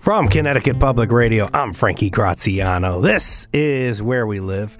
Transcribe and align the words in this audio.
From 0.00 0.28
Connecticut 0.28 0.80
Public 0.80 1.12
Radio, 1.12 1.46
I'm 1.52 1.74
Frankie 1.74 2.08
Graziano. 2.08 3.02
This 3.02 3.46
is 3.52 4.00
where 4.00 4.26
we 4.26 4.40
live. 4.40 4.78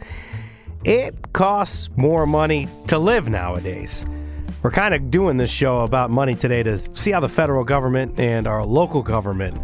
It 0.83 1.35
costs 1.35 1.91
more 1.95 2.27
money 2.27 2.69
to 2.87 2.99
live 2.99 3.29
nowadays. 3.29 4.07
We're 4.63 4.71
kind 4.71 4.95
of 4.95 5.11
doing 5.11 5.37
this 5.37 5.51
show 5.51 5.81
about 5.81 6.09
money 6.09 6.35
today 6.35 6.63
to 6.63 6.79
see 6.97 7.11
how 7.11 7.21
the 7.21 7.29
federal 7.29 7.65
government 7.65 8.19
and 8.19 8.47
our 8.47 8.65
local 8.65 9.03
government 9.03 9.61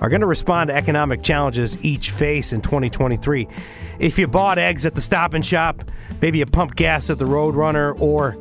are 0.00 0.08
going 0.08 0.22
to 0.22 0.26
respond 0.26 0.68
to 0.68 0.74
economic 0.74 1.22
challenges 1.22 1.82
each 1.84 2.10
face 2.10 2.52
in 2.52 2.60
2023. 2.60 3.46
If 4.00 4.18
you 4.18 4.26
bought 4.26 4.58
eggs 4.58 4.84
at 4.86 4.96
the 4.96 5.00
stop 5.00 5.34
and 5.34 5.46
shop, 5.46 5.84
maybe 6.20 6.38
you 6.38 6.46
pumped 6.46 6.74
gas 6.74 7.10
at 7.10 7.20
the 7.20 7.26
Roadrunner, 7.26 7.98
or 8.00 8.36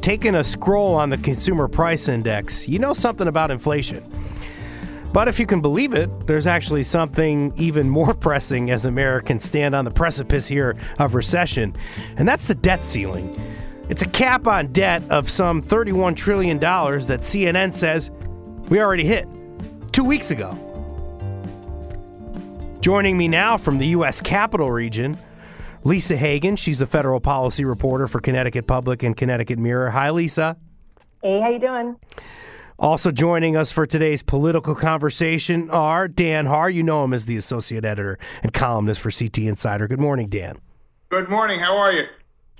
taking 0.00 0.34
a 0.34 0.44
scroll 0.44 0.94
on 0.94 1.10
the 1.10 1.18
Consumer 1.18 1.68
Price 1.68 2.08
Index, 2.08 2.66
you 2.66 2.78
know 2.78 2.94
something 2.94 3.28
about 3.28 3.50
inflation. 3.50 4.02
But 5.16 5.28
if 5.28 5.40
you 5.40 5.46
can 5.46 5.62
believe 5.62 5.94
it, 5.94 6.26
there's 6.26 6.46
actually 6.46 6.82
something 6.82 7.54
even 7.56 7.88
more 7.88 8.12
pressing 8.26 8.70
as 8.70 8.84
Americans 8.84 9.46
stand 9.46 9.74
on 9.74 9.86
the 9.86 9.90
precipice 9.90 10.46
here 10.46 10.76
of 10.98 11.14
recession, 11.14 11.74
and 12.18 12.28
that's 12.28 12.48
the 12.48 12.54
debt 12.54 12.84
ceiling. 12.84 13.34
It's 13.88 14.02
a 14.02 14.08
cap 14.10 14.46
on 14.46 14.72
debt 14.72 15.02
of 15.08 15.30
some 15.30 15.62
$31 15.62 16.16
trillion 16.16 16.58
that 16.58 17.20
CNN 17.20 17.72
says 17.72 18.10
we 18.68 18.78
already 18.78 19.06
hit 19.06 19.26
two 19.90 20.04
weeks 20.04 20.30
ago. 20.30 20.52
Joining 22.82 23.16
me 23.16 23.26
now 23.26 23.56
from 23.56 23.78
the 23.78 23.86
U.S. 23.86 24.20
Capital 24.20 24.70
Region, 24.70 25.16
Lisa 25.82 26.18
Hagen. 26.18 26.56
She's 26.56 26.78
the 26.78 26.86
federal 26.86 27.20
policy 27.20 27.64
reporter 27.64 28.06
for 28.06 28.20
Connecticut 28.20 28.66
Public 28.66 29.02
and 29.02 29.16
Connecticut 29.16 29.58
Mirror. 29.58 29.92
Hi, 29.92 30.10
Lisa. 30.10 30.58
Hey, 31.22 31.40
how 31.40 31.48
you 31.48 31.58
doing? 31.58 31.96
Also 32.78 33.10
joining 33.10 33.56
us 33.56 33.72
for 33.72 33.86
today's 33.86 34.22
political 34.22 34.74
conversation 34.74 35.70
are 35.70 36.06
Dan 36.08 36.44
Haar. 36.44 36.68
You 36.68 36.82
know 36.82 37.04
him 37.04 37.14
as 37.14 37.24
the 37.24 37.36
associate 37.36 37.86
editor 37.86 38.18
and 38.42 38.52
columnist 38.52 39.00
for 39.00 39.10
CT 39.10 39.38
Insider. 39.38 39.88
Good 39.88 40.00
morning, 40.00 40.28
Dan. 40.28 40.58
Good 41.08 41.30
morning. 41.30 41.60
How 41.60 41.76
are 41.78 41.92
you? 41.92 42.06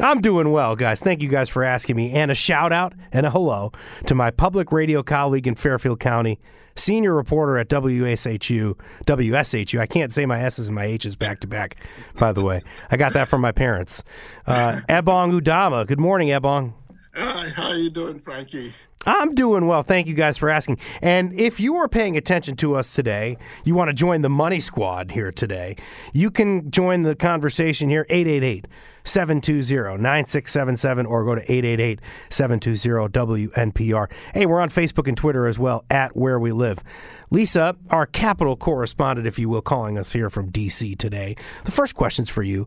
I'm 0.01 0.21
doing 0.23 0.53
well, 0.53 0.75
guys. 0.75 1.03
Thank 1.03 1.23
you 1.23 1.29
guys 1.29 1.49
for 1.49 1.63
asking 1.63 1.97
me. 1.97 2.13
And 2.13 2.31
a 2.31 2.35
shout 2.35 2.73
out 2.73 2.95
and 3.13 3.27
a 3.27 3.31
hello 3.31 3.73
to 4.07 4.15
my 4.15 4.31
public 4.31 4.73
radio 4.73 5.03
colleague 5.03 5.47
in 5.47 5.55
Fairfield 5.55 6.01
County, 6.01 6.39
senior 6.77 7.15
reporter 7.15 7.59
at 7.59 7.69
WSHU, 7.69 8.75
WSHU. 9.07 9.81
I 9.81 9.87
can't 9.87 10.13
say 10.13 10.25
my 10.25 10.41
S's 10.43 10.69
and 10.69 10.75
my 10.75 10.85
H's 10.85 11.17
back 11.17 11.41
to 11.41 11.47
back, 11.47 11.77
by 12.19 12.33
the 12.33 12.43
way. 12.45 12.63
I 12.91 12.97
got 12.97 13.13
that 13.13 13.29
from 13.29 13.43
my 13.43 13.53
parents. 13.53 14.03
Uh, 14.47 14.81
Ebong 14.89 15.39
Udoma. 15.39 15.87
Good 15.87 16.01
morning, 16.01 16.29
Ebong. 16.29 16.73
Hi, 17.15 17.49
how 17.55 17.69
are 17.69 17.77
you 17.77 17.91
doing, 17.91 18.19
Frankie? 18.19 18.73
I'm 19.07 19.35
doing 19.35 19.69
well. 19.69 19.85
Thank 19.85 20.09
you 20.09 20.15
guys 20.15 20.37
for 20.37 20.51
asking. 20.51 20.79
And 21.01 21.33
if 21.39 21.61
you 21.61 21.77
are 21.77 21.89
paying 21.89 22.17
attention 22.17 22.57
to 22.57 22.75
us 22.75 22.93
today, 22.93 23.39
you 23.65 23.77
want 23.77 23.89
to 23.89 23.95
join 23.95 24.23
the 24.23 24.29
Money 24.29 24.59
Squad 24.59 25.13
here 25.13 25.31
today, 25.31 25.77
you 26.13 26.31
can 26.31 26.71
join 26.73 27.03
the 27.03 27.15
conversation 27.15 27.89
here 27.89 28.05
888 28.11 28.67
720 29.05 30.03
9677 30.03 31.07
or 31.07 31.25
go 31.25 31.37
to 31.37 31.41
888 31.43 32.01
720 32.31 33.49
WNPR. 33.49 34.11
Hey, 34.35 34.45
we're 34.45 34.61
on 34.61 34.71
Facebook 34.71 35.07
and 35.07 35.17
Twitter 35.17 35.47
as 35.47 35.59
well 35.59 35.85
at 35.89 36.17
Where 36.17 36.41
We 36.41 36.51
Live. 36.51 36.83
Lisa, 37.31 37.77
our 37.91 38.07
capital 38.07 38.57
correspondent, 38.57 39.27
if 39.29 39.39
you 39.39 39.49
will, 39.49 39.63
calling 39.63 39.99
us 39.99 40.13
here 40.13 40.31
from 40.31 40.51
D.C. 40.51 40.97
today. 40.97 41.37
The 41.65 41.71
first 41.71 41.95
question's 41.95 42.29
for 42.29 42.43
you. 42.43 42.67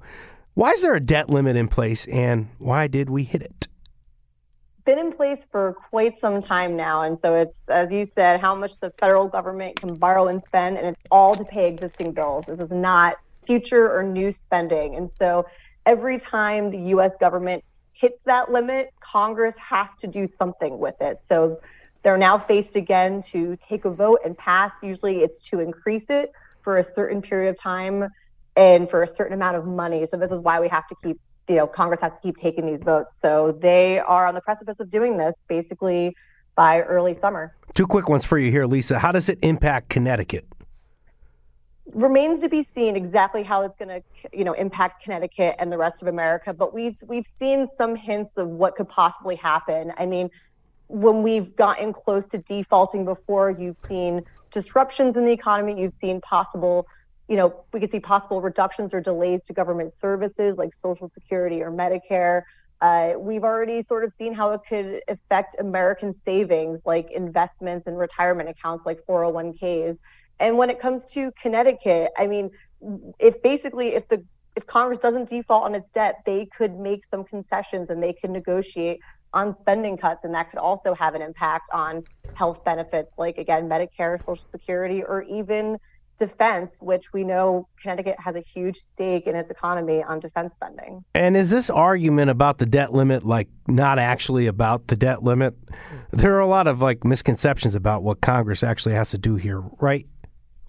Why 0.54 0.72
is 0.72 0.82
there 0.82 0.96
a 0.96 1.00
debt 1.00 1.30
limit 1.30 1.56
in 1.56 1.68
place 1.68 2.06
and 2.08 2.50
why 2.58 2.88
did 2.88 3.10
we 3.10 3.24
hit 3.24 3.42
it? 3.42 3.69
Been 4.90 4.98
in 4.98 5.12
place 5.12 5.38
for 5.52 5.76
quite 5.92 6.20
some 6.20 6.42
time 6.42 6.76
now. 6.76 7.04
And 7.04 7.20
so 7.24 7.36
it's, 7.36 7.54
as 7.68 7.92
you 7.92 8.10
said, 8.16 8.40
how 8.42 8.56
much 8.56 8.72
the 8.80 8.90
federal 8.98 9.28
government 9.28 9.80
can 9.80 9.94
borrow 9.94 10.30
and 10.30 10.42
spend, 10.48 10.80
and 10.80 10.88
it's 10.88 11.02
all 11.12 11.36
to 11.36 11.44
pay 11.44 11.68
existing 11.68 12.14
bills. 12.14 12.46
This 12.48 12.60
is 12.60 12.72
not 12.72 13.18
future 13.46 13.96
or 13.96 14.02
new 14.02 14.34
spending. 14.46 14.96
And 14.96 15.12
so 15.14 15.46
every 15.86 16.18
time 16.18 16.72
the 16.72 16.80
US 16.96 17.12
government 17.20 17.64
hits 17.94 18.18
that 18.26 18.52
limit, 18.52 18.92
Congress 19.00 19.54
has 19.60 19.90
to 20.02 20.08
do 20.08 20.28
something 20.40 20.80
with 20.80 20.96
it. 21.02 21.22
So 21.30 21.62
they're 22.02 22.18
now 22.18 22.40
faced 22.40 22.76
again 22.76 23.22
to 23.32 23.60
take 23.70 23.86
a 23.86 23.92
vote 23.92 24.22
and 24.26 24.36
pass. 24.36 24.72
Usually 24.82 25.18
it's 25.20 25.40
to 25.50 25.60
increase 25.60 26.06
it 26.10 26.32
for 26.64 26.80
a 26.80 26.86
certain 26.96 27.22
period 27.22 27.52
of 27.52 27.60
time 27.60 28.10
and 28.56 28.90
for 28.90 29.04
a 29.04 29.16
certain 29.16 29.36
amount 29.36 29.56
of 29.56 29.68
money. 29.68 30.08
So 30.08 30.18
this 30.18 30.32
is 30.32 30.42
why 30.42 30.60
we 30.60 30.68
have 30.70 30.88
to 30.88 30.96
keep 31.04 31.20
you 31.50 31.56
know, 31.56 31.68
Congress 31.68 32.00
has 32.02 32.14
to 32.14 32.20
keep 32.22 32.38
taking 32.38 32.66
these 32.66 32.84
votes. 32.84 33.16
So 33.18 33.58
they 33.60 34.00
are 34.00 34.28
on 34.28 34.36
the 34.36 34.42
precipice 34.42 34.76
of 34.80 34.92
doing 34.92 35.18
this 35.18 35.36
basically 35.48 36.16
by 36.56 36.82
early 36.82 37.18
summer. 37.20 37.56
Two 37.74 37.88
quick 37.88 38.08
ones 38.08 38.24
for 38.24 38.38
you 38.38 38.52
here, 38.52 38.66
Lisa. 38.66 39.00
How 39.00 39.12
does 39.12 39.30
it 39.30 39.40
impact 39.42 39.90
Connecticut? 39.90 40.46
Remains 41.94 42.40
to 42.42 42.50
be 42.50 42.68
seen 42.76 42.96
exactly 42.96 43.42
how 43.42 43.64
it's 43.64 43.76
going 43.80 43.90
to, 43.90 44.04
you 44.32 44.44
know, 44.44 44.54
impact 44.54 45.04
Connecticut 45.04 45.56
and 45.58 45.72
the 45.72 45.78
rest 45.78 46.04
of 46.04 46.08
America. 46.08 46.54
But 46.54 46.72
we've 46.72 46.96
we've 47.08 47.26
seen 47.40 47.68
some 47.80 47.96
hints 47.96 48.32
of 48.38 48.48
what 48.48 48.76
could 48.76 48.90
possibly 48.90 49.36
happen. 49.36 49.92
I 49.98 50.06
mean, 50.06 50.30
when 50.88 51.24
we've 51.24 51.56
gotten 51.56 51.94
close 51.94 52.24
to 52.32 52.38
defaulting 52.38 53.06
before, 53.06 53.50
you've 53.50 53.80
seen 53.88 54.22
disruptions 54.52 55.18
in 55.18 55.26
the 55.26 55.32
economy. 55.32 55.82
You've 55.82 55.98
seen 56.00 56.22
possible 56.22 56.86
you 57.30 57.38
know, 57.38 57.64
we 57.72 57.80
could 57.80 57.92
see 57.92 58.00
possible 58.00 58.42
reductions 58.42 58.92
or 58.92 59.00
delays 59.00 59.40
to 59.46 59.54
government 59.54 59.94
services 60.02 60.58
like 60.58 60.74
Social 60.74 61.12
Security 61.14 61.62
or 61.62 61.72
Medicare. 61.72 62.42
Uh, 62.82 63.14
we've 63.20 63.44
already 63.44 63.86
sort 63.88 64.04
of 64.04 64.12
seen 64.18 64.34
how 64.34 64.52
it 64.52 64.62
could 64.68 65.02
affect 65.08 65.56
American 65.60 66.16
savings 66.26 66.80
like 66.86 67.12
investments 67.12 67.86
and 67.86 68.00
retirement 68.00 68.50
accounts 68.50 68.84
like 68.86 69.06
401ks. 69.06 69.98
And 70.40 70.58
when 70.58 70.72
it 70.72 70.82
comes 70.82 71.04
to 71.12 71.32
Connecticut, 71.40 72.12
I 72.18 72.26
mean, 72.26 72.50
if 73.20 73.42
basically 73.44 73.90
if 73.90 74.08
the 74.08 74.24
if 74.56 74.66
Congress 74.66 75.00
doesn't 75.00 75.30
default 75.30 75.64
on 75.66 75.76
its 75.76 75.88
debt, 75.94 76.22
they 76.26 76.48
could 76.58 76.80
make 76.80 77.04
some 77.12 77.24
concessions 77.24 77.90
and 77.92 78.02
they 78.02 78.14
could 78.14 78.32
negotiate 78.32 79.00
on 79.34 79.56
spending 79.62 79.96
cuts, 79.96 80.22
and 80.24 80.34
that 80.34 80.50
could 80.50 80.58
also 80.58 80.96
have 80.96 81.14
an 81.14 81.22
impact 81.22 81.70
on 81.72 82.04
health 82.34 82.64
benefits 82.66 83.12
like 83.18 83.38
again 83.38 83.70
Medicare, 83.70 84.20
Social 84.20 84.46
Security, 84.52 85.04
or 85.04 85.22
even 85.24 85.78
defense, 86.20 86.74
which 86.80 87.12
we 87.14 87.24
know 87.24 87.68
Connecticut 87.82 88.18
has 88.20 88.36
a 88.36 88.42
huge 88.42 88.78
stake 88.78 89.26
in 89.26 89.36
its 89.36 89.50
economy 89.50 90.04
on 90.04 90.20
defense 90.20 90.54
spending. 90.56 91.04
And 91.16 91.36
is 91.36 91.50
this 91.50 91.70
argument 91.70 92.30
about 92.30 92.58
the 92.58 92.66
debt 92.66 92.94
limit 92.94 93.24
like 93.24 93.48
not 93.68 93.98
actually 93.98 94.48
about 94.48 94.88
the 94.88 94.96
debt 94.96 95.24
limit? 95.24 95.56
There 96.12 96.36
are 96.36 96.42
a 96.42 96.48
lot 96.48 96.68
of 96.68 96.82
like 96.82 97.04
misconceptions 97.04 97.76
about 97.76 98.04
what 98.04 98.22
Congress 98.22 98.64
actually 98.64 98.96
has 98.96 99.12
to 99.12 99.18
do 99.18 99.36
here, 99.36 99.64
right? 99.80 100.06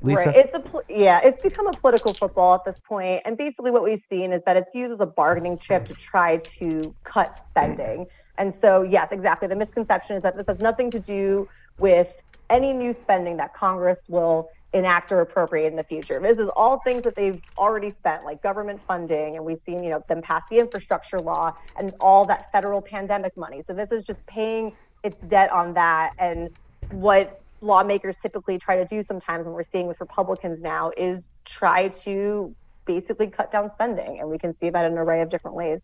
Lisa? 0.03 0.27
Right. 0.27 0.37
It's 0.37 0.55
a 0.55 0.63
yeah. 0.89 1.21
It's 1.23 1.43
become 1.43 1.67
a 1.67 1.73
political 1.73 2.15
football 2.15 2.55
at 2.55 2.65
this 2.65 2.81
point, 2.89 3.23
and 3.25 3.37
basically 3.37 3.71
what 3.71 3.83
we've 3.83 4.03
seen 4.09 4.33
is 4.33 4.43
that 4.47 4.57
it's 4.57 4.75
used 4.75 4.93
as 4.93 5.01
a 5.01 5.07
bargaining 5.07 5.59
chip 5.59 5.85
to 5.87 5.95
try 5.95 6.39
to 6.39 6.95
cut 7.05 7.45
spending. 7.49 8.07
And 8.39 8.55
so, 8.55 8.83
yes, 8.83 9.09
exactly. 9.13 9.49
The 9.49 9.57
misconception 9.57 10.17
is 10.17 10.23
that 10.23 10.37
this 10.37 10.47
has 10.47 10.59
nothing 10.59 10.91
to 10.93 10.99
do 10.99 11.49
with 11.79 12.09
any 12.49 12.73
new 12.73 12.93
spending 12.93 13.37
that 13.37 13.55
Congress 13.55 13.99
will 14.09 14.49
enact 14.73 15.11
or 15.11 15.21
appropriate 15.21 15.67
in 15.67 15.77
the 15.77 15.85
future. 15.85 16.21
This 16.21 16.39
is 16.39 16.49
all 16.55 16.79
things 16.81 17.03
that 17.03 17.17
they've 17.17 17.41
already 17.59 17.91
spent, 17.91 18.25
like 18.25 18.43
government 18.43 18.81
funding, 18.87 19.37
and 19.37 19.45
we've 19.45 19.61
seen, 19.61 19.83
you 19.83 19.91
know, 19.91 20.05
them 20.09 20.23
pass 20.23 20.43
the 20.49 20.59
infrastructure 20.59 21.21
law 21.21 21.57
and 21.77 21.93
all 21.99 22.25
that 22.27 22.53
federal 22.53 22.81
pandemic 22.81 23.37
money. 23.37 23.63
So 23.67 23.73
this 23.75 23.91
is 23.91 24.05
just 24.05 24.25
paying 24.27 24.73
its 25.03 25.17
debt 25.27 25.51
on 25.51 25.75
that. 25.75 26.13
And 26.19 26.51
what 26.91 27.41
lawmakers 27.61 28.15
typically 28.23 28.59
try 28.59 28.77
to 28.77 28.85
do 28.85 29.03
sometimes, 29.03 29.45
when 29.45 29.55
we're 29.55 29.65
seeing 29.73 29.87
with 29.89 30.01
Republicans 30.01 30.63
now, 30.63 30.93
is 30.97 31.25
try 31.45 31.89
to 32.05 32.55
basically 32.85 33.27
cut 33.27 33.51
down 33.51 33.71
spending, 33.75 34.21
and 34.21 34.29
we 34.29 34.39
can 34.39 34.57
see 34.61 34.71
that 34.71 34.85
in 34.85 34.93
an 34.93 34.99
array 34.99 35.21
of 35.21 35.31
different 35.31 35.57
ways. 35.57 35.81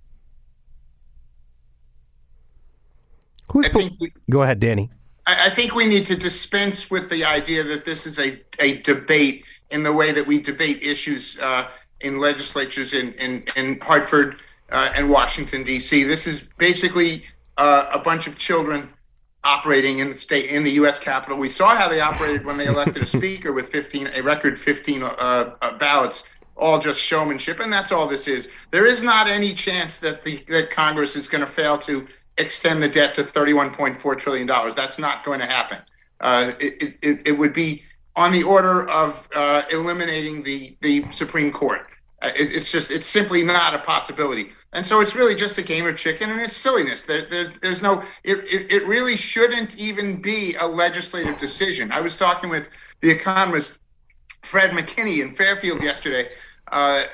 Who's 3.52 3.72
we, 3.74 4.12
go 4.28 4.42
ahead, 4.42 4.60
Danny. 4.60 4.90
I, 5.26 5.50
think 5.50 5.74
we 5.74 5.86
need 5.86 6.06
to 6.06 6.14
dispense 6.14 6.90
with 6.90 7.10
the 7.10 7.24
idea 7.24 7.64
that 7.64 7.84
this 7.84 8.06
is 8.06 8.18
a, 8.18 8.40
a 8.60 8.80
debate 8.82 9.44
in 9.70 9.82
the 9.82 9.92
way 9.92 10.12
that 10.12 10.26
we 10.26 10.40
debate 10.40 10.82
issues 10.82 11.36
uh, 11.40 11.68
in 12.00 12.20
legislatures 12.20 12.92
in, 12.92 13.12
in, 13.14 13.44
in 13.56 13.80
Hartford 13.80 14.36
uh, 14.70 14.92
and 14.94 15.10
Washington, 15.10 15.64
D.C. 15.64 16.04
This 16.04 16.26
is 16.26 16.48
basically 16.58 17.24
uh, 17.56 17.86
a 17.92 17.98
bunch 17.98 18.26
of 18.26 18.36
children 18.38 18.90
operating 19.44 20.00
in 20.00 20.10
the 20.10 20.16
state 20.16 20.50
in 20.50 20.64
the 20.64 20.72
U.S. 20.72 20.98
Capitol. 20.98 21.38
We 21.38 21.48
saw 21.48 21.76
how 21.76 21.88
they 21.88 22.00
operated 22.00 22.44
when 22.44 22.58
they 22.58 22.66
elected 22.66 23.02
a 23.02 23.06
speaker 23.06 23.52
with 23.52 23.68
15, 23.68 24.08
a 24.14 24.22
record 24.22 24.58
15 24.58 25.02
uh, 25.02 25.06
uh, 25.06 25.78
ballots, 25.78 26.24
all 26.56 26.78
just 26.78 27.00
showmanship, 27.00 27.60
and 27.60 27.72
that's 27.72 27.92
all 27.92 28.06
this 28.06 28.26
is. 28.26 28.48
There 28.70 28.84
is 28.84 29.02
not 29.02 29.28
any 29.28 29.52
chance 29.52 29.98
that 29.98 30.24
the 30.24 30.42
that 30.48 30.70
Congress 30.70 31.14
is 31.14 31.28
going 31.28 31.42
to 31.42 31.50
fail 31.50 31.78
to 31.78 32.06
extend 32.38 32.82
the 32.82 32.88
debt 32.88 33.14
to 33.14 33.24
31.4 33.24 34.18
trillion 34.18 34.46
dollars. 34.46 34.74
That's 34.74 34.98
not 34.98 35.24
going 35.24 35.40
to 35.40 35.46
happen. 35.46 35.78
Uh, 36.20 36.52
it, 36.58 36.98
it, 37.02 37.20
it 37.26 37.32
would 37.32 37.52
be 37.52 37.82
on 38.14 38.32
the 38.32 38.42
order 38.42 38.88
of 38.88 39.28
uh, 39.34 39.62
eliminating 39.70 40.42
the 40.42 40.76
the 40.80 41.04
Supreme 41.10 41.52
Court. 41.52 41.86
Uh, 42.22 42.30
it, 42.34 42.56
it's 42.56 42.72
just 42.72 42.90
it's 42.90 43.06
simply 43.06 43.42
not 43.42 43.74
a 43.74 43.78
possibility. 43.78 44.50
And 44.72 44.84
so 44.84 45.00
it's 45.00 45.14
really 45.14 45.34
just 45.34 45.56
a 45.58 45.62
game 45.62 45.86
of 45.86 45.96
chicken 45.96 46.30
and 46.30 46.40
it's 46.40 46.56
silliness. 46.56 47.02
There, 47.02 47.26
there's 47.26 47.54
there's 47.54 47.82
no 47.82 48.02
it, 48.24 48.38
it, 48.38 48.72
it 48.72 48.86
really 48.86 49.16
shouldn't 49.16 49.78
even 49.80 50.20
be 50.20 50.54
a 50.58 50.66
legislative 50.66 51.38
decision. 51.38 51.92
I 51.92 52.00
was 52.00 52.16
talking 52.16 52.50
with 52.50 52.70
the 53.00 53.10
economist 53.10 53.78
Fred 54.42 54.70
McKinney 54.70 55.22
in 55.22 55.32
Fairfield 55.32 55.82
yesterday, 55.82 56.28
uh, 56.72 57.04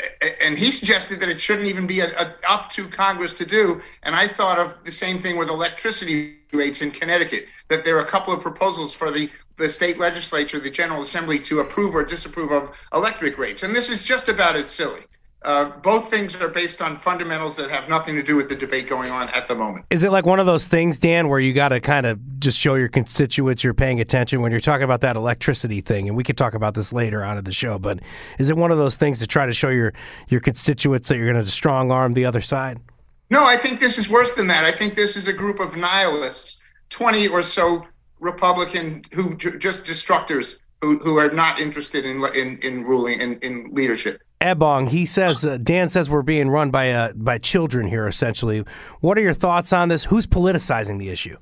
and 0.42 0.58
he 0.58 0.70
suggested 0.70 1.20
that 1.20 1.28
it 1.28 1.40
shouldn't 1.40 1.68
even 1.68 1.86
be 1.86 2.00
a, 2.00 2.08
a, 2.18 2.34
up 2.48 2.70
to 2.70 2.88
Congress 2.88 3.34
to 3.34 3.44
do. 3.44 3.82
And 4.02 4.16
I 4.16 4.26
thought 4.26 4.58
of 4.58 4.82
the 4.84 4.92
same 4.92 5.18
thing 5.18 5.36
with 5.36 5.48
electricity 5.48 6.36
rates 6.52 6.80
in 6.80 6.90
Connecticut. 6.90 7.46
That 7.68 7.84
there 7.84 7.96
are 7.96 8.02
a 8.02 8.06
couple 8.06 8.32
of 8.32 8.40
proposals 8.40 8.94
for 8.94 9.10
the 9.10 9.30
the 9.58 9.68
state 9.68 9.98
legislature, 9.98 10.58
the 10.58 10.70
General 10.70 11.02
Assembly, 11.02 11.38
to 11.38 11.60
approve 11.60 11.94
or 11.94 12.02
disapprove 12.02 12.50
of 12.50 12.72
electric 12.94 13.38
rates, 13.38 13.62
and 13.62 13.76
this 13.76 13.90
is 13.90 14.02
just 14.02 14.28
about 14.28 14.56
as 14.56 14.66
silly. 14.66 15.02
Uh, 15.44 15.64
both 15.80 16.08
things 16.08 16.36
are 16.36 16.48
based 16.48 16.80
on 16.80 16.96
fundamentals 16.96 17.56
that 17.56 17.68
have 17.68 17.88
nothing 17.88 18.14
to 18.14 18.22
do 18.22 18.36
with 18.36 18.48
the 18.48 18.54
debate 18.54 18.88
going 18.88 19.10
on 19.10 19.28
at 19.30 19.48
the 19.48 19.54
moment. 19.54 19.84
Is 19.90 20.04
it 20.04 20.12
like 20.12 20.24
one 20.24 20.38
of 20.38 20.46
those 20.46 20.68
things, 20.68 20.98
Dan, 20.98 21.28
where 21.28 21.40
you 21.40 21.52
got 21.52 21.70
to 21.70 21.80
kind 21.80 22.06
of 22.06 22.38
just 22.38 22.58
show 22.58 22.76
your 22.76 22.88
constituents 22.88 23.64
you're 23.64 23.74
paying 23.74 24.00
attention 24.00 24.40
when 24.40 24.52
you're 24.52 24.60
talking 24.60 24.84
about 24.84 25.00
that 25.00 25.16
electricity 25.16 25.80
thing? 25.80 26.06
And 26.06 26.16
we 26.16 26.22
could 26.22 26.36
talk 26.36 26.54
about 26.54 26.74
this 26.74 26.92
later 26.92 27.24
on 27.24 27.38
in 27.38 27.44
the 27.44 27.52
show, 27.52 27.78
but 27.78 27.98
is 28.38 28.50
it 28.50 28.56
one 28.56 28.70
of 28.70 28.78
those 28.78 28.96
things 28.96 29.18
to 29.18 29.26
try 29.26 29.46
to 29.46 29.52
show 29.52 29.68
your 29.68 29.92
your 30.28 30.40
constituents 30.40 31.08
that 31.08 31.16
you're 31.16 31.32
going 31.32 31.44
to 31.44 31.50
strong 31.50 31.90
arm 31.90 32.12
the 32.12 32.24
other 32.24 32.40
side? 32.40 32.80
No, 33.28 33.44
I 33.44 33.56
think 33.56 33.80
this 33.80 33.98
is 33.98 34.08
worse 34.08 34.32
than 34.34 34.46
that. 34.48 34.64
I 34.64 34.70
think 34.70 34.94
this 34.94 35.16
is 35.16 35.26
a 35.26 35.32
group 35.32 35.58
of 35.58 35.76
nihilists, 35.76 36.58
twenty 36.88 37.26
or 37.26 37.42
so 37.42 37.86
Republican 38.20 39.02
who 39.12 39.36
just 39.36 39.84
destructors 39.84 40.58
who, 40.82 40.98
who 40.98 41.16
are 41.18 41.30
not 41.30 41.58
interested 41.58 42.04
in 42.04 42.24
in, 42.34 42.58
in 42.58 42.84
ruling 42.84 43.20
in, 43.20 43.38
in 43.40 43.68
leadership. 43.72 44.22
Ebong, 44.42 44.88
he 44.88 45.06
says, 45.06 45.44
uh, 45.44 45.56
Dan 45.56 45.88
says 45.88 46.10
we're 46.10 46.22
being 46.22 46.50
run 46.50 46.72
by 46.72 46.90
uh, 46.90 47.12
by 47.14 47.38
children 47.38 47.86
here. 47.86 48.08
Essentially, 48.08 48.64
what 49.00 49.16
are 49.16 49.20
your 49.20 49.32
thoughts 49.32 49.72
on 49.72 49.88
this? 49.88 50.04
Who's 50.04 50.26
politicizing 50.26 50.98
the 50.98 51.10
issue? 51.10 51.36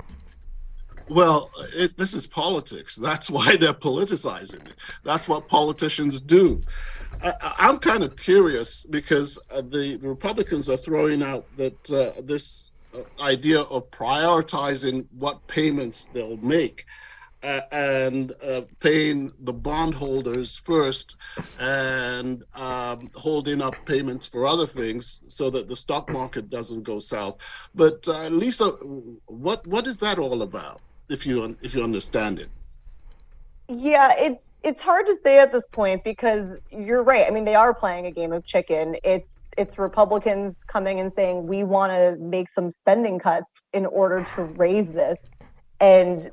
Well, 1.09 1.51
it, 1.75 1.97
this 1.97 2.13
is 2.13 2.27
politics. 2.27 2.97
That's 2.97 3.31
why 3.37 3.57
they're 3.57 3.73
politicizing 3.73 4.69
it. 4.69 4.75
That's 5.03 5.29
what 5.29 5.49
politicians 5.49 6.21
do. 6.21 6.61
I, 7.23 7.69
am 7.69 7.79
kind 7.79 8.03
of 8.03 8.17
curious 8.17 8.85
because 8.85 9.45
uh, 9.51 9.63
the, 9.63 9.99
the, 10.01 10.09
Republicans 10.09 10.71
are 10.71 10.77
throwing 10.77 11.23
out 11.23 11.45
that 11.57 11.91
uh, 11.91 12.21
this 12.23 12.71
uh, 12.95 13.01
idea 13.23 13.61
of 13.63 13.91
prioritizing 13.91 15.07
what 15.19 15.47
payments 15.47 16.07
they'll 16.07 16.39
make 16.39 16.85
uh, 17.43 17.61
and 17.73 18.33
uh, 18.47 18.63
paying 18.81 19.33
the 19.41 19.53
bondholders 19.53 20.57
first 20.57 21.19
and 21.59 22.45
um, 22.61 23.09
holding 23.15 23.63
up 23.63 23.75
payments 23.87 24.27
for 24.27 24.47
other 24.47 24.67
things 24.67 25.23
so 25.29 25.51
that 25.51 25.69
the 25.69 25.77
stock 25.77 26.11
market 26.11 26.51
doesn't 26.51 26.83
go 26.83 26.99
south. 26.99 27.71
But 27.75 28.07
uh, 28.09 28.29
Lisa, 28.29 28.67
what 29.27 29.67
what 29.67 29.87
is 29.87 29.99
that 30.01 30.19
all 30.19 30.43
about? 30.43 30.81
If 31.09 31.27
you 31.27 31.57
if 31.63 31.75
you 31.75 31.83
understand 31.83 32.41
it. 32.41 32.49
Yeah, 33.69 34.13
it's 34.17 34.43
it's 34.63 34.83
hard 34.83 35.07
to 35.07 35.17
say 35.25 35.39
at 35.39 35.53
this 35.53 35.65
point 35.73 36.05
because 36.05 36.61
you're 36.71 37.03
right. 37.03 37.27
I 37.27 37.31
mean, 37.31 37.45
they 37.45 37.55
are 37.55 37.73
playing 37.73 38.07
a 38.07 38.11
game 38.11 38.33
of 38.33 38.45
chicken. 38.45 38.97
It's 39.03 39.27
it's 39.57 39.79
Republicans 39.79 40.55
coming 40.69 41.01
and 41.01 41.13
saying 41.17 41.47
we 41.47 41.65
want 41.65 41.93
to 41.93 42.17
make 42.23 42.49
some 42.55 42.73
spending 42.83 43.19
cuts 43.19 43.47
in 43.73 43.87
order 43.87 44.27
to 44.37 44.43
raise 44.45 44.89
this 44.93 45.19
and 45.81 46.31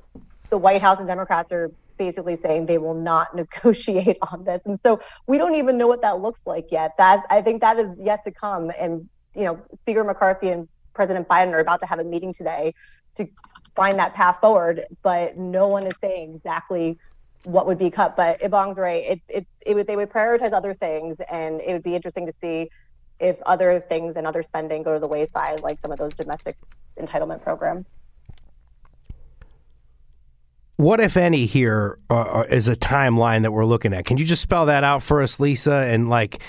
the 0.49 0.57
White 0.57 0.81
House 0.81 0.99
and 0.99 1.07
Democrats 1.07 1.51
are 1.51 1.71
basically 1.97 2.37
saying 2.41 2.65
they 2.65 2.77
will 2.77 2.93
not 2.93 3.35
negotiate 3.35 4.17
on 4.21 4.43
this. 4.43 4.61
And 4.65 4.79
so 4.83 4.99
we 5.25 5.37
don't 5.37 5.55
even 5.55 5.77
know 5.77 5.87
what 5.87 6.01
that 6.01 6.19
looks 6.19 6.39
like 6.45 6.67
yet. 6.71 6.95
That 6.97 7.23
I 7.29 7.41
think 7.41 7.61
that 7.61 7.79
is 7.79 7.89
yet 7.97 8.23
to 8.25 8.31
come. 8.31 8.71
And 8.77 9.09
you 9.35 9.43
know, 9.43 9.59
Speaker 9.81 10.03
McCarthy 10.03 10.49
and 10.49 10.67
President 10.93 11.27
Biden 11.27 11.53
are 11.53 11.59
about 11.59 11.79
to 11.81 11.85
have 11.85 11.99
a 11.99 12.03
meeting 12.03 12.33
today 12.33 12.73
to 13.15 13.27
find 13.75 13.99
that 13.99 14.15
path 14.15 14.39
forward, 14.41 14.85
but 15.03 15.37
no 15.37 15.67
one 15.67 15.85
is 15.85 15.93
saying 16.01 16.35
exactly 16.35 16.97
what 17.43 17.67
would 17.67 17.77
be 17.77 17.91
cut. 17.91 18.15
But 18.15 18.41
Ebong's 18.41 18.77
right. 18.77 19.03
It, 19.03 19.21
it, 19.29 19.47
it 19.61 19.73
would, 19.75 19.87
they 19.87 19.95
would 19.95 20.09
prioritize 20.09 20.53
other 20.53 20.73
things, 20.73 21.17
and 21.29 21.61
it 21.61 21.73
would 21.73 21.83
be 21.83 21.95
interesting 21.95 22.25
to 22.25 22.33
see 22.41 22.69
if 23.19 23.39
other 23.45 23.83
things 23.87 24.15
and 24.15 24.25
other 24.25 24.43
spending 24.43 24.83
go 24.83 24.93
to 24.93 24.99
the 24.99 25.07
wayside, 25.07 25.61
like 25.61 25.79
some 25.81 25.91
of 25.91 25.99
those 25.99 26.13
domestic 26.13 26.55
entitlement 26.99 27.43
programs. 27.43 27.93
What, 30.77 30.99
if 30.99 31.17
any, 31.17 31.47
here 31.47 31.97
uh, 32.09 32.21
uh, 32.21 32.43
is 32.49 32.67
a 32.67 32.75
timeline 32.75 33.41
that 33.41 33.51
we're 33.51 33.65
looking 33.65 33.93
at? 33.93 34.05
Can 34.05 34.17
you 34.17 34.25
just 34.25 34.43
spell 34.43 34.67
that 34.67 34.83
out 34.83 35.01
for 35.01 35.23
us, 35.23 35.39
Lisa? 35.39 35.73
And 35.73 36.07
like, 36.07 36.39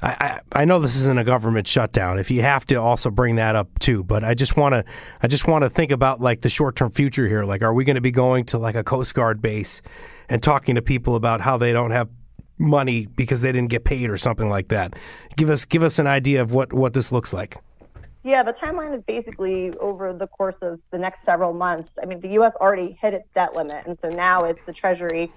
I, 0.00 0.40
I, 0.54 0.62
I 0.62 0.64
know 0.64 0.80
this 0.80 0.96
isn't 0.96 1.18
a 1.18 1.24
government 1.24 1.68
shutdown. 1.68 2.18
If 2.18 2.30
you 2.30 2.40
have 2.40 2.64
to, 2.66 2.76
also 2.76 3.10
bring 3.10 3.36
that 3.36 3.56
up 3.56 3.78
too. 3.80 4.02
But 4.02 4.24
I 4.24 4.32
just 4.32 4.56
want 4.56 4.74
to, 4.74 4.84
I 5.22 5.28
just 5.28 5.46
want 5.46 5.64
to 5.64 5.70
think 5.70 5.90
about 5.90 6.22
like 6.22 6.40
the 6.40 6.48
short 6.48 6.76
term 6.76 6.92
future 6.92 7.28
here. 7.28 7.44
Like, 7.44 7.60
are 7.60 7.74
we 7.74 7.84
going 7.84 7.96
to 7.96 8.00
be 8.00 8.10
going 8.10 8.46
to 8.46 8.58
like 8.58 8.74
a 8.74 8.82
Coast 8.82 9.14
Guard 9.14 9.42
base 9.42 9.82
and 10.30 10.42
talking 10.42 10.76
to 10.76 10.82
people 10.82 11.14
about 11.14 11.42
how 11.42 11.58
they 11.58 11.72
don't 11.74 11.90
have 11.90 12.08
money 12.56 13.04
because 13.04 13.42
they 13.42 13.52
didn't 13.52 13.68
get 13.68 13.84
paid 13.84 14.08
or 14.08 14.16
something 14.16 14.48
like 14.48 14.68
that? 14.68 14.94
Give 15.36 15.50
us, 15.50 15.66
give 15.66 15.82
us 15.82 15.98
an 15.98 16.06
idea 16.06 16.40
of 16.40 16.52
what 16.52 16.72
what 16.72 16.94
this 16.94 17.12
looks 17.12 17.34
like. 17.34 17.58
Yeah, 18.24 18.42
the 18.42 18.54
timeline 18.54 18.94
is 18.94 19.02
basically 19.02 19.70
over 19.78 20.14
the 20.14 20.26
course 20.26 20.56
of 20.62 20.80
the 20.90 20.98
next 20.98 21.24
several 21.24 21.52
months. 21.52 21.92
I 22.02 22.06
mean, 22.06 22.20
the 22.20 22.30
U.S. 22.30 22.54
already 22.58 22.92
hit 22.92 23.12
its 23.12 23.28
debt 23.34 23.54
limit, 23.54 23.86
and 23.86 23.96
so 23.98 24.08
now 24.08 24.44
it's 24.44 24.64
the 24.64 24.72
Treasury 24.72 25.30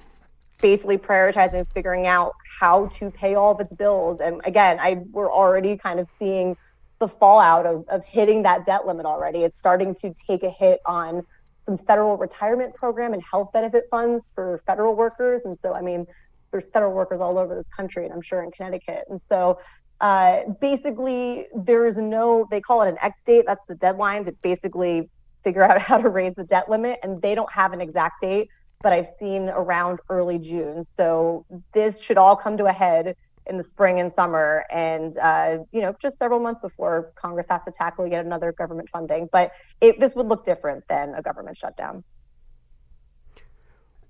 basically 0.61 0.97
prioritizing 0.97 1.67
figuring 1.73 2.07
out 2.07 2.33
how 2.59 2.87
to 2.97 3.11
pay 3.11 3.35
all 3.35 3.51
of 3.51 3.59
its 3.59 3.73
bills. 3.73 4.21
And 4.21 4.41
again, 4.45 4.79
I 4.79 5.03
we're 5.11 5.31
already 5.31 5.77
kind 5.77 5.99
of 5.99 6.07
seeing 6.17 6.55
the 6.99 7.09
fallout 7.09 7.65
of, 7.65 7.85
of 7.89 8.03
hitting 8.05 8.43
that 8.43 8.65
debt 8.65 8.87
limit 8.87 9.05
already. 9.05 9.43
It's 9.43 9.59
starting 9.59 9.93
to 9.95 10.13
take 10.25 10.43
a 10.43 10.49
hit 10.49 10.79
on 10.85 11.25
some 11.65 11.77
federal 11.77 12.15
retirement 12.15 12.73
program 12.73 13.13
and 13.13 13.21
health 13.21 13.51
benefit 13.51 13.83
funds 13.91 14.29
for 14.33 14.61
federal 14.65 14.95
workers. 14.95 15.41
And 15.43 15.57
so, 15.61 15.75
I 15.75 15.81
mean, 15.81 16.07
there's 16.51 16.67
federal 16.67 16.93
workers 16.93 17.19
all 17.19 17.37
over 17.37 17.53
this 17.53 17.67
country, 17.75 18.05
and 18.05 18.13
I'm 18.13 18.21
sure 18.21 18.41
in 18.41 18.51
Connecticut. 18.51 19.03
And 19.09 19.19
so 19.29 19.59
uh, 19.99 20.41
basically, 20.61 21.47
there 21.55 21.85
is 21.85 21.97
no, 21.97 22.47
they 22.51 22.61
call 22.61 22.81
it 22.81 22.89
an 22.89 22.97
X 23.01 23.19
date. 23.25 23.45
That's 23.47 23.65
the 23.67 23.75
deadline 23.75 24.25
to 24.25 24.31
basically 24.43 25.09
figure 25.43 25.63
out 25.63 25.81
how 25.89 25.97
to 25.97 26.09
raise 26.09 26.35
the 26.35 26.43
debt 26.43 26.69
limit. 26.69 26.99
And 27.03 27.21
they 27.21 27.35
don't 27.35 27.51
have 27.51 27.73
an 27.73 27.81
exact 27.81 28.21
date, 28.21 28.49
but 28.81 28.93
I've 28.93 29.09
seen 29.19 29.49
around 29.49 29.99
early 30.09 30.39
June. 30.39 30.83
So 30.83 31.45
this 31.73 31.99
should 31.99 32.17
all 32.17 32.35
come 32.35 32.57
to 32.57 32.65
a 32.65 32.73
head 32.73 33.15
in 33.47 33.57
the 33.57 33.63
spring 33.63 33.99
and 33.99 34.13
summer 34.13 34.65
and 34.69 35.17
uh, 35.17 35.59
you 35.71 35.81
know 35.81 35.95
just 36.01 36.17
several 36.17 36.39
months 36.39 36.61
before 36.61 37.11
congress 37.15 37.47
has 37.49 37.61
to 37.65 37.71
tackle 37.71 38.05
yet 38.05 38.25
another 38.25 38.51
government 38.51 38.89
funding 38.91 39.27
but 39.31 39.51
it, 39.81 39.99
this 39.99 40.15
would 40.15 40.27
look 40.27 40.45
different 40.45 40.83
than 40.89 41.13
a 41.15 41.21
government 41.21 41.57
shutdown 41.57 42.03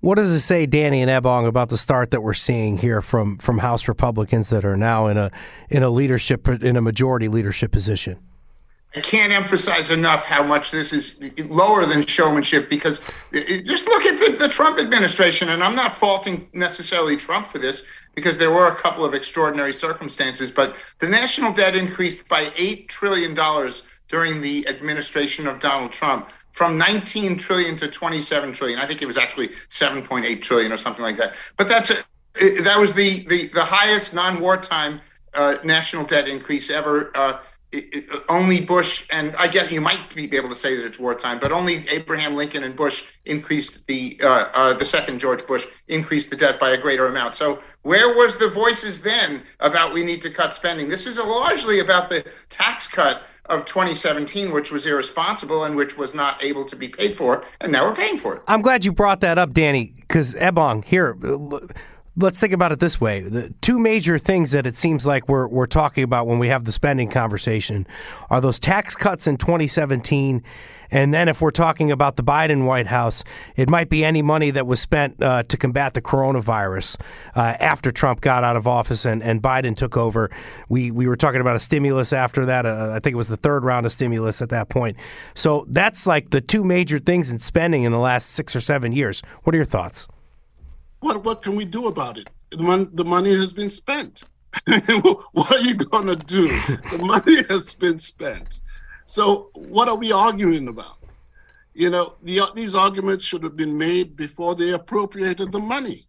what 0.07 0.15
does 0.15 0.31
it 0.31 0.39
say, 0.39 0.65
Danny 0.65 1.01
and 1.01 1.11
Ebong, 1.11 1.45
about 1.45 1.67
the 1.67 1.75
start 1.75 2.11
that 2.11 2.21
we're 2.21 2.33
seeing 2.33 2.77
here 2.77 3.01
from 3.01 3.37
from 3.39 3.57
House 3.57 3.89
Republicans 3.89 4.49
that 4.51 4.63
are 4.63 4.77
now 4.77 5.07
in 5.07 5.17
a 5.17 5.29
in 5.69 5.83
a 5.83 5.89
leadership 5.89 6.47
in 6.47 6.77
a 6.77 6.81
majority 6.81 7.27
leadership 7.27 7.73
position? 7.73 8.17
I 8.95 9.01
can't 9.01 9.33
emphasize 9.33 9.91
enough 9.91 10.25
how 10.25 10.43
much 10.43 10.71
this 10.71 10.93
is 10.93 11.19
lower 11.49 11.85
than 11.85 12.05
showmanship 12.05 12.69
because 12.69 13.01
just 13.33 13.85
look 13.89 14.05
at 14.05 14.17
the, 14.17 14.37
the 14.39 14.47
Trump 14.47 14.79
administration, 14.79 15.49
and 15.49 15.61
I'm 15.61 15.75
not 15.75 15.93
faulting 15.93 16.47
necessarily 16.53 17.17
Trump 17.17 17.45
for 17.45 17.57
this 17.57 17.85
because 18.15 18.37
there 18.37 18.51
were 18.51 18.67
a 18.67 18.75
couple 18.75 19.03
of 19.03 19.13
extraordinary 19.13 19.73
circumstances, 19.73 20.51
but 20.51 20.77
the 20.99 21.09
national 21.09 21.51
debt 21.51 21.75
increased 21.75 22.29
by 22.29 22.45
$8 22.45 22.87
trillion 22.87 23.35
during 24.07 24.41
the 24.41 24.65
administration 24.69 25.47
of 25.47 25.59
Donald 25.59 25.91
Trump 25.91 26.29
from 26.57 26.75
19 26.75 27.37
trillion 27.37 27.75
to 27.75 27.87
27 27.87 28.51
trillion. 28.51 28.79
I 28.79 28.87
think 28.87 29.03
it 29.03 29.05
was 29.05 29.15
actually 29.15 29.49
7.8 29.69 30.41
trillion 30.41 30.71
or 30.71 30.77
something 30.77 31.03
like 31.03 31.15
that. 31.17 31.35
But 31.55 31.69
that's 31.69 31.91
a, 31.91 31.97
that 32.63 32.79
was 32.79 32.93
the 32.93 33.23
the, 33.27 33.47
the 33.49 33.63
highest 33.63 34.15
non-wartime 34.15 34.99
uh, 35.35 35.57
national 35.63 36.03
debt 36.05 36.27
increase 36.27 36.71
ever. 36.71 37.15
Uh, 37.15 37.41
it, 37.71 37.85
it, 37.93 38.23
only 38.27 38.59
Bush 38.59 39.05
and 39.11 39.35
I 39.35 39.49
get 39.49 39.71
you 39.71 39.81
might 39.81 40.15
be 40.15 40.35
able 40.35 40.49
to 40.49 40.55
say 40.55 40.75
that 40.75 40.83
it's 40.83 40.97
wartime, 40.97 41.37
but 41.37 41.51
only 41.51 41.87
Abraham 41.89 42.33
Lincoln 42.33 42.63
and 42.63 42.75
Bush 42.75 43.03
increased 43.25 43.85
the 43.85 44.19
uh, 44.23 44.47
uh, 44.55 44.73
the 44.73 44.85
second 44.85 45.19
George 45.19 45.45
Bush 45.45 45.67
increased 45.89 46.31
the 46.31 46.35
debt 46.35 46.59
by 46.59 46.71
a 46.71 46.77
greater 46.77 47.05
amount. 47.05 47.35
So 47.35 47.61
where 47.83 48.15
was 48.15 48.35
the 48.35 48.49
voices 48.49 48.99
then 48.99 49.43
about 49.59 49.93
we 49.93 50.03
need 50.03 50.23
to 50.23 50.31
cut 50.31 50.55
spending? 50.55 50.89
This 50.89 51.05
is 51.05 51.19
largely 51.19 51.81
about 51.81 52.09
the 52.09 52.25
tax 52.49 52.87
cut 52.87 53.21
of 53.49 53.65
2017, 53.65 54.51
which 54.51 54.71
was 54.71 54.85
irresponsible 54.85 55.63
and 55.63 55.75
which 55.75 55.97
was 55.97 56.13
not 56.13 56.43
able 56.43 56.65
to 56.65 56.75
be 56.75 56.87
paid 56.87 57.15
for, 57.15 57.45
and 57.61 57.71
now 57.71 57.85
we're 57.85 57.95
paying 57.95 58.17
for 58.17 58.35
it. 58.35 58.41
I'm 58.47 58.61
glad 58.61 58.85
you 58.85 58.91
brought 58.91 59.21
that 59.21 59.37
up, 59.37 59.53
Danny, 59.53 59.93
because 59.95 60.33
Ebong, 60.35 60.83
here, 60.83 61.17
let's 62.15 62.39
think 62.39 62.53
about 62.53 62.71
it 62.71 62.79
this 62.79 62.99
way: 62.99 63.21
the 63.21 63.53
two 63.61 63.79
major 63.79 64.17
things 64.17 64.51
that 64.51 64.67
it 64.67 64.77
seems 64.77 65.05
like 65.05 65.27
we're 65.27 65.47
we're 65.47 65.67
talking 65.67 66.03
about 66.03 66.27
when 66.27 66.39
we 66.39 66.49
have 66.49 66.65
the 66.65 66.71
spending 66.71 67.09
conversation 67.09 67.87
are 68.29 68.41
those 68.41 68.59
tax 68.59 68.95
cuts 68.95 69.27
in 69.27 69.37
2017. 69.37 70.43
And 70.91 71.13
then, 71.13 71.27
if 71.27 71.41
we're 71.41 71.51
talking 71.51 71.91
about 71.91 72.15
the 72.15 72.23
Biden 72.23 72.65
White 72.65 72.87
House, 72.87 73.23
it 73.55 73.69
might 73.69 73.89
be 73.89 74.03
any 74.03 74.21
money 74.21 74.51
that 74.51 74.67
was 74.67 74.79
spent 74.79 75.21
uh, 75.21 75.43
to 75.43 75.57
combat 75.57 75.93
the 75.93 76.01
coronavirus 76.01 76.99
uh, 77.35 77.55
after 77.59 77.91
Trump 77.91 78.21
got 78.21 78.43
out 78.43 78.55
of 78.55 78.67
office 78.67 79.05
and, 79.05 79.21
and 79.23 79.41
Biden 79.41 79.75
took 79.75 79.97
over. 79.97 80.29
We 80.69 80.91
we 80.91 81.07
were 81.07 81.17
talking 81.17 81.41
about 81.41 81.55
a 81.55 81.59
stimulus 81.59 82.13
after 82.13 82.45
that. 82.45 82.65
Uh, 82.65 82.91
I 82.93 82.99
think 82.99 83.13
it 83.13 83.17
was 83.17 83.29
the 83.29 83.37
third 83.37 83.63
round 83.63 83.85
of 83.85 83.91
stimulus 83.91 84.41
at 84.41 84.49
that 84.49 84.69
point. 84.69 84.97
So 85.33 85.65
that's 85.69 86.07
like 86.07 86.29
the 86.29 86.41
two 86.41 86.63
major 86.63 86.99
things 86.99 87.31
in 87.31 87.39
spending 87.39 87.83
in 87.83 87.91
the 87.91 87.99
last 87.99 88.31
six 88.31 88.55
or 88.55 88.61
seven 88.61 88.91
years. 88.91 89.21
What 89.43 89.53
are 89.53 89.57
your 89.57 89.65
thoughts? 89.65 90.07
what 91.01 91.23
what 91.23 91.41
can 91.41 91.55
we 91.55 91.65
do 91.65 91.87
about 91.87 92.17
it? 92.17 92.29
The, 92.51 92.63
mon- 92.63 92.89
the 92.93 93.05
money 93.05 93.31
has 93.31 93.53
been 93.53 93.69
spent. 93.69 94.23
what 94.65 95.51
are 95.51 95.59
you 95.59 95.75
going 95.75 96.07
to 96.07 96.15
do? 96.15 96.47
The 96.91 96.99
money 97.01 97.43
has 97.49 97.75
been 97.75 97.99
spent. 97.99 98.61
So 99.07 99.49
what 99.53 99.87
are 99.87 99.95
we 99.95 100.11
arguing 100.11 100.67
about? 100.67 100.97
You 101.73 101.89
know, 101.89 102.17
the, 102.23 102.41
these 102.55 102.75
arguments 102.75 103.25
should 103.25 103.41
have 103.43 103.55
been 103.55 103.77
made 103.77 104.17
before 104.17 104.53
they 104.53 104.73
appropriated 104.73 105.51
the 105.53 105.59
money, 105.59 106.01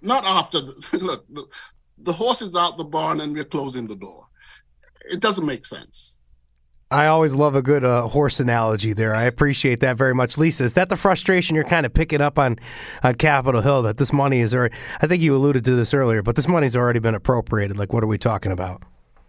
not 0.00 0.24
after. 0.24 0.60
The, 0.60 0.98
look, 1.02 1.26
the, 1.28 1.44
the 1.98 2.12
horse 2.12 2.40
is 2.40 2.56
out 2.56 2.78
the 2.78 2.84
barn 2.84 3.20
and 3.20 3.34
we're 3.34 3.44
closing 3.44 3.86
the 3.86 3.96
door. 3.96 4.24
It 5.10 5.20
doesn't 5.20 5.44
make 5.44 5.66
sense. 5.66 6.20
I 6.90 7.06
always 7.06 7.34
love 7.34 7.54
a 7.54 7.60
good 7.60 7.84
uh, 7.84 8.08
horse 8.08 8.40
analogy 8.40 8.94
there. 8.94 9.14
I 9.14 9.24
appreciate 9.24 9.80
that 9.80 9.98
very 9.98 10.14
much. 10.14 10.38
Lisa, 10.38 10.64
is 10.64 10.72
that 10.72 10.88
the 10.88 10.96
frustration 10.96 11.54
you're 11.54 11.64
kind 11.64 11.84
of 11.84 11.92
picking 11.92 12.22
up 12.22 12.38
on, 12.38 12.58
on 13.02 13.14
Capitol 13.16 13.60
Hill 13.60 13.82
that 13.82 13.98
this 13.98 14.12
money 14.12 14.40
is 14.40 14.54
already, 14.54 14.74
I 15.02 15.06
think 15.06 15.22
you 15.22 15.36
alluded 15.36 15.66
to 15.66 15.74
this 15.74 15.92
earlier, 15.92 16.22
but 16.22 16.36
this 16.36 16.48
money's 16.48 16.76
already 16.76 16.98
been 16.98 17.14
appropriated. 17.14 17.78
Like, 17.78 17.92
what 17.92 18.02
are 18.02 18.08
we 18.08 18.18
talking 18.18 18.52
about? 18.52 18.82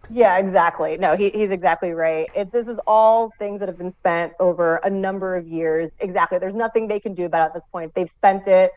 Yeah, 0.09 0.37
exactly. 0.37 0.97
No, 0.97 1.15
he, 1.15 1.29
he's 1.29 1.49
exactly 1.49 1.91
right. 1.91 2.29
It, 2.35 2.51
this 2.51 2.67
is 2.67 2.77
all 2.85 3.31
things 3.39 3.59
that 3.59 3.69
have 3.69 3.77
been 3.77 3.95
spent 3.95 4.33
over 4.39 4.77
a 4.77 4.89
number 4.89 5.35
of 5.35 5.47
years. 5.47 5.91
Exactly. 5.99 6.37
There's 6.39 6.55
nothing 6.55 6.87
they 6.87 6.99
can 6.99 7.13
do 7.13 7.25
about 7.25 7.43
it 7.43 7.45
at 7.47 7.53
this 7.53 7.63
point. 7.71 7.93
They've 7.95 8.11
spent 8.17 8.47
it. 8.47 8.71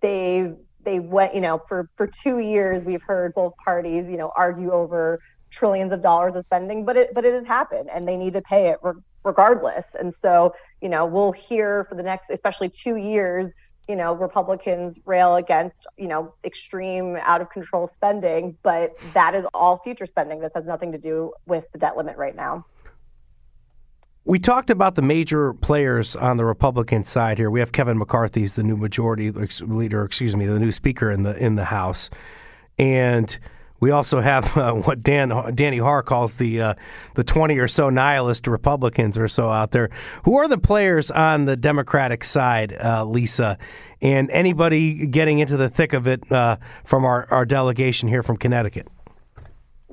They've, 0.00 0.54
they 0.84 1.00
went, 1.00 1.34
you 1.34 1.40
know, 1.40 1.60
for, 1.68 1.90
for 1.96 2.06
two 2.06 2.38
years, 2.38 2.84
we've 2.84 3.02
heard 3.02 3.34
both 3.34 3.54
parties, 3.62 4.06
you 4.08 4.16
know, 4.16 4.32
argue 4.36 4.70
over 4.70 5.20
trillions 5.50 5.92
of 5.92 6.00
dollars 6.02 6.36
of 6.36 6.44
spending, 6.46 6.84
but 6.84 6.96
it 6.96 7.12
but 7.12 7.24
it 7.24 7.34
has 7.34 7.44
happened, 7.44 7.90
and 7.92 8.06
they 8.06 8.16
need 8.16 8.32
to 8.32 8.40
pay 8.42 8.68
it 8.68 8.78
re- 8.82 8.92
regardless. 9.24 9.84
And 9.98 10.14
so, 10.14 10.54
you 10.80 10.88
know, 10.88 11.04
we'll 11.04 11.32
hear 11.32 11.84
for 11.88 11.96
the 11.96 12.02
next, 12.02 12.30
especially 12.30 12.70
two 12.70 12.96
years, 12.96 13.52
you 13.90 13.96
know, 13.96 14.14
Republicans 14.14 14.96
rail 15.04 15.34
against, 15.34 15.74
you 15.98 16.06
know, 16.06 16.32
extreme 16.44 17.16
out 17.22 17.40
of 17.40 17.50
control 17.50 17.90
spending, 17.96 18.56
but 18.62 18.96
that 19.14 19.34
is 19.34 19.44
all 19.52 19.78
future 19.78 20.06
spending. 20.06 20.38
This 20.38 20.52
has 20.54 20.64
nothing 20.64 20.92
to 20.92 20.98
do 20.98 21.32
with 21.46 21.64
the 21.72 21.78
debt 21.78 21.96
limit 21.96 22.16
right 22.16 22.36
now. 22.36 22.64
We 24.24 24.38
talked 24.38 24.70
about 24.70 24.94
the 24.94 25.02
major 25.02 25.54
players 25.54 26.14
on 26.14 26.36
the 26.36 26.44
Republican 26.44 27.04
side 27.04 27.38
here. 27.38 27.50
We 27.50 27.58
have 27.58 27.72
Kevin 27.72 27.98
McCarthy, 27.98 28.46
the 28.46 28.62
new 28.62 28.76
majority 28.76 29.32
leader, 29.32 30.04
excuse 30.04 30.36
me, 30.36 30.46
the 30.46 30.60
new 30.60 30.70
speaker 30.70 31.10
in 31.10 31.24
the 31.24 31.36
in 31.36 31.56
the 31.56 31.64
House, 31.64 32.10
and 32.78 33.36
we 33.80 33.90
also 33.90 34.20
have 34.20 34.56
uh, 34.56 34.74
what 34.74 35.02
Dan 35.02 35.54
Danny 35.54 35.78
Haar 35.78 36.02
calls 36.02 36.36
the 36.36 36.60
uh, 36.60 36.74
the 37.14 37.24
twenty 37.24 37.58
or 37.58 37.68
so 37.68 37.90
nihilist 37.90 38.46
Republicans 38.46 39.18
or 39.18 39.28
so 39.28 39.50
out 39.50 39.72
there. 39.72 39.90
Who 40.24 40.36
are 40.36 40.48
the 40.48 40.58
players 40.58 41.10
on 41.10 41.46
the 41.46 41.56
Democratic 41.56 42.24
side, 42.24 42.76
uh, 42.82 43.04
Lisa, 43.04 43.58
and 44.00 44.30
anybody 44.30 45.06
getting 45.06 45.38
into 45.38 45.56
the 45.56 45.68
thick 45.68 45.92
of 45.92 46.06
it 46.06 46.30
uh, 46.30 46.58
from 46.84 47.04
our, 47.04 47.26
our 47.30 47.44
delegation 47.44 48.08
here 48.08 48.22
from 48.22 48.36
Connecticut? 48.36 48.86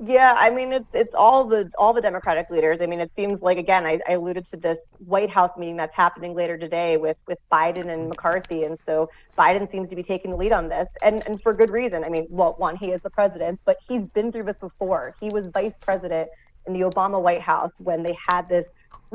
Yeah, 0.00 0.34
I 0.36 0.50
mean 0.50 0.72
it's 0.72 0.86
it's 0.92 1.12
all 1.12 1.44
the 1.44 1.72
all 1.76 1.92
the 1.92 2.00
Democratic 2.00 2.50
leaders. 2.50 2.78
I 2.80 2.86
mean, 2.86 3.00
it 3.00 3.10
seems 3.16 3.42
like 3.42 3.58
again, 3.58 3.84
I, 3.84 3.98
I 4.08 4.12
alluded 4.12 4.46
to 4.50 4.56
this 4.56 4.78
White 4.98 5.28
House 5.28 5.50
meeting 5.58 5.76
that's 5.76 5.96
happening 5.96 6.34
later 6.34 6.56
today 6.56 6.96
with 6.96 7.16
with 7.26 7.38
Biden 7.50 7.88
and 7.88 8.08
McCarthy, 8.08 8.62
and 8.62 8.78
so 8.86 9.10
Biden 9.36 9.68
seems 9.72 9.90
to 9.90 9.96
be 9.96 10.04
taking 10.04 10.30
the 10.30 10.36
lead 10.36 10.52
on 10.52 10.68
this, 10.68 10.88
and 11.02 11.26
and 11.26 11.42
for 11.42 11.52
good 11.52 11.70
reason. 11.70 12.04
I 12.04 12.10
mean, 12.10 12.28
well, 12.30 12.54
one, 12.58 12.76
he 12.76 12.92
is 12.92 13.00
the 13.02 13.10
president, 13.10 13.58
but 13.64 13.78
he's 13.88 14.02
been 14.02 14.30
through 14.30 14.44
this 14.44 14.56
before. 14.58 15.16
He 15.20 15.30
was 15.30 15.48
vice 15.48 15.74
president 15.80 16.28
in 16.68 16.74
the 16.74 16.80
Obama 16.80 17.20
White 17.20 17.42
House 17.42 17.72
when 17.78 18.04
they 18.04 18.16
had 18.28 18.48
this 18.48 18.66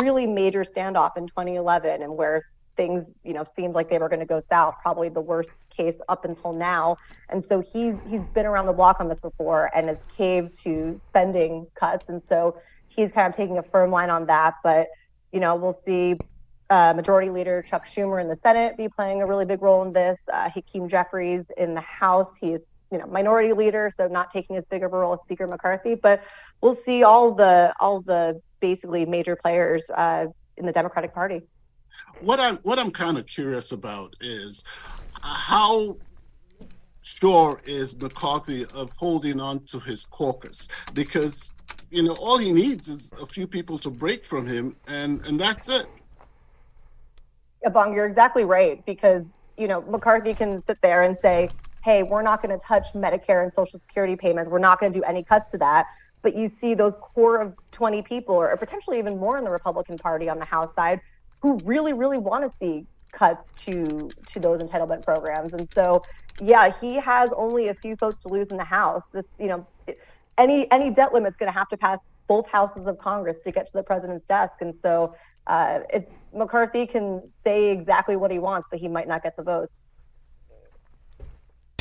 really 0.02 0.28
major 0.28 0.66
standoff 0.66 1.16
in 1.16 1.28
2011, 1.28 2.02
and 2.02 2.18
where 2.18 2.44
things, 2.75 3.06
you 3.24 3.34
know, 3.34 3.46
seemed 3.56 3.74
like 3.74 3.89
they 3.89 3.98
were 3.98 4.10
going 4.10 4.20
to 4.20 4.25
go 4.25 4.42
south, 4.50 4.75
probably 4.82 5.10
the 5.10 5.22
worst 5.22 5.51
case 5.75 5.96
up 6.10 6.25
until 6.25 6.53
now. 6.53 6.98
And 7.30 7.44
so 7.44 7.62
he's 7.62 7.96
he's 8.08 8.22
been 8.34 8.46
around 8.46 8.68
the 8.68 8.74
block 8.74 9.00
on 9.00 9.08
this 9.08 9.20
before 9.20 9.72
and 9.75 9.88
has 9.88 9.98
caved 10.15 10.56
to 10.63 11.00
spending 11.10 11.68
cuts. 11.75 12.06
And 12.08 12.22
so 12.27 12.58
he's 12.88 13.12
kind 13.12 13.27
of 13.27 13.36
taking 13.36 13.58
a 13.58 13.63
firm 13.63 13.92
line 13.92 14.10
on 14.10 14.25
that. 14.27 14.56
But 14.63 14.88
you 15.32 15.39
know, 15.39 15.56
we'll 15.56 15.80
see. 15.86 16.18
Uh, 16.70 16.94
Majority 16.96 17.30
Leader 17.30 17.62
Chuck 17.62 17.86
Schumer 17.86 18.20
in 18.20 18.27
the 18.27 18.39
Senate 18.42 18.77
be 18.77 18.88
playing 18.88 19.22
a 19.22 19.27
really 19.27 19.46
big 19.46 19.62
role 19.62 19.84
in 19.84 19.94
this. 19.94 20.18
Uh, 20.32 20.50
Hakeem 20.50 20.89
Jeffries 20.89 21.44
in 21.58 21.75
the 21.75 21.82
House, 21.82 22.30
he 22.39 22.53
is 22.53 22.62
you 22.89 22.98
know 22.98 23.06
minority 23.06 23.53
leader, 23.53 23.92
so 23.98 24.08
not 24.08 24.32
taking 24.32 24.56
as 24.56 24.63
big 24.72 24.82
of 24.82 24.94
a 24.94 24.98
role 24.98 25.13
as 25.13 25.20
Speaker 25.25 25.46
McCarthy. 25.46 25.94
But 25.94 26.24
we'll 26.62 26.80
see 26.86 27.03
all 27.03 27.34
the 27.36 27.74
all 27.80 28.01
the 28.01 28.42
basically 28.60 29.06
major 29.06 29.36
players 29.36 29.84
uh, 29.94 30.27
in 30.58 30.65
the 30.65 30.72
Democratic 30.72 31.13
Party. 31.13 31.42
What 32.19 32.39
I'm 32.39 32.57
what 32.57 32.79
I'm 32.79 32.91
kind 32.91 33.17
of 33.17 33.25
curious 33.25 33.71
about 33.71 34.15
is 34.21 34.63
uh, 35.15 35.19
how 35.23 35.97
sure 37.01 37.59
is 37.65 38.00
McCarthy 38.00 38.63
of 38.75 38.91
holding 38.97 39.39
on 39.39 39.59
to 39.65 39.79
his 39.79 40.05
caucus 40.05 40.69
because 40.93 41.53
you 41.89 42.03
know 42.03 42.15
all 42.19 42.38
he 42.38 42.51
needs 42.51 42.88
is 42.88 43.12
a 43.21 43.25
few 43.25 43.45
people 43.45 43.77
to 43.79 43.89
break 43.89 44.23
from 44.23 44.47
him 44.47 44.75
and 44.88 45.25
and 45.25 45.39
that's 45.39 45.69
it. 45.69 45.85
Ebong, 47.65 47.93
you're 47.93 48.05
exactly 48.05 48.45
right 48.45 48.85
because 48.85 49.23
you 49.57 49.67
know 49.67 49.81
McCarthy 49.81 50.33
can 50.33 50.65
sit 50.65 50.81
there 50.81 51.03
and 51.03 51.17
say, 51.21 51.50
"Hey, 51.83 52.03
we're 52.03 52.21
not 52.21 52.41
going 52.41 52.57
to 52.57 52.65
touch 52.65 52.88
Medicare 52.93 53.43
and 53.43 53.53
Social 53.53 53.79
Security 53.88 54.15
payments. 54.15 54.50
We're 54.50 54.59
not 54.59 54.79
going 54.79 54.91
to 54.91 55.00
do 55.00 55.03
any 55.03 55.23
cuts 55.23 55.51
to 55.51 55.57
that." 55.59 55.88
But 56.21 56.38
you 56.38 56.50
see 56.62 56.73
those 56.73 56.93
core 57.01 57.41
of 57.41 57.53
20 57.71 58.01
people, 58.01 58.35
or 58.35 58.55
potentially 58.55 58.97
even 58.97 59.17
more 59.17 59.38
in 59.38 59.43
the 59.43 59.51
Republican 59.51 59.97
Party 59.97 60.29
on 60.29 60.39
the 60.39 60.45
House 60.45 60.73
side, 60.73 61.01
who 61.43 61.62
really, 61.65 61.93
really 61.93 62.17
want 62.17 62.50
to 62.50 62.57
see 62.59 62.88
cuts 63.12 63.43
to 63.65 64.15
to 64.33 64.39
those 64.39 64.59
entitlement 64.59 65.05
programs. 65.05 65.53
And 65.53 65.67
so, 65.75 66.01
yeah, 66.41 66.71
he 66.81 66.95
has 66.95 67.29
only 67.35 67.67
a 67.67 67.75
few 67.75 67.95
votes 67.97 68.23
to 68.23 68.29
lose 68.29 68.47
in 68.50 68.57
the 68.57 68.63
House. 68.63 69.03
This, 69.13 69.25
you 69.38 69.50
know, 69.50 69.67
any 70.38 70.71
any 70.71 70.89
debt 70.89 71.13
limit 71.13 71.33
is 71.33 71.38
going 71.38 71.51
to 71.51 71.57
have 71.57 71.69
to 71.69 71.77
pass 71.77 72.00
both 72.27 72.47
houses 72.47 72.88
of 72.88 72.97
Congress 72.97 73.38
to 73.43 73.51
get 73.51 73.65
to 73.67 73.71
the 73.75 73.83
president's 73.83 74.25
desk. 74.25 74.53
And 74.62 74.73
so, 74.81 75.13
uh, 75.45 75.81
it's 75.91 76.09
McCarthy 76.33 76.88
can 76.88 77.21
say 77.43 77.69
exactly 77.69 78.15
what 78.15 78.31
he 78.31 78.39
wants, 78.39 78.67
but 78.71 78.79
he 78.79 78.88
might 78.88 79.07
not 79.07 79.21
get 79.21 79.35
the 79.35 79.43
votes. 79.43 79.73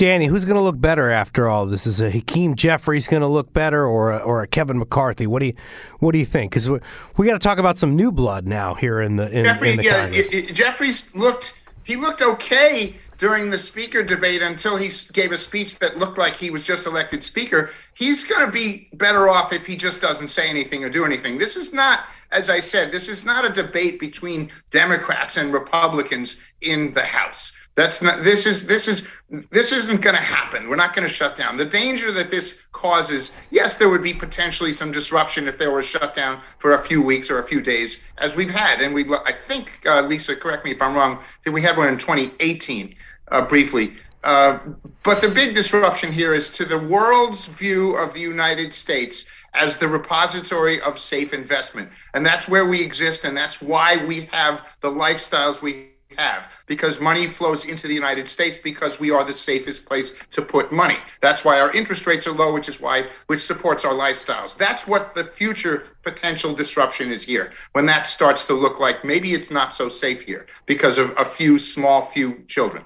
Danny, 0.02 0.26
who's 0.26 0.44
going 0.44 0.56
to 0.56 0.62
look 0.62 0.80
better 0.80 1.12
after 1.12 1.46
all 1.48 1.64
this? 1.64 1.86
Is 1.86 2.00
a 2.00 2.10
Hakeem 2.10 2.56
Jeffries 2.56 3.06
going 3.06 3.20
to 3.20 3.28
look 3.28 3.52
better, 3.52 3.86
or 3.86 4.10
a, 4.10 4.18
or 4.18 4.42
a 4.42 4.48
Kevin 4.48 4.76
McCarthy? 4.76 5.28
What 5.28 5.38
do 5.38 5.46
you 5.46 5.54
what 6.00 6.10
do 6.10 6.18
you 6.18 6.24
think? 6.24 6.50
Because 6.50 6.68
we, 6.68 6.80
we 7.16 7.24
got 7.24 7.34
to 7.34 7.38
talk 7.38 7.58
about 7.58 7.78
some 7.78 7.94
new 7.94 8.10
blood 8.10 8.44
now 8.44 8.74
here 8.74 9.00
in 9.00 9.14
the 9.14 9.30
in, 9.30 9.44
Jeffrey, 9.44 9.70
in 9.70 9.76
the 9.76 9.84
yeah, 9.84 10.06
it, 10.06 10.34
it, 10.34 10.54
Jeffries 10.56 11.14
looked 11.14 11.56
he 11.84 11.94
looked 11.94 12.20
okay 12.20 12.96
during 13.18 13.48
the 13.48 13.58
speaker 13.60 14.02
debate 14.02 14.42
until 14.42 14.76
he 14.76 14.90
gave 15.12 15.30
a 15.30 15.38
speech 15.38 15.78
that 15.78 15.96
looked 15.96 16.18
like 16.18 16.34
he 16.34 16.50
was 16.50 16.64
just 16.64 16.84
elected 16.84 17.22
speaker. 17.22 17.70
He's 17.94 18.24
going 18.24 18.44
to 18.44 18.50
be 18.50 18.88
better 18.94 19.28
off 19.28 19.52
if 19.52 19.64
he 19.64 19.76
just 19.76 20.00
doesn't 20.00 20.30
say 20.30 20.50
anything 20.50 20.82
or 20.82 20.90
do 20.90 21.04
anything. 21.04 21.38
This 21.38 21.56
is 21.56 21.72
not, 21.72 22.00
as 22.32 22.50
I 22.50 22.58
said, 22.58 22.90
this 22.90 23.08
is 23.08 23.24
not 23.24 23.44
a 23.44 23.50
debate 23.50 24.00
between 24.00 24.50
Democrats 24.70 25.36
and 25.36 25.52
Republicans 25.52 26.38
in 26.60 26.92
the 26.92 27.04
House. 27.04 27.52
That's 27.74 28.02
not 28.02 28.22
this 28.22 28.44
is 28.44 28.66
this 28.66 28.86
is 28.86 29.06
this 29.50 29.72
isn't 29.72 30.02
going 30.02 30.14
to 30.14 30.20
happen. 30.20 30.68
We're 30.68 30.76
not 30.76 30.94
going 30.94 31.08
to 31.08 31.12
shut 31.12 31.36
down. 31.36 31.56
The 31.56 31.64
danger 31.64 32.12
that 32.12 32.30
this 32.30 32.58
causes, 32.72 33.32
yes, 33.50 33.76
there 33.76 33.88
would 33.88 34.02
be 34.02 34.12
potentially 34.12 34.74
some 34.74 34.92
disruption 34.92 35.48
if 35.48 35.56
there 35.56 35.70
were 35.70 35.78
a 35.78 35.82
shutdown 35.82 36.42
for 36.58 36.74
a 36.74 36.82
few 36.82 37.00
weeks 37.00 37.30
or 37.30 37.38
a 37.38 37.42
few 37.42 37.62
days, 37.62 38.02
as 38.18 38.36
we've 38.36 38.50
had, 38.50 38.82
and 38.82 38.94
we 38.94 39.06
I 39.24 39.32
think 39.32 39.80
uh, 39.86 40.02
Lisa, 40.02 40.36
correct 40.36 40.66
me 40.66 40.72
if 40.72 40.82
I'm 40.82 40.94
wrong, 40.94 41.20
that 41.44 41.52
we 41.52 41.62
had 41.62 41.78
one 41.78 41.88
in 41.88 41.96
2018 41.96 42.94
uh, 43.28 43.42
briefly. 43.42 43.94
Uh, 44.22 44.58
but 45.02 45.20
the 45.20 45.28
big 45.28 45.54
disruption 45.54 46.12
here 46.12 46.34
is 46.34 46.48
to 46.50 46.64
the 46.64 46.78
world's 46.78 47.46
view 47.46 47.96
of 47.96 48.12
the 48.12 48.20
United 48.20 48.72
States 48.72 49.24
as 49.54 49.78
the 49.78 49.88
repository 49.88 50.80
of 50.82 50.98
safe 50.98 51.32
investment, 51.32 51.88
and 52.12 52.24
that's 52.24 52.48
where 52.48 52.66
we 52.66 52.82
exist, 52.82 53.24
and 53.24 53.34
that's 53.34 53.62
why 53.62 53.96
we 54.04 54.28
have 54.32 54.62
the 54.82 54.90
lifestyles 54.90 55.62
we 55.62 55.91
have 56.22 56.42
because 56.66 57.00
money 57.00 57.26
flows 57.26 57.64
into 57.64 57.86
the 57.86 57.94
United 57.94 58.28
States 58.28 58.56
because 58.56 59.00
we 59.00 59.10
are 59.10 59.24
the 59.24 59.32
safest 59.50 59.84
place 59.84 60.08
to 60.30 60.40
put 60.40 60.72
money. 60.72 60.98
That's 61.20 61.44
why 61.44 61.60
our 61.60 61.70
interest 61.72 62.06
rates 62.06 62.26
are 62.26 62.36
low, 62.42 62.52
which 62.52 62.68
is 62.68 62.80
why 62.80 63.06
which 63.26 63.42
supports 63.42 63.84
our 63.84 63.94
lifestyles. 64.04 64.56
That's 64.56 64.86
what 64.86 65.14
the 65.14 65.24
future 65.24 65.76
potential 66.02 66.52
disruption 66.54 67.10
is 67.10 67.22
here. 67.22 67.52
When 67.72 67.86
that 67.86 68.06
starts 68.06 68.46
to 68.46 68.54
look 68.54 68.78
like 68.78 69.04
maybe 69.04 69.32
it's 69.32 69.50
not 69.50 69.74
so 69.74 69.88
safe 69.88 70.22
here 70.22 70.46
because 70.66 70.96
of 70.98 71.12
a 71.16 71.24
few 71.24 71.58
small 71.58 72.06
few 72.06 72.44
children. 72.48 72.84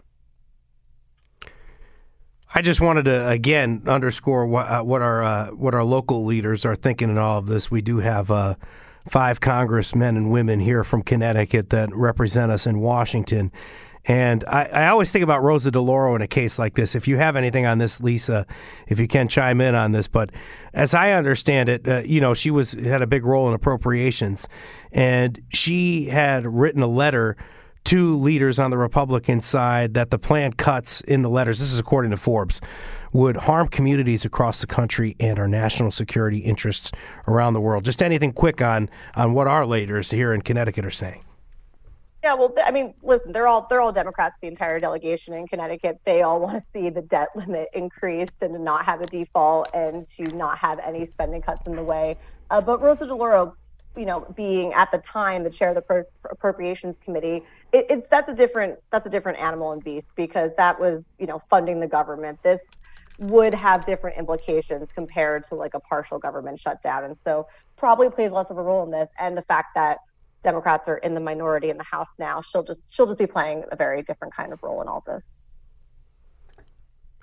I 2.55 2.63
just 2.63 2.81
wanted 2.81 3.05
to 3.05 3.29
again 3.29 3.83
underscore 3.87 4.47
what, 4.47 4.67
uh, 4.67 4.83
what 4.83 5.03
our 5.03 5.23
uh, 5.23 5.47
what 5.49 5.75
our 5.75 5.85
local 5.85 6.25
leaders 6.25 6.65
are 6.65 6.75
thinking 6.75 7.11
in 7.11 7.19
all 7.19 7.39
of 7.39 7.47
this. 7.47 7.71
We 7.71 7.83
do 7.83 7.99
have 7.99 8.31
uh, 8.31 8.55
five 9.09 9.41
congressmen 9.41 10.17
and 10.17 10.31
women 10.31 10.61
here 10.61 10.85
from 10.85 11.03
Connecticut 11.03 11.71
that 11.71 11.95
represent 11.95 12.51
us 12.51 12.67
in 12.67 12.81
Washington. 12.81 13.53
And 14.05 14.45
I, 14.47 14.65
I, 14.67 14.89
always 14.89 15.11
think 15.11 15.25
about 15.25 15.43
Rosa 15.43 15.73
DeLauro 15.73 16.15
in 16.15 16.23
a 16.23 16.29
case 16.29 16.61
like 16.61 16.75
this. 16.75 16.95
If 16.95 17.09
you 17.09 17.17
have 17.17 17.35
anything 17.35 17.67
on 17.67 17.79
this, 17.79 18.01
Lisa, 18.01 18.47
if 18.87 19.01
you 19.01 19.09
can 19.09 19.27
chime 19.27 19.61
in 19.61 19.75
on 19.75 19.91
this, 19.91 20.07
but 20.07 20.31
as 20.73 20.95
I 20.95 21.13
understand 21.13 21.69
it, 21.69 21.89
uh, 21.89 22.03
you 22.05 22.21
know, 22.21 22.33
she 22.33 22.53
was 22.53 22.73
had 22.73 23.03
a 23.03 23.07
big 23.07 23.25
role 23.25 23.49
in 23.49 23.55
appropriations, 23.55 24.49
and 24.93 25.43
she 25.53 26.05
had 26.05 26.47
written 26.47 26.83
a 26.83 26.87
letter 26.87 27.37
to 27.87 28.17
leaders 28.17 28.61
on 28.61 28.71
the 28.71 28.79
Republican 28.79 29.41
side 29.41 29.95
that 29.95 30.11
the 30.11 30.19
planned 30.19 30.57
cuts 30.57 31.01
in 31.01 31.23
the 31.23 31.31
letters. 31.31 31.59
This 31.59 31.73
is 31.73 31.79
according 31.81 32.13
to 32.13 32.17
Forbes 32.17 32.61
would 33.13 33.37
harm 33.37 33.69
communities 33.69 34.25
across 34.25 34.61
the 34.61 34.67
country 34.67 35.17
and 35.21 35.39
our 35.39 35.49
national 35.49 35.91
security 35.91 36.39
interests 36.39 36.93
around 37.27 37.55
the 37.55 37.61
world. 37.61 37.85
Just 37.85 38.03
anything 38.03 38.33
quick 38.33 38.61
on 38.61 38.89
on 39.15 39.33
what 39.33 39.47
our 39.47 39.67
leaders 39.67 40.11
here 40.11 40.33
in 40.33 40.43
Connecticut 40.43 40.85
are 40.85 40.91
saying. 40.91 41.23
Yeah, 42.27 42.35
well, 42.35 42.53
I 42.65 42.73
mean, 42.73 42.93
listen, 43.05 43.31
they're 43.31 43.47
all 43.47 43.69
they're 43.71 43.81
all 43.81 43.93
Democrats. 43.93 44.35
The 44.41 44.49
entire 44.49 44.81
delegation 44.81 45.33
in 45.33 45.47
Connecticut, 45.47 46.01
they 46.05 46.23
all 46.23 46.41
want 46.41 46.57
to 46.57 46.65
see 46.73 46.91
the 46.91 47.03
debt 47.03 47.29
limit 47.37 47.69
increased 47.73 48.33
and 48.41 48.53
to 48.55 48.59
not 48.59 48.85
have 48.85 49.01
a 49.01 49.07
default 49.07 49.69
and 49.73 50.05
to 50.17 50.25
not 50.35 50.59
have 50.59 50.81
any 50.81 51.07
spending 51.07 51.41
cuts 51.41 51.69
in 51.69 51.77
the 51.77 51.85
way. 51.85 52.17
Uh, 52.51 52.61
but 52.61 52.83
Rosa 52.83 53.07
DeLauro, 53.07 53.55
you 53.97 54.07
know, 54.07 54.27
being 54.35 54.73
at 54.73 54.91
the 54.91 54.99
time 54.99 55.45
the 55.45 55.51
chair 55.51 55.69
of 55.69 55.77
the 55.77 55.83
Pro- 55.83 56.03
Appropriations 56.29 56.97
Committee, 57.05 57.45
it, 57.73 57.87
it's 57.89 58.09
that's 58.11 58.29
a 58.29 58.35
different 58.35 58.81
that's 58.91 59.07
a 59.07 59.11
different 59.11 59.39
animal 59.39 59.71
and 59.71 59.85
beast 59.85 60.09
because 60.17 60.51
that 60.57 60.81
was 60.81 61.05
you 61.21 61.27
know 61.29 61.41
funding 61.49 61.79
the 61.79 61.87
government. 61.87 62.43
This 62.43 62.61
would 63.19 63.55
have 63.55 63.87
different 63.87 64.19
implications 64.19 64.91
compared 64.93 65.45
to 65.49 65.55
like 65.55 65.75
a 65.75 65.81
partial 65.81 66.19
government 66.19 66.61
shutdown. 66.61 67.05
And 67.05 67.17
so 67.25 67.47
probably 67.77 68.11
plays 68.11 68.33
less 68.33 68.47
of 68.51 68.59
a 68.59 68.63
role 68.63 68.85
in 68.85 68.91
this. 68.91 69.09
And 69.19 69.37
the 69.37 69.43
fact 69.43 69.75
that 69.75 69.99
Democrats 70.43 70.87
are 70.87 70.99
in 70.99 71.15
the 71.15 71.21
minority 71.21 71.71
in 71.71 71.77
the 71.77 71.85
House 71.85 72.09
now, 72.19 72.43
she'll 72.43 72.63
just 72.63 72.81
she'll 72.89 73.07
just 73.07 73.19
be 73.19 73.27
playing 73.27 73.65
a 73.73 73.77
very 73.77 74.03
different 74.03 74.35
kind 74.35 74.53
of 74.53 74.63
role 74.63 74.81
in 74.83 74.89
all 74.89 75.03
this. 75.07 75.23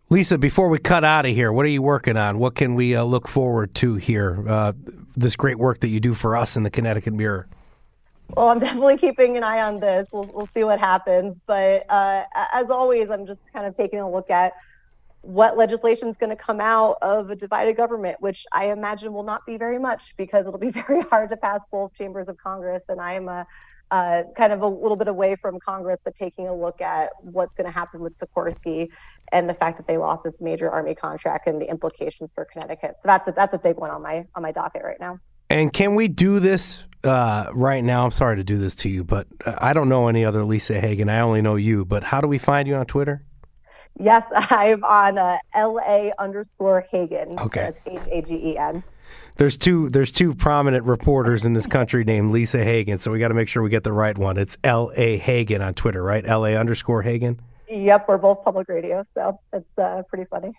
Lisa, 0.09 0.37
before 0.37 0.69
we 0.69 0.77
cut 0.77 1.03
out 1.03 1.25
of 1.25 1.33
here, 1.33 1.51
what 1.51 1.65
are 1.65 1.69
you 1.69 1.81
working 1.81 2.17
on? 2.17 2.37
What 2.37 2.53
can 2.53 2.75
we 2.75 2.95
uh, 2.95 3.03
look 3.03 3.27
forward 3.27 3.73
to 3.75 3.95
here? 3.95 4.43
Uh, 4.47 4.73
this 5.15 5.35
great 5.35 5.57
work 5.57 5.79
that 5.79 5.87
you 5.87 5.99
do 5.99 6.13
for 6.13 6.35
us 6.35 6.55
in 6.55 6.63
the 6.63 6.69
Connecticut 6.69 7.13
Mirror. 7.13 7.47
Well, 8.35 8.49
I'm 8.49 8.59
definitely 8.59 8.97
keeping 8.97 9.37
an 9.37 9.43
eye 9.43 9.61
on 9.61 9.79
this. 9.79 10.07
We'll, 10.11 10.29
we'll 10.33 10.49
see 10.53 10.63
what 10.63 10.79
happens. 10.79 11.35
But 11.45 11.89
uh, 11.89 12.23
as 12.53 12.69
always, 12.69 13.09
I'm 13.09 13.25
just 13.25 13.39
kind 13.53 13.65
of 13.65 13.75
taking 13.75 13.99
a 13.99 14.09
look 14.09 14.29
at 14.29 14.53
what 15.23 15.57
legislation 15.57 16.09
is 16.09 16.17
going 16.17 16.29
to 16.29 16.35
come 16.35 16.59
out 16.59 16.97
of 17.01 17.29
a 17.29 17.35
divided 17.35 17.77
government, 17.77 18.17
which 18.19 18.45
I 18.51 18.65
imagine 18.71 19.13
will 19.13 19.23
not 19.23 19.45
be 19.45 19.55
very 19.55 19.79
much 19.79 20.01
because 20.17 20.45
it'll 20.45 20.59
be 20.59 20.69
very 20.87 21.01
hard 21.01 21.29
to 21.29 21.37
pass 21.37 21.61
both 21.71 21.93
chambers 21.97 22.27
of 22.27 22.37
Congress. 22.37 22.83
And 22.89 22.99
I 22.99 23.13
am 23.13 23.29
a, 23.29 23.47
uh, 23.89 24.23
kind 24.35 24.51
of 24.51 24.61
a 24.61 24.67
little 24.67 24.97
bit 24.97 25.07
away 25.07 25.37
from 25.37 25.61
Congress, 25.61 25.99
but 26.03 26.13
taking 26.17 26.49
a 26.49 26.53
look 26.53 26.81
at 26.81 27.11
what's 27.21 27.53
going 27.55 27.65
to 27.65 27.71
happen 27.71 28.01
with 28.01 28.13
Sikorsky 28.19 28.89
and 29.31 29.49
the 29.49 29.53
fact 29.53 29.77
that 29.77 29.87
they 29.87 29.97
lost 29.97 30.25
this 30.25 30.33
major 30.41 30.69
Army 30.69 30.93
contract 30.93 31.47
and 31.47 31.61
the 31.61 31.69
implications 31.69 32.29
for 32.35 32.43
Connecticut. 32.43 32.97
So 33.01 33.05
that's 33.05 33.27
a, 33.29 33.31
that's 33.31 33.53
a 33.53 33.57
big 33.57 33.77
one 33.77 33.91
on 33.91 34.01
my 34.01 34.27
on 34.35 34.43
my 34.43 34.51
docket 34.51 34.83
right 34.83 34.99
now. 34.99 35.19
And 35.49 35.71
can 35.71 35.95
we 35.95 36.09
do 36.09 36.39
this 36.39 36.83
uh, 37.05 37.47
right 37.53 37.83
now? 37.83 38.03
I'm 38.03 38.11
sorry 38.11 38.35
to 38.37 38.43
do 38.43 38.57
this 38.57 38.75
to 38.77 38.89
you, 38.89 39.05
but 39.05 39.27
I 39.45 39.71
don't 39.71 39.87
know 39.87 40.09
any 40.09 40.25
other 40.25 40.43
Lisa 40.43 40.81
Hagen. 40.81 41.07
I 41.07 41.19
only 41.21 41.41
know 41.41 41.55
you. 41.55 41.85
But 41.85 42.03
how 42.03 42.19
do 42.19 42.27
we 42.27 42.37
find 42.37 42.67
you 42.67 42.75
on 42.75 42.85
Twitter? 42.87 43.23
Yes, 43.99 44.23
I'm 44.35 44.83
on 44.83 45.17
uh, 45.17 45.37
LA 45.55 46.09
underscore 46.19 46.85
Hagen. 46.91 47.39
Okay. 47.39 47.71
H 47.85 48.01
A 48.11 48.21
G 48.21 48.35
E 48.35 48.57
N. 48.57 48.83
There's 49.37 49.57
two. 49.57 49.89
There's 49.89 50.11
two 50.11 50.35
prominent 50.35 50.85
reporters 50.85 51.45
in 51.45 51.53
this 51.53 51.65
country 51.65 52.03
named 52.03 52.31
Lisa 52.31 52.63
Hagen, 52.63 52.99
so 52.99 53.11
we 53.11 53.19
got 53.19 53.29
to 53.29 53.33
make 53.33 53.47
sure 53.47 53.63
we 53.63 53.69
get 53.69 53.83
the 53.83 53.93
right 53.93 54.17
one. 54.17 54.37
It's 54.37 54.57
L 54.63 54.91
A 54.95 55.17
Hagen 55.17 55.61
on 55.61 55.73
Twitter, 55.73 56.03
right? 56.03 56.25
L 56.25 56.45
A 56.45 56.55
underscore 56.55 57.01
Hagen. 57.01 57.39
Yep, 57.69 58.07
we're 58.07 58.17
both 58.17 58.43
public 58.43 58.69
radio, 58.69 59.05
so 59.15 59.39
it's 59.51 59.65
uh, 59.77 60.03
pretty 60.07 60.25
funny. 60.25 60.55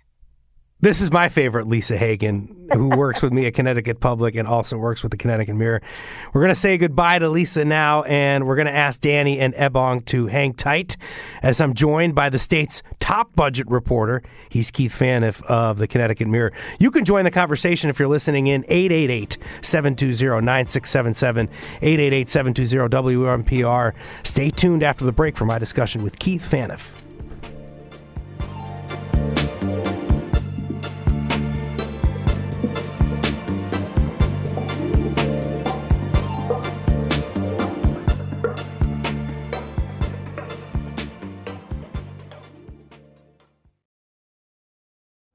This 0.80 1.00
is 1.00 1.10
my 1.10 1.30
favorite 1.30 1.66
Lisa 1.66 1.96
Hagen, 1.96 2.68
who 2.74 2.88
works 2.96 3.22
with 3.22 3.32
me 3.32 3.46
at 3.46 3.54
Connecticut 3.54 4.00
Public 4.00 4.34
and 4.34 4.46
also 4.46 4.76
works 4.76 5.02
with 5.02 5.12
the 5.12 5.16
Connecticut 5.16 5.56
Mirror. 5.56 5.80
We're 6.34 6.42
going 6.42 6.50
to 6.50 6.60
say 6.60 6.76
goodbye 6.76 7.20
to 7.20 7.28
Lisa 7.30 7.64
now, 7.64 8.02
and 8.02 8.46
we're 8.46 8.56
going 8.56 8.66
to 8.66 8.74
ask 8.74 9.00
Danny 9.00 9.38
and 9.38 9.54
Ebong 9.54 10.04
to 10.06 10.26
hang 10.26 10.52
tight 10.52 10.98
as 11.42 11.60
I'm 11.60 11.72
joined 11.72 12.14
by 12.14 12.28
the 12.28 12.38
state's 12.38 12.82
top 12.98 13.34
budget 13.34 13.66
reporter. 13.70 14.22
He's 14.50 14.70
Keith 14.70 14.92
Phaneuf 14.92 15.42
of 15.44 15.78
the 15.78 15.86
Connecticut 15.86 16.28
Mirror. 16.28 16.52
You 16.78 16.90
can 16.90 17.06
join 17.06 17.24
the 17.24 17.30
conversation 17.30 17.88
if 17.88 17.98
you're 17.98 18.08
listening 18.08 18.48
in 18.48 18.64
888 18.68 19.38
720 19.62 20.44
9677, 20.44 21.48
888 21.80 22.28
720 22.28 23.14
WNPR. 23.14 23.94
Stay 24.22 24.50
tuned 24.50 24.82
after 24.82 25.06
the 25.06 25.12
break 25.12 25.36
for 25.36 25.46
my 25.46 25.58
discussion 25.58 26.02
with 26.02 26.18
Keith 26.18 26.46
Phaneuf. 26.46 27.03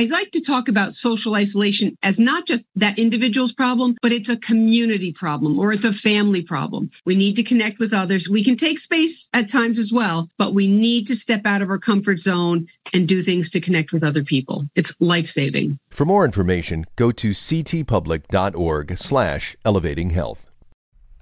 I 0.00 0.04
like 0.04 0.30
to 0.30 0.40
talk 0.40 0.70
about 0.70 0.94
social 0.94 1.34
isolation 1.34 1.94
as 2.02 2.18
not 2.18 2.46
just 2.46 2.64
that 2.74 2.98
individual's 2.98 3.52
problem, 3.52 3.98
but 4.00 4.12
it's 4.12 4.30
a 4.30 4.36
community 4.38 5.12
problem 5.12 5.58
or 5.58 5.74
it's 5.74 5.84
a 5.84 5.92
family 5.92 6.40
problem. 6.40 6.88
We 7.04 7.14
need 7.14 7.36
to 7.36 7.42
connect 7.42 7.78
with 7.78 7.92
others. 7.92 8.26
We 8.26 8.42
can 8.42 8.56
take 8.56 8.78
space 8.78 9.28
at 9.34 9.50
times 9.50 9.78
as 9.78 9.92
well, 9.92 10.26
but 10.38 10.54
we 10.54 10.68
need 10.68 11.06
to 11.08 11.14
step 11.14 11.42
out 11.44 11.60
of 11.60 11.68
our 11.68 11.76
comfort 11.76 12.18
zone 12.18 12.66
and 12.94 13.06
do 13.06 13.20
things 13.20 13.50
to 13.50 13.60
connect 13.60 13.92
with 13.92 14.02
other 14.02 14.24
people. 14.24 14.64
It's 14.74 14.94
life 15.00 15.26
saving. 15.26 15.78
For 15.90 16.06
more 16.06 16.24
information, 16.24 16.86
go 16.96 17.12
to 17.12 17.32
ctpublic.org 17.32 18.96
slash 18.96 19.54
elevating 19.66 20.10
health. 20.10 20.50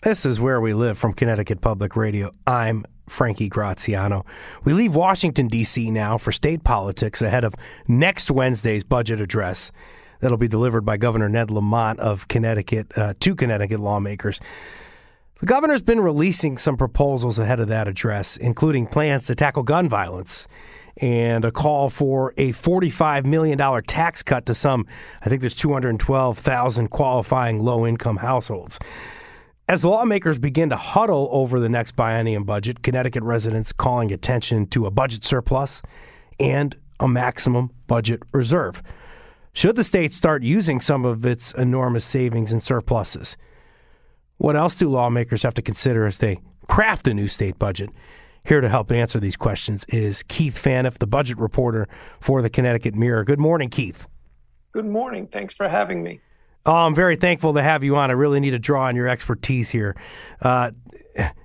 This 0.05 0.25
is 0.25 0.39
where 0.39 0.61
we 0.61 0.73
live 0.73 0.99
from 0.99 1.15
Connecticut 1.15 1.61
Public 1.61 1.97
Radio. 1.97 2.31
I'm 2.47 2.85
Frankie 3.09 3.49
Graziano. 3.49 4.25
We 4.65 4.73
leave 4.73 4.95
Washington, 4.95 5.49
D.C. 5.49 5.91
now 5.91 6.19
for 6.19 6.33
state 6.33 6.65
politics 6.65 7.23
ahead 7.23 7.45
of 7.45 7.55
next 7.87 8.31
Wednesday's 8.31 8.85
budget 8.85 9.21
address 9.21 9.73
that'll 10.21 10.37
be 10.39 10.49
delivered 10.49 10.83
by 10.83 10.97
Governor 10.97 11.29
Ned 11.29 11.51
Lamont 11.51 12.01
of 12.01 12.29
Connecticut 12.29 12.97
uh, 12.97 13.15
to 13.21 13.35
Connecticut 13.35 13.81
lawmakers. 13.81 14.41
The 15.41 15.47
governor's 15.47 15.83
been 15.83 16.01
releasing 16.01 16.57
some 16.59 16.77
proposals 16.77 17.39
ahead 17.39 17.61
of 17.61 17.69
that 17.69 17.87
address, 17.87 18.37
including 18.37 18.89
plans 18.89 19.27
to 19.27 19.37
tackle 19.37 19.63
gun 19.63 19.89
violence 19.89 20.49
and 21.01 21.45
a 21.45 21.53
call 21.53 21.91
for 21.91 22.35
a 22.37 22.53
$45 22.53 23.25
million 23.25 23.59
tax 23.85 24.23
cut 24.23 24.47
to 24.47 24.55
some, 24.55 24.87
I 25.23 25.29
think 25.29 25.41
there's 25.41 25.55
212,000 25.55 26.89
qualifying 26.89 27.61
low 27.61 27.87
income 27.87 28.17
households. 28.17 28.79
As 29.69 29.85
lawmakers 29.85 30.39
begin 30.39 30.71
to 30.71 30.77
huddle 30.77 31.29
over 31.31 31.61
the 31.61 31.69
next 31.69 31.95
biennium 31.95 32.47
budget, 32.47 32.83
Connecticut 32.83 33.23
residents 33.23 33.71
calling 33.71 34.11
attention 34.11 34.67
to 34.69 34.87
a 34.87 34.91
budget 34.91 35.27
surplus 35.27 35.83
and 36.41 36.75
a 37.01 37.07
maximum 37.07 37.71
budget 37.87 38.23
reserve. 38.33 38.83
Should 39.53 39.77
the 39.77 39.85
state 39.85 40.15
start 40.15 40.43
using 40.43 40.81
some 40.81 41.05
of 41.05 41.27
its 41.27 41.53
enormous 41.53 42.07
savings 42.07 42.51
and 42.51 42.63
surpluses? 42.63 43.37
What 44.39 44.57
else 44.57 44.75
do 44.75 44.89
lawmakers 44.89 45.43
have 45.43 45.53
to 45.55 45.63
consider 45.63 46.07
as 46.07 46.17
they 46.17 46.41
craft 46.67 47.07
a 47.07 47.13
new 47.13 47.29
state 47.29 47.59
budget? 47.59 47.91
Here 48.45 48.63
to 48.63 48.71
help 48.71 48.91
answer 48.91 49.21
these 49.21 49.37
questions 49.37 49.85
is 49.91 50.23
Keith 50.23 50.59
Phaneuf, 50.59 50.97
the 50.97 51.07
budget 51.07 51.37
reporter 51.37 51.89
for 52.21 52.41
the 52.41 52.49
Connecticut 52.49 52.95
Mirror. 52.95 53.25
Good 53.25 53.41
morning, 53.41 53.69
Keith. 53.69 54.09
Good 54.73 54.87
morning. 54.87 55.27
Thanks 55.27 55.53
for 55.53 55.69
having 55.69 56.03
me. 56.03 56.21
Oh, 56.69 56.75
I'm 56.75 56.95
very 56.95 57.17
thankful 57.17 57.55
to 57.55 57.63
have 57.63 57.83
you 57.83 57.97
on. 57.97 58.11
I 58.11 58.13
really 58.13 58.41
need 58.41 58.51
to 58.51 58.59
draw 58.59 58.89
on 58.89 58.95
your 58.95 59.09
expertise 59.09 59.71
here. 59.71 59.97
Uh, 60.43 60.73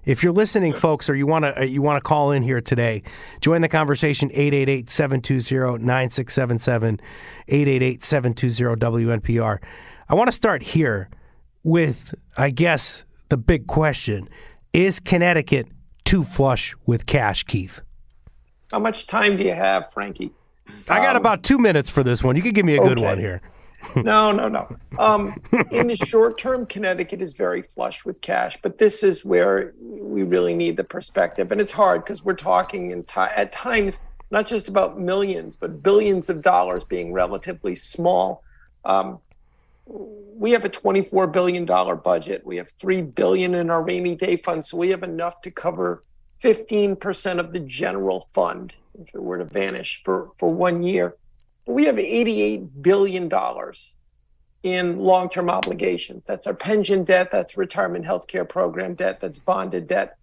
if 0.03 0.21
you're 0.21 0.33
listening, 0.33 0.73
folks, 0.73 1.09
or 1.09 1.15
you 1.15 1.25
want 1.25 1.45
to 1.45 1.65
you 1.65 1.81
want 1.81 1.95
to 1.95 2.01
call 2.05 2.33
in 2.33 2.43
here 2.43 2.59
today, 2.59 3.03
join 3.39 3.61
the 3.61 3.69
conversation 3.69 4.29
888-720-9677, 4.31 6.99
888-720-WNPR. 7.47 9.59
I 10.09 10.13
want 10.13 10.27
to 10.27 10.33
start 10.33 10.61
here 10.61 11.09
with, 11.63 12.13
I 12.35 12.49
guess, 12.49 13.05
the 13.29 13.37
big 13.37 13.67
question: 13.67 14.27
Is 14.73 14.99
Connecticut 14.99 15.69
too 16.03 16.23
flush 16.23 16.75
with 16.85 17.05
cash, 17.05 17.45
Keith? 17.45 17.79
How 18.71 18.79
much 18.79 19.07
time 19.07 19.37
do 19.37 19.45
you 19.45 19.55
have, 19.55 19.89
Frankie? 19.89 20.33
I 20.89 20.99
got 20.99 21.15
um, 21.15 21.21
about 21.21 21.43
two 21.43 21.59
minutes 21.59 21.89
for 21.89 22.03
this 22.03 22.21
one. 22.21 22.35
You 22.35 22.41
could 22.41 22.55
give 22.55 22.65
me 22.65 22.75
a 22.75 22.81
good 22.81 22.97
okay. 22.97 23.05
one 23.05 23.19
here. 23.19 23.41
No, 23.95 24.31
no, 24.31 24.47
no. 24.47 24.75
Um, 24.97 25.41
in 25.71 25.87
the 25.87 25.95
short 25.95 26.37
term, 26.37 26.65
Connecticut 26.65 27.21
is 27.21 27.33
very 27.33 27.61
flush 27.61 28.05
with 28.05 28.21
cash, 28.21 28.57
but 28.61 28.77
this 28.77 29.03
is 29.03 29.23
where 29.23 29.73
we 29.79 30.23
really 30.23 30.53
need 30.53 30.77
the 30.77 30.83
perspective. 30.83 31.51
And 31.51 31.59
it's 31.59 31.71
hard 31.71 32.03
because 32.03 32.23
we're 32.23 32.33
talking 32.33 32.91
in 32.91 33.03
t- 33.03 33.19
at 33.19 33.51
times 33.51 33.99
not 34.31 34.47
just 34.47 34.67
about 34.67 34.99
millions, 34.99 35.55
but 35.55 35.83
billions 35.83 36.29
of 36.29 36.41
dollars 36.41 36.83
being 36.83 37.13
relatively 37.13 37.75
small. 37.75 38.43
Um, 38.83 39.19
we 39.85 40.51
have 40.51 40.65
a 40.65 40.69
$24 40.69 41.31
billion 41.31 41.65
budget. 41.65 42.45
We 42.45 42.57
have 42.57 42.71
3 42.71 43.01
billion 43.01 43.53
in 43.53 43.69
our 43.69 43.83
rainy 43.83 44.15
day 44.15 44.37
fund. 44.37 44.65
So 44.65 44.77
we 44.77 44.89
have 44.89 45.03
enough 45.03 45.41
to 45.41 45.51
cover 45.51 46.03
15% 46.41 47.39
of 47.39 47.53
the 47.53 47.59
general 47.59 48.27
fund 48.33 48.73
if 48.99 49.13
it 49.13 49.21
were 49.21 49.37
to 49.37 49.45
vanish 49.45 50.01
for, 50.03 50.31
for 50.37 50.51
one 50.53 50.83
year 50.83 51.15
we 51.65 51.85
have 51.85 51.95
$88 51.95 52.81
billion 52.81 53.29
in 54.63 54.99
long 54.99 55.29
term 55.29 55.49
obligations. 55.49 56.23
That's 56.25 56.47
our 56.47 56.53
pension 56.53 57.03
debt, 57.03 57.29
that's 57.31 57.57
retirement 57.57 58.05
health 58.05 58.27
care 58.27 58.45
program 58.45 58.95
debt, 58.95 59.19
that's 59.19 59.39
bonded 59.39 59.87
debt. 59.87 60.17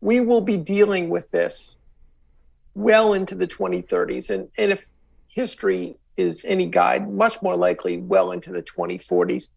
We 0.00 0.20
will 0.20 0.40
be 0.40 0.56
dealing 0.56 1.08
with 1.08 1.30
this 1.30 1.76
well 2.74 3.12
into 3.12 3.34
the 3.34 3.46
2030s. 3.46 4.30
And, 4.30 4.48
and 4.58 4.72
if 4.72 4.86
history 5.28 5.96
is 6.16 6.44
any 6.44 6.66
guide, 6.66 7.10
much 7.10 7.40
more 7.42 7.56
likely 7.56 7.98
well 7.98 8.32
into 8.32 8.50
the 8.50 8.62
2040s. 8.62 9.52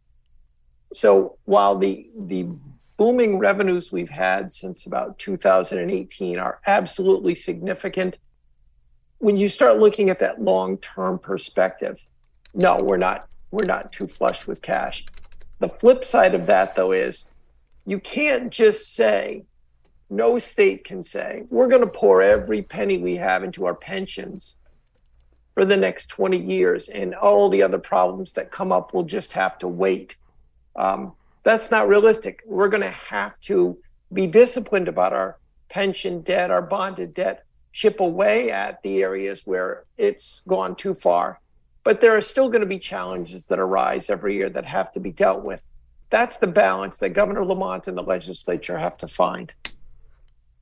So 0.94 1.38
while 1.46 1.78
the, 1.78 2.08
the 2.18 2.48
booming 2.98 3.40
revenues 3.40 3.92
we've 3.92 4.10
had 4.10 4.54
since 4.54 4.86
about 4.86 5.18
2018 5.20 6.38
are 6.38 6.60
absolutely 6.68 7.36
significant, 7.36 8.18
when 9.20 9.38
you 9.38 9.50
start 9.50 9.78
looking 9.78 10.10
at 10.10 10.20
that 10.20 10.42
long-term 10.42 11.20
perspective, 11.20 12.06
no, 12.54 12.82
we're 12.82 12.98
not 12.98 13.28
we're 13.52 13.66
not 13.66 13.92
too 13.92 14.08
flushed 14.08 14.48
with 14.48 14.62
cash. 14.62 15.06
The 15.60 15.70
flip 15.70 16.04
side 16.04 16.36
of 16.36 16.48
that 16.48 16.76
though 16.76 16.92
is 16.92 17.26
you 17.86 18.00
can't 18.00 18.52
just 18.52 18.94
say 18.94 19.46
no 20.10 20.38
state 20.38 20.84
can 20.84 21.04
say 21.04 21.44
we're 21.50 21.68
going 21.68 21.82
to 21.82 21.88
pour 21.88 22.22
every 22.22 22.62
penny 22.62 22.98
we 22.98 23.16
have 23.16 23.44
into 23.44 23.66
our 23.66 23.74
pensions 23.74 24.58
for 25.54 25.66
the 25.66 25.78
next 25.78 26.08
20 26.08 26.38
years 26.38 26.90
and 26.90 27.16
all 27.16 27.50
the 27.50 27.64
other 27.64 27.80
problems 27.80 28.34
that 28.34 28.52
come 28.52 28.72
up 28.72 28.94
will 28.94 29.04
just 29.04 29.34
have 29.34 29.58
to 29.58 29.68
wait 29.68 30.16
um, 30.76 31.14
that's 31.44 31.72
not 31.72 31.88
realistic 31.88 32.42
we're 32.46 32.70
going 32.70 32.84
to 32.84 32.90
have 32.90 33.40
to 33.40 33.78
be 34.14 34.28
disciplined 34.28 34.88
about 34.88 35.14
our 35.14 35.38
pension 35.70 36.22
debt 36.22 36.52
our 36.52 36.62
bonded 36.62 37.14
debt 37.14 37.45
chip 37.76 38.00
away 38.00 38.50
at 38.52 38.82
the 38.84 39.04
areas 39.04 39.46
where 39.46 39.84
it's 39.98 40.42
gone 40.48 40.76
too 40.76 40.94
far. 40.94 41.42
But 41.84 42.00
there 42.00 42.16
are 42.16 42.22
still 42.22 42.48
going 42.48 42.62
to 42.62 42.66
be 42.66 42.80
challenges 42.80 43.48
that 43.48 43.60
arise 43.60 44.10
every 44.10 44.36
year 44.36 44.50
that 44.50 44.66
have 44.66 44.94
to 44.94 45.02
be 45.02 45.12
dealt 45.12 45.44
with. 45.44 45.68
That's 46.10 46.38
the 46.38 46.48
balance 46.48 46.98
that 46.98 47.10
Governor 47.10 47.44
Lamont 47.46 47.88
and 47.90 47.98
the 47.98 48.02
legislature 48.02 48.78
have 48.78 48.96
to 48.98 49.10
find. 49.10 49.54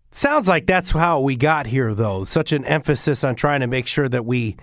Sounds 0.09 0.47
like 0.47 0.65
that's 0.65 0.89
how 0.89 1.21
we 1.21 1.35
got 1.35 1.67
here, 1.67 1.93
though. 1.93 2.23
Such 2.23 2.51
an 2.51 2.65
emphasis 2.65 3.23
on 3.23 3.35
trying 3.35 3.61
to 3.61 3.67
make 3.67 3.85
sure 3.85 4.09
that 4.09 4.25
we. 4.25 4.57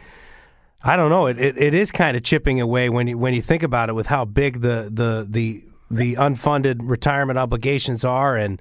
I 0.82 0.96
don't 0.96 1.10
know. 1.10 1.26
It, 1.26 1.38
it, 1.38 1.56
it 1.56 1.74
is 1.74 1.92
kind 1.92 2.16
of 2.16 2.24
chipping 2.24 2.60
away 2.60 2.88
when 2.88 3.06
you 3.06 3.16
when 3.16 3.32
you 3.32 3.42
think 3.42 3.62
about 3.62 3.88
it 3.88 3.94
with 3.94 4.08
how 4.08 4.24
big 4.24 4.60
the 4.60 4.90
the 4.92 5.26
the 5.28 5.64
the 5.90 6.14
unfunded 6.14 6.78
retirement 6.82 7.38
obligations 7.38 8.04
are 8.04 8.36
and 8.36 8.60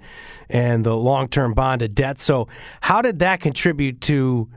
and 0.49 0.83
the 0.83 0.95
long 0.95 1.27
term 1.27 1.53
bonded 1.53 1.93
debt. 1.93 2.19
So, 2.19 2.47
how 2.81 3.01
did 3.01 3.19
that 3.19 3.39
contribute 3.39 4.01
to 4.01 4.49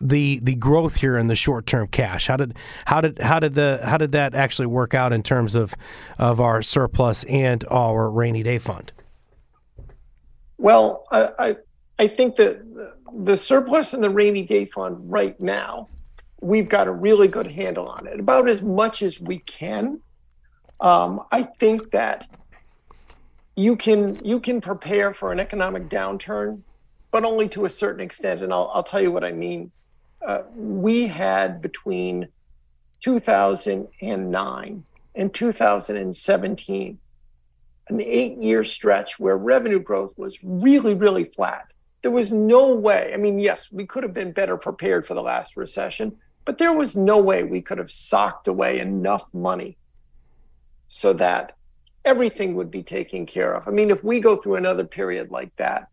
the 0.00 0.40
the 0.42 0.54
growth 0.54 0.96
here 0.96 1.16
in 1.16 1.26
the 1.26 1.36
short 1.36 1.66
term 1.66 1.88
cash? 1.88 2.26
How 2.26 2.36
did 2.36 2.56
how 2.86 3.00
did 3.00 3.18
how 3.18 3.38
did 3.38 3.54
the 3.54 3.80
how 3.84 3.98
did 3.98 4.12
that 4.12 4.34
actually 4.34 4.66
work 4.66 4.94
out 4.94 5.12
in 5.12 5.22
terms 5.22 5.54
of 5.54 5.74
of 6.18 6.40
our 6.40 6.62
surplus 6.62 7.24
and 7.24 7.64
our 7.70 8.10
rainy 8.10 8.42
day 8.42 8.58
fund? 8.58 8.92
Well, 10.58 11.04
I 11.10 11.28
I, 11.38 11.56
I 11.98 12.08
think 12.08 12.36
that 12.36 12.62
the 13.12 13.36
surplus 13.36 13.92
and 13.92 14.02
the 14.02 14.10
rainy 14.10 14.42
day 14.42 14.64
fund 14.64 14.98
right 15.10 15.38
now, 15.40 15.88
we've 16.40 16.68
got 16.68 16.86
a 16.86 16.92
really 16.92 17.28
good 17.28 17.46
handle 17.46 17.88
on 17.88 18.06
it, 18.06 18.20
about 18.20 18.48
as 18.48 18.62
much 18.62 19.02
as 19.02 19.20
we 19.20 19.38
can. 19.40 20.00
Um, 20.80 21.22
I 21.32 21.42
think 21.42 21.90
that 21.92 22.28
you 23.56 23.76
can 23.76 24.22
you 24.24 24.38
can 24.38 24.60
prepare 24.60 25.14
for 25.14 25.32
an 25.32 25.40
economic 25.40 25.88
downturn, 25.88 26.60
but 27.10 27.24
only 27.24 27.48
to 27.48 27.64
a 27.64 27.70
certain 27.70 28.00
extent. 28.00 28.42
And 28.42 28.52
I'll 28.52 28.70
I'll 28.74 28.82
tell 28.82 29.02
you 29.02 29.10
what 29.10 29.24
I 29.24 29.32
mean. 29.32 29.72
Uh, 30.26 30.42
we 30.54 31.06
had 31.06 31.62
between 31.62 32.28
2009 33.00 34.84
and 35.14 35.34
2017 35.34 36.98
an 37.88 38.00
eight 38.00 38.36
year 38.38 38.64
stretch 38.64 39.20
where 39.20 39.36
revenue 39.36 39.78
growth 39.78 40.12
was 40.18 40.38
really 40.42 40.94
really 40.94 41.24
flat. 41.24 41.72
There 42.02 42.10
was 42.10 42.30
no 42.30 42.74
way. 42.74 43.12
I 43.14 43.16
mean, 43.16 43.38
yes, 43.38 43.72
we 43.72 43.86
could 43.86 44.02
have 44.02 44.14
been 44.14 44.32
better 44.32 44.56
prepared 44.56 45.06
for 45.06 45.14
the 45.14 45.22
last 45.22 45.56
recession, 45.56 46.16
but 46.44 46.58
there 46.58 46.72
was 46.72 46.94
no 46.94 47.18
way 47.18 47.42
we 47.42 47.62
could 47.62 47.78
have 47.78 47.90
socked 47.90 48.48
away 48.48 48.78
enough 48.80 49.32
money 49.32 49.78
so 50.88 51.12
that 51.14 51.52
everything 52.04 52.54
would 52.54 52.70
be 52.70 52.82
taken 52.82 53.26
care 53.26 53.54
of. 53.54 53.66
I 53.66 53.70
mean, 53.70 53.90
if 53.90 54.04
we 54.04 54.20
go 54.20 54.36
through 54.36 54.56
another 54.56 54.84
period 54.84 55.30
like 55.30 55.54
that, 55.56 55.88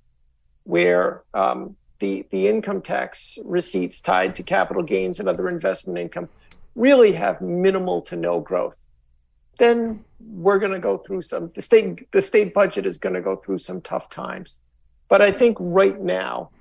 where 0.63 1.23
um, 1.33 1.75
the 1.99 2.25
the 2.29 2.47
income 2.47 2.81
tax 2.81 3.37
receipts 3.43 4.01
tied 4.01 4.35
to 4.35 4.43
capital 4.43 4.83
gains 4.83 5.19
and 5.19 5.27
other 5.27 5.49
investment 5.49 5.99
income 5.99 6.29
really 6.75 7.13
have 7.13 7.41
minimal 7.41 8.01
to 8.01 8.15
no 8.15 8.39
growth, 8.39 8.87
then 9.59 10.03
we're 10.19 10.59
going 10.59 10.71
to 10.71 10.79
go 10.79 10.97
through 10.97 11.21
some. 11.21 11.51
The 11.53 11.61
state 11.61 12.11
the 12.11 12.21
state 12.21 12.53
budget 12.53 12.85
is 12.85 12.97
going 12.97 13.15
to 13.15 13.21
go 13.21 13.35
through 13.35 13.59
some 13.59 13.81
tough 13.81 14.09
times. 14.09 14.61
But 15.09 15.21
I 15.21 15.31
think 15.31 15.57
right 15.59 15.99
now, 15.99 16.51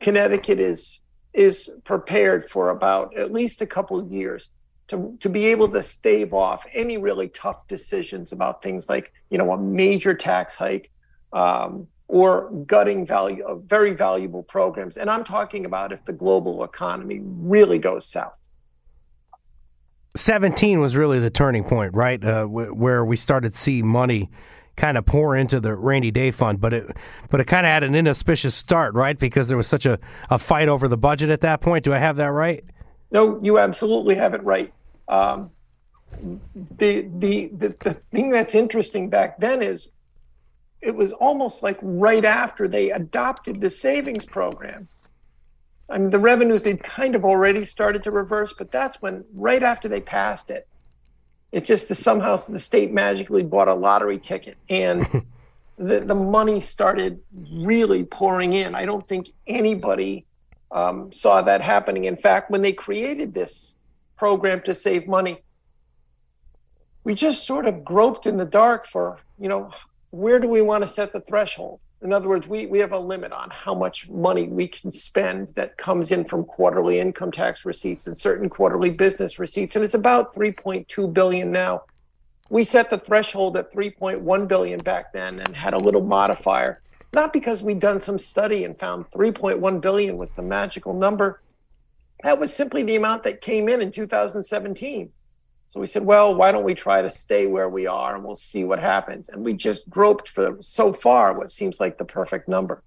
Connecticut 0.00 0.58
is 0.58 1.02
is 1.32 1.70
prepared 1.84 2.48
for 2.48 2.70
about 2.70 3.16
at 3.16 3.32
least 3.32 3.62
a 3.62 3.66
couple 3.66 4.06
years 4.06 4.50
to, 4.88 5.16
to 5.20 5.28
be 5.28 5.46
able 5.46 5.68
to 5.68 5.82
stave 5.82 6.34
off 6.34 6.66
any 6.74 6.98
really 6.98 7.28
tough 7.28 7.66
decisions 7.66 8.32
about 8.32 8.62
things 8.62 8.88
like 8.88 9.12
you 9.30 9.38
know 9.38 9.52
a 9.52 9.58
major 9.58 10.14
tax 10.14 10.54
hike 10.54 10.90
um, 11.32 11.86
or 12.08 12.50
gutting 12.66 13.06
value 13.06 13.44
of 13.44 13.62
very 13.64 13.94
valuable 13.94 14.42
programs. 14.42 14.96
And 14.96 15.08
i'm 15.08 15.24
talking 15.24 15.64
about 15.64 15.92
if 15.92 16.04
the 16.04 16.12
global 16.12 16.64
economy 16.64 17.20
really 17.22 17.78
goes 17.78 18.06
south. 18.06 18.48
17 20.14 20.78
was 20.78 20.94
really 20.94 21.18
the 21.18 21.30
turning 21.30 21.64
point 21.64 21.94
right? 21.94 22.22
Uh, 22.22 22.42
w- 22.42 22.74
where 22.74 23.04
we 23.04 23.16
started 23.16 23.54
to 23.54 23.58
see 23.58 23.82
money 23.82 24.30
kind 24.76 24.96
of 24.96 25.04
pour 25.04 25.36
into 25.36 25.60
the 25.60 25.74
rainy 25.74 26.10
day 26.10 26.30
fund 26.30 26.58
but 26.60 26.72
it 26.72 26.96
but 27.30 27.40
it 27.40 27.46
kind 27.46 27.66
of 27.66 27.70
had 27.70 27.84
an 27.84 27.94
inauspicious 27.94 28.54
start 28.54 28.94
right? 28.94 29.18
Because 29.18 29.48
there 29.48 29.56
was 29.56 29.68
such 29.68 29.86
a, 29.86 29.98
a 30.28 30.38
fight 30.38 30.68
over 30.68 30.88
the 30.88 30.98
budget 30.98 31.30
at 31.30 31.40
that 31.40 31.60
point. 31.60 31.84
Do 31.84 31.94
i 31.94 31.98
have 31.98 32.16
that 32.16 32.30
right 32.32 32.64
no, 33.12 33.38
you 33.42 33.58
absolutely 33.58 34.14
have 34.14 34.34
it 34.34 34.42
right. 34.42 34.72
Um, 35.06 35.50
the, 36.78 37.08
the 37.18 37.50
the 37.52 37.68
the 37.80 37.94
thing 37.94 38.30
that's 38.30 38.54
interesting 38.54 39.08
back 39.08 39.38
then 39.38 39.62
is 39.62 39.88
it 40.80 40.94
was 40.94 41.12
almost 41.12 41.62
like 41.62 41.78
right 41.80 42.24
after 42.24 42.66
they 42.66 42.90
adopted 42.90 43.60
the 43.60 43.70
savings 43.70 44.24
program. 44.24 44.88
I 45.90 45.98
mean, 45.98 46.10
the 46.10 46.18
revenues 46.18 46.62
they'd 46.62 46.82
kind 46.82 47.14
of 47.14 47.24
already 47.24 47.64
started 47.64 48.02
to 48.04 48.10
reverse, 48.10 48.52
but 48.52 48.70
that's 48.70 49.00
when 49.00 49.24
right 49.32 49.62
after 49.62 49.88
they 49.88 50.00
passed 50.00 50.50
it, 50.50 50.66
it's 51.50 51.68
just 51.68 51.88
that 51.88 51.96
somehow 51.96 52.36
the 52.36 52.58
state 52.58 52.92
magically 52.92 53.42
bought 53.42 53.68
a 53.68 53.74
lottery 53.74 54.18
ticket 54.18 54.56
and 54.68 55.06
the 55.78 56.00
the 56.00 56.14
money 56.14 56.60
started 56.60 57.20
really 57.52 58.04
pouring 58.04 58.54
in. 58.54 58.74
I 58.74 58.86
don't 58.86 59.06
think 59.06 59.28
anybody 59.46 60.26
um, 60.72 61.12
saw 61.12 61.42
that 61.42 61.60
happening. 61.60 62.04
In 62.04 62.16
fact, 62.16 62.50
when 62.50 62.62
they 62.62 62.72
created 62.72 63.34
this 63.34 63.76
program 64.16 64.60
to 64.62 64.74
save 64.74 65.06
money, 65.06 65.42
we 67.04 67.14
just 67.14 67.46
sort 67.46 67.66
of 67.66 67.84
groped 67.84 68.26
in 68.26 68.36
the 68.36 68.46
dark 68.46 68.86
for, 68.86 69.18
you 69.38 69.48
know, 69.48 69.70
where 70.10 70.38
do 70.38 70.48
we 70.48 70.62
want 70.62 70.82
to 70.82 70.88
set 70.88 71.12
the 71.12 71.20
threshold? 71.20 71.80
In 72.02 72.12
other 72.12 72.28
words, 72.28 72.48
we, 72.48 72.66
we 72.66 72.80
have 72.80 72.92
a 72.92 72.98
limit 72.98 73.32
on 73.32 73.48
how 73.50 73.74
much 73.74 74.10
money 74.10 74.44
we 74.44 74.66
can 74.66 74.90
spend 74.90 75.48
that 75.54 75.76
comes 75.76 76.10
in 76.10 76.24
from 76.24 76.44
quarterly 76.44 76.98
income 76.98 77.30
tax 77.30 77.64
receipts 77.64 78.06
and 78.06 78.18
certain 78.18 78.48
quarterly 78.48 78.90
business 78.90 79.38
receipts. 79.38 79.76
And 79.76 79.84
it's 79.84 79.94
about 79.94 80.34
3.2 80.34 81.12
billion 81.12 81.52
now. 81.52 81.82
We 82.50 82.64
set 82.64 82.90
the 82.90 82.98
threshold 82.98 83.56
at 83.56 83.72
3.1 83.72 84.48
billion 84.48 84.80
back 84.80 85.12
then 85.12 85.38
and 85.40 85.56
had 85.56 85.74
a 85.74 85.78
little 85.78 86.02
modifier, 86.02 86.82
not 87.12 87.32
because 87.32 87.62
we'd 87.62 87.80
done 87.80 88.00
some 88.00 88.18
study 88.18 88.64
and 88.64 88.76
found 88.76 89.10
3.1 89.10 89.80
billion 89.80 90.16
was 90.16 90.32
the 90.32 90.42
magical 90.42 90.94
number. 90.94 91.42
That 92.22 92.38
was 92.38 92.54
simply 92.54 92.82
the 92.82 92.96
amount 92.96 93.24
that 93.24 93.40
came 93.40 93.68
in 93.68 93.82
in 93.82 93.90
2017. 93.90 95.10
So 95.66 95.80
we 95.80 95.86
said, 95.86 96.04
well, 96.04 96.34
why 96.34 96.52
don't 96.52 96.64
we 96.64 96.74
try 96.74 97.02
to 97.02 97.10
stay 97.10 97.46
where 97.46 97.68
we 97.68 97.86
are 97.86 98.14
and 98.14 98.24
we'll 98.24 98.36
see 98.36 98.64
what 98.64 98.78
happens. 98.78 99.28
And 99.28 99.44
we 99.44 99.54
just 99.54 99.88
groped 99.88 100.28
for 100.28 100.56
so 100.60 100.92
far 100.92 101.32
what 101.32 101.50
seems 101.50 101.80
like 101.80 101.98
the 101.98 102.04
perfect 102.04 102.48
number. 102.48 102.82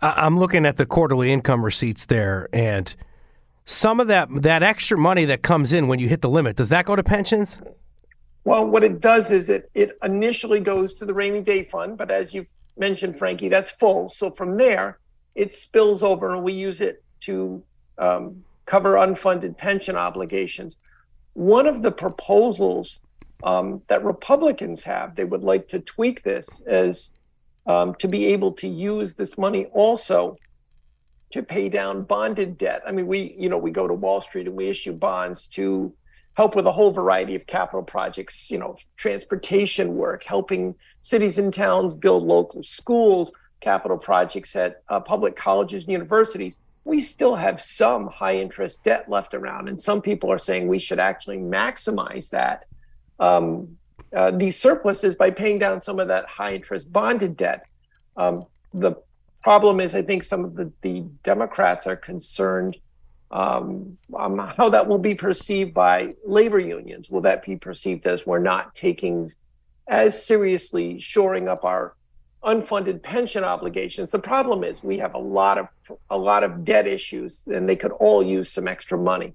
I'm 0.00 0.38
looking 0.38 0.66
at 0.66 0.76
the 0.76 0.86
quarterly 0.86 1.32
income 1.32 1.64
receipts 1.64 2.04
there, 2.04 2.48
and 2.52 2.94
some 3.64 3.98
of 3.98 4.08
that 4.08 4.28
that 4.42 4.62
extra 4.62 4.98
money 4.98 5.24
that 5.24 5.42
comes 5.42 5.72
in 5.72 5.88
when 5.88 5.98
you 5.98 6.08
hit 6.08 6.20
the 6.20 6.28
limit 6.28 6.56
does 6.56 6.68
that 6.68 6.84
go 6.84 6.94
to 6.94 7.02
pensions? 7.02 7.60
Well, 8.46 8.64
what 8.64 8.84
it 8.84 9.00
does 9.00 9.32
is 9.32 9.50
it 9.50 9.68
it 9.74 9.98
initially 10.04 10.60
goes 10.60 10.94
to 10.94 11.04
the 11.04 11.12
rainy 11.12 11.40
day 11.40 11.64
fund, 11.64 11.98
but 11.98 12.12
as 12.12 12.32
you've 12.32 12.52
mentioned, 12.78 13.18
Frankie, 13.18 13.48
that's 13.48 13.72
full. 13.72 14.08
So 14.08 14.30
from 14.30 14.52
there, 14.52 15.00
it 15.34 15.52
spills 15.52 16.04
over, 16.04 16.32
and 16.32 16.44
we 16.44 16.52
use 16.52 16.80
it 16.80 17.02
to 17.22 17.60
um, 17.98 18.44
cover 18.64 18.92
unfunded 18.94 19.58
pension 19.58 19.96
obligations. 19.96 20.76
One 21.32 21.66
of 21.66 21.82
the 21.82 21.90
proposals 21.90 23.00
um, 23.42 23.82
that 23.88 24.04
Republicans 24.04 24.84
have, 24.84 25.16
they 25.16 25.24
would 25.24 25.42
like 25.42 25.66
to 25.66 25.80
tweak 25.80 26.22
this 26.22 26.60
as 26.68 27.14
um, 27.66 27.96
to 27.96 28.06
be 28.06 28.26
able 28.26 28.52
to 28.52 28.68
use 28.68 29.14
this 29.14 29.36
money 29.36 29.66
also 29.72 30.36
to 31.32 31.42
pay 31.42 31.68
down 31.68 32.04
bonded 32.04 32.58
debt. 32.58 32.82
I 32.86 32.92
mean, 32.92 33.08
we, 33.08 33.34
you 33.36 33.48
know, 33.48 33.58
we 33.58 33.72
go 33.72 33.88
to 33.88 33.94
Wall 33.94 34.20
Street 34.20 34.46
and 34.46 34.54
we 34.54 34.68
issue 34.68 34.92
bonds 34.92 35.48
to 35.48 35.92
help 36.36 36.54
with 36.54 36.66
a 36.66 36.72
whole 36.72 36.90
variety 36.90 37.34
of 37.34 37.46
capital 37.46 37.82
projects, 37.82 38.50
you 38.50 38.58
know, 38.58 38.76
transportation 38.96 39.94
work, 39.96 40.22
helping 40.24 40.74
cities 41.02 41.38
and 41.38 41.52
towns 41.52 41.94
build 41.94 42.22
local 42.22 42.62
schools, 42.62 43.32
capital 43.60 43.96
projects 43.96 44.54
at 44.54 44.82
uh, 44.88 45.00
public 45.00 45.34
colleges 45.34 45.84
and 45.84 45.92
universities 45.92 46.58
we 46.86 47.00
still 47.00 47.34
have 47.34 47.60
some 47.60 48.06
high 48.06 48.36
interest 48.36 48.84
debt 48.84 49.08
left 49.08 49.34
around. 49.34 49.68
And 49.68 49.82
some 49.82 50.00
people 50.00 50.30
are 50.30 50.38
saying 50.38 50.68
we 50.68 50.78
should 50.78 51.00
actually 51.00 51.38
maximize 51.38 52.30
that, 52.30 52.64
um, 53.18 53.76
uh, 54.16 54.30
these 54.30 54.56
surpluses 54.56 55.16
by 55.16 55.32
paying 55.32 55.58
down 55.58 55.82
some 55.82 55.98
of 55.98 56.06
that 56.08 56.28
high 56.28 56.54
interest 56.54 56.92
bonded 56.92 57.36
debt. 57.36 57.64
Um, 58.16 58.44
the 58.72 58.92
problem 59.42 59.80
is, 59.80 59.96
I 59.96 60.02
think 60.02 60.22
some 60.22 60.44
of 60.44 60.54
the, 60.54 60.72
the 60.82 61.00
Democrats 61.24 61.88
are 61.88 61.96
concerned 61.96 62.76
um, 63.30 63.98
um, 64.16 64.38
how 64.38 64.68
that 64.68 64.86
will 64.86 64.98
be 64.98 65.14
perceived 65.14 65.74
by 65.74 66.12
labor 66.24 66.58
unions. 66.58 67.10
Will 67.10 67.22
that 67.22 67.44
be 67.44 67.56
perceived 67.56 68.06
as 68.06 68.26
we're 68.26 68.38
not 68.38 68.74
taking 68.74 69.30
as 69.88 70.24
seriously 70.24 70.98
shoring 70.98 71.48
up 71.48 71.64
our 71.64 71.94
unfunded 72.46 73.02
pension 73.02 73.44
obligations. 73.44 74.10
The 74.10 74.18
problem 74.18 74.64
is 74.64 74.82
we 74.82 74.98
have 74.98 75.14
a 75.14 75.18
lot 75.18 75.58
of 75.58 75.68
a 76.10 76.16
lot 76.16 76.44
of 76.44 76.64
debt 76.64 76.86
issues, 76.86 77.42
and 77.46 77.68
they 77.68 77.76
could 77.76 77.92
all 77.92 78.22
use 78.22 78.50
some 78.50 78.68
extra 78.68 78.96
money. 78.96 79.34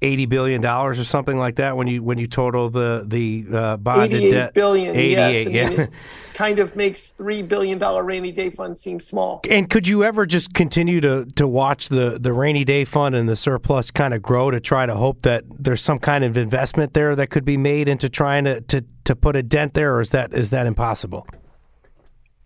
Eighty 0.00 0.26
billion 0.26 0.60
dollars 0.60 0.98
or 0.98 1.04
something 1.04 1.38
like 1.38 1.56
that 1.56 1.76
when 1.76 1.86
you 1.86 2.02
when 2.02 2.18
you 2.18 2.26
total 2.26 2.70
the 2.70 3.04
the 3.06 3.46
uh, 3.52 3.76
bonded 3.76 4.30
debt. 4.30 4.54
Billion, 4.54 4.94
88 4.96 5.50
yes. 5.50 5.76
Yeah. 5.78 5.86
kind 6.34 6.58
of 6.58 6.74
makes 6.74 7.10
three 7.10 7.42
billion 7.42 7.78
dollar 7.78 8.02
rainy 8.02 8.32
day 8.32 8.50
fund 8.50 8.76
seem 8.76 9.00
small. 9.00 9.40
And 9.48 9.70
could 9.70 9.86
you 9.86 10.02
ever 10.02 10.26
just 10.26 10.54
continue 10.54 11.00
to 11.00 11.26
to 11.36 11.46
watch 11.46 11.88
the 11.88 12.18
the 12.20 12.32
rainy 12.32 12.64
day 12.64 12.84
fund 12.84 13.14
and 13.14 13.28
the 13.28 13.36
surplus 13.36 13.90
kind 13.90 14.14
of 14.14 14.22
grow 14.22 14.50
to 14.50 14.60
try 14.60 14.86
to 14.86 14.94
hope 14.94 15.22
that 15.22 15.44
there's 15.48 15.82
some 15.82 15.98
kind 15.98 16.24
of 16.24 16.36
investment 16.36 16.94
there 16.94 17.14
that 17.14 17.30
could 17.30 17.44
be 17.44 17.56
made 17.56 17.88
into 17.88 18.08
trying 18.08 18.44
to 18.44 18.60
to 18.62 18.84
to 19.04 19.16
put 19.16 19.36
a 19.36 19.42
dent 19.42 19.74
there, 19.74 19.96
or 19.96 20.00
is 20.00 20.10
that 20.10 20.32
is 20.32 20.50
that 20.50 20.66
impossible? 20.66 21.26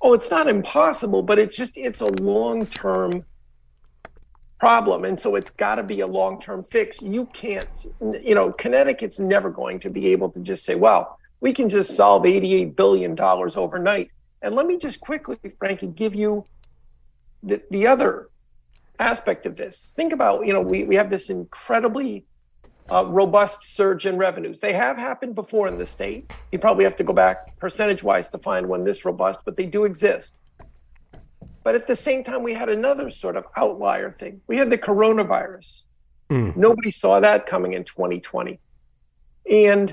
oh, 0.06 0.12
it's 0.12 0.30
not 0.30 0.48
impossible, 0.48 1.22
but 1.22 1.38
it's 1.38 1.56
just 1.56 1.76
it's 1.76 2.00
a 2.00 2.06
long 2.22 2.66
term 2.66 3.24
problem, 4.58 5.04
and 5.04 5.20
so 5.20 5.36
it's 5.36 5.50
got 5.50 5.76
to 5.76 5.82
be 5.82 6.00
a 6.00 6.06
long 6.06 6.40
term 6.40 6.62
fix. 6.62 7.02
You 7.02 7.26
can't, 7.26 7.86
you 8.22 8.34
know, 8.34 8.52
Connecticut's 8.52 9.18
never 9.18 9.50
going 9.50 9.78
to 9.80 9.90
be 9.90 10.08
able 10.08 10.30
to 10.30 10.40
just 10.40 10.64
say, 10.64 10.74
well, 10.74 11.18
we 11.40 11.52
can 11.52 11.68
just 11.68 11.94
solve 11.94 12.24
eighty 12.26 12.54
eight 12.54 12.76
billion 12.76 13.14
dollars 13.14 13.56
overnight. 13.56 14.10
And 14.42 14.54
let 14.54 14.66
me 14.66 14.78
just 14.78 15.00
quickly, 15.00 15.36
Frankie, 15.58 15.88
give 15.88 16.14
you 16.14 16.44
the 17.42 17.62
the 17.70 17.86
other 17.86 18.28
aspect 18.98 19.44
of 19.44 19.56
this. 19.56 19.92
Think 19.94 20.12
about, 20.12 20.46
you 20.46 20.52
know, 20.54 20.62
we, 20.62 20.84
we 20.84 20.96
have 20.96 21.10
this 21.10 21.28
incredibly 21.28 22.24
uh, 22.90 23.04
robust 23.08 23.62
surge 23.62 24.06
in 24.06 24.16
revenues. 24.16 24.60
They 24.60 24.72
have 24.72 24.96
happened 24.96 25.34
before 25.34 25.68
in 25.68 25.76
the 25.76 25.84
state. 25.84 26.32
You 26.50 26.58
probably 26.58 26.84
have 26.84 26.96
to 26.96 27.04
go 27.04 27.12
back 27.12 27.58
percentage 27.58 28.02
wise 28.02 28.28
to 28.30 28.38
find 28.38 28.66
one 28.66 28.84
this 28.84 29.04
robust, 29.04 29.40
but 29.44 29.56
they 29.56 29.66
do 29.66 29.84
exist. 29.84 30.40
But 31.66 31.74
at 31.74 31.88
the 31.88 31.96
same 31.96 32.22
time, 32.22 32.44
we 32.44 32.54
had 32.54 32.68
another 32.68 33.10
sort 33.10 33.34
of 33.34 33.44
outlier 33.56 34.12
thing. 34.12 34.40
We 34.46 34.56
had 34.56 34.70
the 34.70 34.78
coronavirus. 34.78 35.82
Mm. 36.30 36.56
Nobody 36.56 36.92
saw 36.92 37.18
that 37.18 37.44
coming 37.46 37.72
in 37.72 37.82
2020. 37.82 38.60
And 39.50 39.92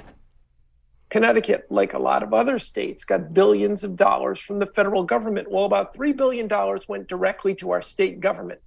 Connecticut, 1.09 1.65
like 1.71 1.95
a 1.95 1.97
lot 1.97 2.21
of 2.21 2.31
other 2.31 2.59
states, 2.59 3.05
got 3.05 3.33
billions 3.33 3.83
of 3.83 3.95
dollars 3.95 4.39
from 4.39 4.59
the 4.59 4.67
federal 4.67 5.01
government. 5.01 5.49
Well, 5.49 5.65
about 5.65 5.95
$3 5.95 6.15
billion 6.15 6.47
went 6.87 7.07
directly 7.07 7.55
to 7.55 7.71
our 7.71 7.81
state 7.81 8.19
government 8.19 8.59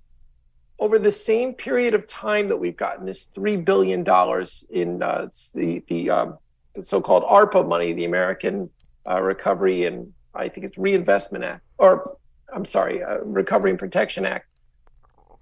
over 0.81 0.99
the 0.99 1.13
same 1.13 1.55
period 1.55 1.95
of 1.95 2.09
time 2.09 2.49
that 2.49 2.57
we've 2.57 2.77
gotten 2.77 3.07
this 3.07 3.27
three 3.27 3.57
billion 3.57 4.03
dollars 4.03 4.67
in 4.69 5.01
uh, 5.01 5.29
the 5.55 5.81
the, 5.87 6.11
um, 6.11 6.39
the, 6.75 6.83
so-called 6.83 7.23
ARPA 7.23 7.69
money, 7.69 7.93
the 7.93 8.05
American 8.05 8.69
uh, 9.09 9.23
Recovery 9.23 9.85
and 9.85 10.13
I 10.35 10.49
think 10.49 10.67
it's 10.67 10.77
Reinvestment 10.77 11.45
Act, 11.45 11.63
or 11.79 12.19
I'm 12.55 12.65
sorry, 12.65 13.03
uh, 13.03 13.19
Recovery 13.19 13.71
and 13.71 13.79
Protection 13.79 14.25
Act. 14.25 14.47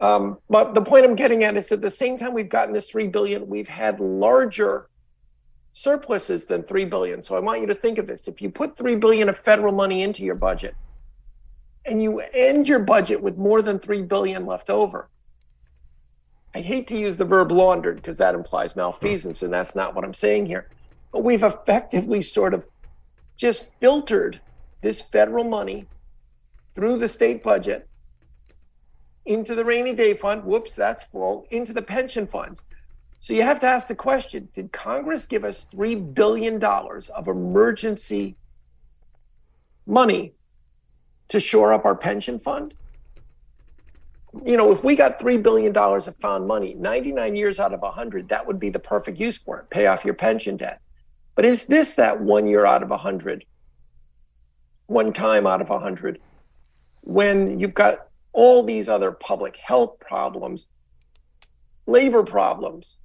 Um, 0.00 0.38
but 0.50 0.74
the 0.74 0.82
point 0.82 1.04
I'm 1.04 1.14
getting 1.14 1.44
at 1.44 1.56
is 1.56 1.70
at 1.72 1.80
the 1.80 1.90
same 1.90 2.18
time 2.18 2.34
we've 2.34 2.48
gotten 2.48 2.74
this 2.74 2.88
three 2.88 3.06
billion, 3.06 3.48
we've 3.48 3.68
had 3.68 4.00
larger 4.00 4.88
surpluses 5.72 6.46
than 6.46 6.62
three 6.62 6.84
billion. 6.84 7.22
So 7.22 7.36
I 7.36 7.40
want 7.40 7.60
you 7.60 7.66
to 7.66 7.74
think 7.74 7.98
of 7.98 8.06
this: 8.06 8.28
if 8.28 8.42
you 8.42 8.50
put 8.50 8.76
three 8.76 8.96
billion 8.96 9.28
of 9.28 9.38
federal 9.38 9.72
money 9.72 10.02
into 10.02 10.24
your 10.24 10.34
budget, 10.34 10.74
and 11.84 12.02
you 12.02 12.20
end 12.32 12.68
your 12.68 12.80
budget 12.80 13.22
with 13.22 13.36
more 13.38 13.62
than 13.62 13.78
three 13.78 14.02
billion 14.02 14.46
left 14.46 14.70
over 14.70 15.08
I 16.54 16.60
hate 16.60 16.86
to 16.88 16.96
use 16.98 17.16
the 17.16 17.24
verb 17.24 17.50
laundered 17.50 17.96
because 17.96 18.16
that 18.18 18.34
implies 18.34 18.76
malfeasance, 18.76 19.42
and 19.42 19.52
that's 19.52 19.74
not 19.74 19.94
what 19.94 20.04
I'm 20.04 20.14
saying 20.14 20.46
here. 20.46 20.68
But 21.10 21.24
we've 21.24 21.42
effectively 21.42 22.22
sort 22.22 22.54
of 22.54 22.66
just 23.36 23.72
filtered 23.80 24.40
this 24.80 25.00
federal 25.00 25.44
money 25.44 25.88
through 26.74 26.98
the 26.98 27.08
state 27.08 27.42
budget 27.42 27.88
into 29.24 29.54
the 29.54 29.64
rainy 29.64 29.94
day 29.94 30.14
fund. 30.14 30.44
Whoops, 30.44 30.74
that's 30.74 31.04
full. 31.04 31.46
Into 31.50 31.72
the 31.72 31.82
pension 31.82 32.26
funds. 32.26 32.62
So 33.20 33.32
you 33.32 33.42
have 33.42 33.58
to 33.60 33.66
ask 33.66 33.88
the 33.88 33.94
question 33.94 34.48
Did 34.52 34.72
Congress 34.72 35.26
give 35.26 35.44
us 35.44 35.66
$3 35.72 36.14
billion 36.14 36.62
of 36.62 37.28
emergency 37.28 38.36
money 39.86 40.34
to 41.28 41.40
shore 41.40 41.72
up 41.72 41.84
our 41.84 41.94
pension 41.94 42.38
fund? 42.38 42.74
you 44.42 44.56
know, 44.56 44.72
if 44.72 44.82
we 44.82 44.96
got 44.96 45.18
$3 45.18 45.42
billion 45.42 45.76
of 45.76 46.16
found 46.16 46.46
money, 46.46 46.74
99 46.74 47.36
years 47.36 47.60
out 47.60 47.72
of 47.72 47.80
100, 47.80 48.28
that 48.28 48.46
would 48.46 48.58
be 48.58 48.70
the 48.70 48.78
perfect 48.78 49.18
use 49.20 49.38
for 49.38 49.58
it. 49.60 49.70
Pay 49.70 49.86
off 49.86 50.04
your 50.04 50.14
pension 50.14 50.56
debt. 50.56 50.80
But 51.34 51.44
is 51.44 51.66
this 51.66 51.94
that 51.94 52.20
one 52.20 52.46
year 52.46 52.64
out 52.64 52.82
of 52.82 52.90
100, 52.90 53.44
one 54.86 55.12
time 55.12 55.46
out 55.46 55.60
of 55.60 55.68
100, 55.68 56.20
when 57.04 57.60
you've 57.60 57.74
got 57.74 58.08
all 58.32 58.62
these 58.62 58.88
other 58.88 59.12
public 59.12 59.56
health 59.56 60.00
problems, 60.00 60.68
labor 61.86 62.22
problems? 62.22 62.98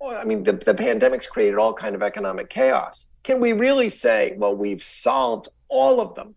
Well, 0.00 0.18
I 0.18 0.24
mean, 0.24 0.42
the, 0.42 0.52
the 0.52 0.74
pandemic's 0.74 1.26
created 1.26 1.56
all 1.56 1.74
kind 1.74 1.94
of 1.94 2.02
economic 2.02 2.48
chaos. 2.48 3.06
Can 3.22 3.38
we 3.38 3.52
really 3.52 3.90
say, 3.90 4.34
well, 4.38 4.56
we've 4.56 4.82
solved 4.82 5.48
all 5.68 6.00
of 6.00 6.14
them? 6.14 6.34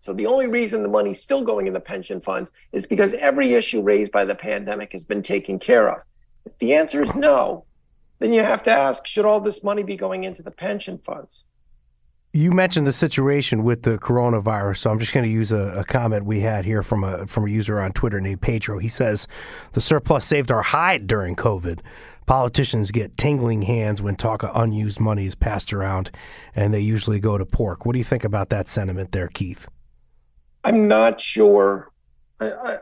So 0.00 0.12
the 0.12 0.26
only 0.26 0.46
reason 0.46 0.82
the 0.82 0.88
money's 0.88 1.22
still 1.22 1.42
going 1.42 1.66
in 1.66 1.72
the 1.72 1.80
pension 1.80 2.20
funds 2.20 2.50
is 2.72 2.86
because 2.86 3.14
every 3.14 3.54
issue 3.54 3.82
raised 3.82 4.12
by 4.12 4.24
the 4.24 4.34
pandemic 4.34 4.92
has 4.92 5.04
been 5.04 5.22
taken 5.22 5.58
care 5.58 5.88
of. 5.88 6.02
If 6.44 6.58
the 6.58 6.74
answer 6.74 7.02
is 7.02 7.14
no, 7.14 7.64
then 8.18 8.32
you 8.32 8.42
have 8.42 8.62
to 8.64 8.70
ask 8.70 9.06
should 9.06 9.24
all 9.24 9.40
this 9.40 9.62
money 9.62 9.82
be 9.82 9.96
going 9.96 10.24
into 10.24 10.42
the 10.42 10.50
pension 10.50 10.98
funds? 10.98 11.44
You 12.38 12.52
mentioned 12.52 12.86
the 12.86 12.92
situation 12.92 13.64
with 13.64 13.82
the 13.82 13.98
coronavirus, 13.98 14.78
so 14.78 14.90
I'm 14.90 15.00
just 15.00 15.12
going 15.12 15.24
to 15.24 15.30
use 15.30 15.50
a, 15.50 15.80
a, 15.80 15.84
comment 15.84 16.24
we 16.24 16.38
had 16.38 16.64
here 16.64 16.84
from 16.84 17.02
a 17.02 17.26
from 17.26 17.46
a 17.46 17.50
user 17.50 17.80
on 17.80 17.92
Twitter 17.92 18.20
named 18.20 18.40
Pedro. 18.40 18.78
He 18.78 18.86
says 18.86 19.26
the 19.72 19.80
surplus 19.80 20.24
saved 20.24 20.52
our 20.52 20.62
hide 20.62 21.08
during 21.08 21.34
COVID. 21.34 21.80
Politicians 22.26 22.92
get 22.92 23.16
tingling 23.16 23.62
hands 23.62 24.00
when 24.00 24.14
talk 24.14 24.44
of 24.44 24.54
unused 24.54 25.00
money 25.00 25.26
is 25.26 25.34
passed 25.34 25.72
around, 25.72 26.12
and 26.54 26.72
they 26.72 26.78
usually 26.78 27.18
go 27.18 27.38
to 27.38 27.44
pork. 27.44 27.84
What 27.84 27.94
do 27.94 27.98
you 27.98 28.04
think 28.04 28.22
about 28.22 28.50
that 28.50 28.68
sentiment 28.68 29.10
there, 29.10 29.28
Keith? 29.28 29.66
I'm 30.62 30.86
not 30.86 31.20
sure. 31.20 31.90
I, 32.38 32.78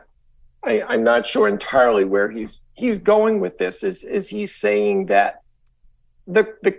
I, 0.63 0.93
am 0.93 1.03
not 1.03 1.25
sure 1.25 1.47
entirely 1.47 2.05
where 2.05 2.29
he's 2.29 2.61
he's 2.73 2.99
going 2.99 3.39
with 3.39 3.57
this. 3.57 3.81
Is 3.81 4.03
is 4.03 4.29
he 4.29 4.45
saying 4.45 5.07
that 5.07 5.41
the 6.27 6.53
the 6.61 6.77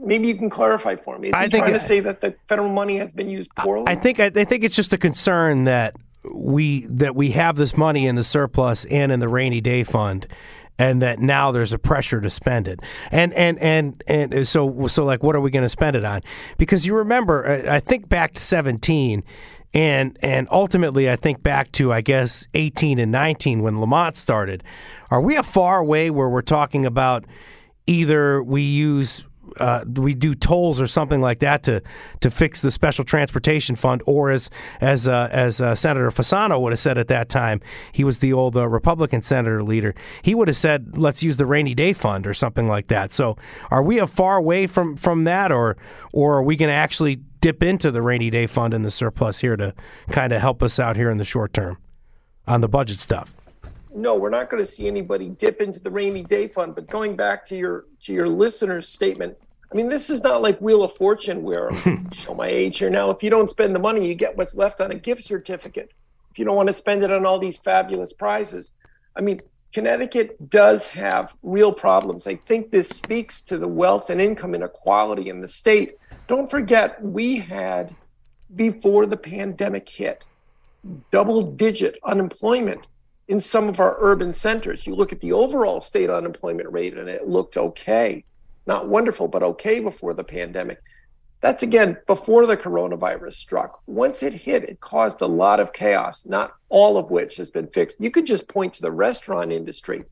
maybe 0.00 0.26
you 0.26 0.34
can 0.34 0.50
clarify 0.50 0.96
for 0.96 1.18
me? 1.18 1.28
Is 1.28 1.34
he 1.34 1.40
I 1.40 1.48
think 1.48 1.64
trying 1.64 1.74
to 1.74 1.80
say 1.80 2.00
that 2.00 2.20
the 2.20 2.34
federal 2.46 2.68
money 2.68 2.98
has 2.98 3.12
been 3.12 3.28
used 3.28 3.54
poorly? 3.54 3.84
I 3.86 3.94
think 3.94 4.20
I, 4.20 4.26
I 4.34 4.44
think 4.44 4.64
it's 4.64 4.76
just 4.76 4.92
a 4.92 4.98
concern 4.98 5.64
that 5.64 5.94
we 6.34 6.86
that 6.86 7.14
we 7.14 7.30
have 7.32 7.56
this 7.56 7.76
money 7.76 8.06
in 8.06 8.14
the 8.14 8.24
surplus 8.24 8.84
and 8.86 9.10
in 9.12 9.20
the 9.20 9.28
rainy 9.28 9.60
day 9.60 9.84
fund 9.84 10.26
and 10.78 11.02
that 11.02 11.18
now 11.18 11.52
there's 11.52 11.74
a 11.74 11.78
pressure 11.78 12.20
to 12.22 12.30
spend 12.30 12.66
it. 12.66 12.80
And 13.10 13.34
and 13.34 13.58
and 13.58 14.02
and 14.06 14.34
uh, 14.34 14.44
so 14.44 14.86
so 14.86 15.04
like 15.04 15.22
what 15.22 15.36
are 15.36 15.40
we 15.40 15.50
going 15.50 15.62
to 15.62 15.68
spend 15.68 15.96
it 15.96 16.04
on? 16.04 16.22
Because 16.56 16.86
you 16.86 16.94
remember 16.96 17.46
uh, 17.46 17.74
I 17.74 17.80
think 17.80 18.08
back 18.08 18.32
to 18.34 18.42
17 18.42 19.22
and 19.74 20.18
and 20.22 20.48
ultimately 20.50 21.10
I 21.10 21.16
think 21.16 21.42
back 21.42 21.70
to 21.72 21.92
I 21.92 22.00
guess 22.00 22.48
18 22.54 22.98
and 22.98 23.12
19 23.12 23.62
when 23.62 23.80
Lamont 23.80 24.16
started. 24.16 24.64
Are 25.10 25.20
we 25.20 25.36
a 25.36 25.42
far 25.42 25.78
away 25.78 26.10
where 26.10 26.28
we're 26.28 26.42
talking 26.42 26.86
about 26.86 27.24
either 27.86 28.42
we 28.42 28.62
use 28.62 29.24
uh, 29.58 29.84
we 29.86 30.14
do 30.14 30.34
tolls 30.34 30.80
or 30.80 30.86
something 30.86 31.20
like 31.20 31.40
that 31.40 31.62
to 31.64 31.82
to 32.20 32.30
fix 32.30 32.62
the 32.62 32.70
special 32.70 33.04
transportation 33.04 33.76
fund, 33.76 34.02
or 34.06 34.30
as 34.30 34.50
as 34.80 35.08
uh, 35.08 35.28
as 35.30 35.60
uh, 35.60 35.74
Senator 35.74 36.10
Fasano 36.10 36.60
would 36.60 36.72
have 36.72 36.78
said 36.78 36.98
at 36.98 37.08
that 37.08 37.28
time, 37.28 37.60
he 37.92 38.04
was 38.04 38.18
the 38.18 38.32
old 38.32 38.56
uh, 38.56 38.68
Republican 38.68 39.22
senator 39.22 39.62
leader. 39.62 39.94
He 40.22 40.34
would 40.34 40.48
have 40.48 40.56
said, 40.56 40.96
"Let's 40.96 41.22
use 41.22 41.36
the 41.36 41.46
rainy 41.46 41.74
day 41.74 41.92
fund" 41.92 42.26
or 42.26 42.34
something 42.34 42.68
like 42.68 42.88
that. 42.88 43.12
So, 43.12 43.36
are 43.70 43.82
we 43.82 43.98
a 43.98 44.06
far 44.06 44.36
away 44.36 44.66
from 44.66 44.96
from 44.96 45.24
that, 45.24 45.50
or 45.52 45.76
or 46.12 46.36
are 46.36 46.42
we 46.42 46.56
going 46.56 46.70
to 46.70 46.74
actually 46.74 47.16
dip 47.40 47.62
into 47.62 47.90
the 47.90 48.02
rainy 48.02 48.30
day 48.30 48.46
fund 48.46 48.74
and 48.74 48.84
the 48.84 48.90
surplus 48.90 49.40
here 49.40 49.56
to 49.56 49.74
kind 50.10 50.32
of 50.32 50.40
help 50.40 50.62
us 50.62 50.78
out 50.78 50.96
here 50.96 51.10
in 51.10 51.18
the 51.18 51.24
short 51.24 51.52
term 51.52 51.78
on 52.46 52.60
the 52.60 52.68
budget 52.68 52.98
stuff? 52.98 53.34
No, 53.94 54.14
we're 54.14 54.30
not 54.30 54.50
going 54.50 54.62
to 54.62 54.70
see 54.70 54.86
anybody 54.86 55.28
dip 55.30 55.60
into 55.60 55.80
the 55.80 55.90
rainy 55.90 56.22
day 56.22 56.48
fund. 56.48 56.74
But 56.74 56.86
going 56.88 57.16
back 57.16 57.44
to 57.46 57.56
your 57.56 57.86
to 58.02 58.12
your 58.12 58.28
listener's 58.28 58.88
statement, 58.88 59.36
I 59.72 59.76
mean, 59.76 59.88
this 59.88 60.10
is 60.10 60.22
not 60.22 60.42
like 60.42 60.60
Wheel 60.60 60.82
of 60.82 60.92
Fortune 60.92 61.42
where 61.42 61.70
show 62.12 62.34
my 62.34 62.48
age 62.48 62.78
here 62.78 62.90
now. 62.90 63.10
If 63.10 63.22
you 63.22 63.30
don't 63.30 63.50
spend 63.50 63.74
the 63.74 63.80
money, 63.80 64.06
you 64.06 64.14
get 64.14 64.36
what's 64.36 64.56
left 64.56 64.80
on 64.80 64.90
a 64.90 64.94
gift 64.94 65.22
certificate. 65.22 65.92
If 66.30 66.38
you 66.38 66.44
don't 66.44 66.56
want 66.56 66.68
to 66.68 66.72
spend 66.72 67.02
it 67.02 67.12
on 67.12 67.26
all 67.26 67.38
these 67.38 67.58
fabulous 67.58 68.12
prizes, 68.12 68.70
I 69.16 69.20
mean, 69.20 69.40
Connecticut 69.72 70.50
does 70.50 70.88
have 70.88 71.36
real 71.42 71.72
problems. 71.72 72.26
I 72.26 72.36
think 72.36 72.70
this 72.70 72.88
speaks 72.88 73.40
to 73.42 73.58
the 73.58 73.68
wealth 73.68 74.10
and 74.10 74.20
income 74.20 74.54
inequality 74.54 75.28
in 75.28 75.40
the 75.40 75.48
state. 75.48 75.96
Don't 76.26 76.50
forget, 76.50 77.02
we 77.02 77.38
had 77.38 77.94
before 78.54 79.06
the 79.06 79.16
pandemic 79.16 79.88
hit 79.88 80.24
double 81.10 81.42
digit 81.42 81.98
unemployment 82.04 82.86
in 83.30 83.38
some 83.38 83.68
of 83.68 83.78
our 83.78 83.96
urban 84.00 84.32
centers. 84.32 84.88
You 84.88 84.96
look 84.96 85.12
at 85.12 85.20
the 85.20 85.32
overall 85.32 85.80
state 85.80 86.10
unemployment 86.10 86.70
rate 86.72 86.98
and 86.98 87.08
it 87.08 87.28
looked 87.28 87.56
okay, 87.56 88.24
not 88.66 88.88
wonderful, 88.88 89.28
but 89.28 89.44
okay 89.44 89.78
before 89.78 90.14
the 90.14 90.24
pandemic. 90.24 90.82
That's 91.40 91.62
again 91.62 91.96
before 92.08 92.44
the 92.46 92.56
coronavirus 92.56 93.34
struck. 93.34 93.82
Once 93.86 94.24
it 94.24 94.34
hit, 94.34 94.64
it 94.64 94.80
caused 94.80 95.20
a 95.20 95.28
lot 95.28 95.60
of 95.60 95.72
chaos, 95.72 96.26
not 96.26 96.54
all 96.70 96.98
of 96.98 97.12
which 97.12 97.36
has 97.36 97.52
been 97.52 97.68
fixed. 97.68 98.00
You 98.00 98.10
could 98.10 98.26
just 98.26 98.48
point 98.48 98.74
to 98.74 98.82
the 98.82 98.90
restaurant 98.90 99.52
industry. 99.52 100.02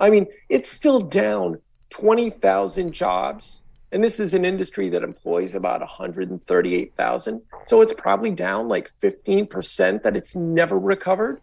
I 0.00 0.10
mean, 0.10 0.26
it's 0.48 0.68
still 0.68 0.98
down 0.98 1.60
20,000 1.90 2.92
jobs. 2.92 3.62
And 3.92 4.02
this 4.02 4.18
is 4.18 4.34
an 4.34 4.44
industry 4.44 4.88
that 4.88 5.04
employs 5.04 5.54
about 5.54 5.78
138,000. 5.78 7.40
So 7.66 7.80
it's 7.80 7.94
probably 7.96 8.32
down 8.32 8.66
like 8.66 8.90
15% 9.00 10.02
that 10.02 10.16
it's 10.16 10.34
never 10.34 10.76
recovered 10.76 11.40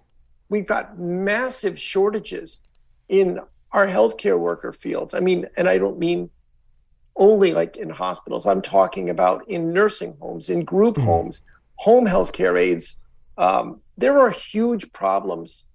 we've 0.51 0.67
got 0.67 0.99
massive 0.99 1.79
shortages 1.79 2.59
in 3.07 3.39
our 3.71 3.87
healthcare 3.87 4.37
worker 4.37 4.73
fields. 4.73 5.13
I 5.13 5.21
mean, 5.21 5.47
and 5.55 5.67
I 5.67 5.77
don't 5.77 5.97
mean 5.97 6.29
only 7.15 7.53
like 7.53 7.77
in 7.77 7.89
hospitals. 7.89 8.45
I'm 8.45 8.61
talking 8.61 9.09
about 9.09 9.47
in 9.47 9.71
nursing 9.71 10.17
homes, 10.19 10.49
in 10.49 10.65
group 10.65 10.97
mm-hmm. 10.97 11.07
homes, 11.07 11.41
home 11.75 12.05
healthcare 12.05 12.61
aides. 12.61 12.97
Um, 13.37 13.79
there 13.97 14.19
are 14.19 14.29
huge 14.29 14.91
problems 14.91 15.65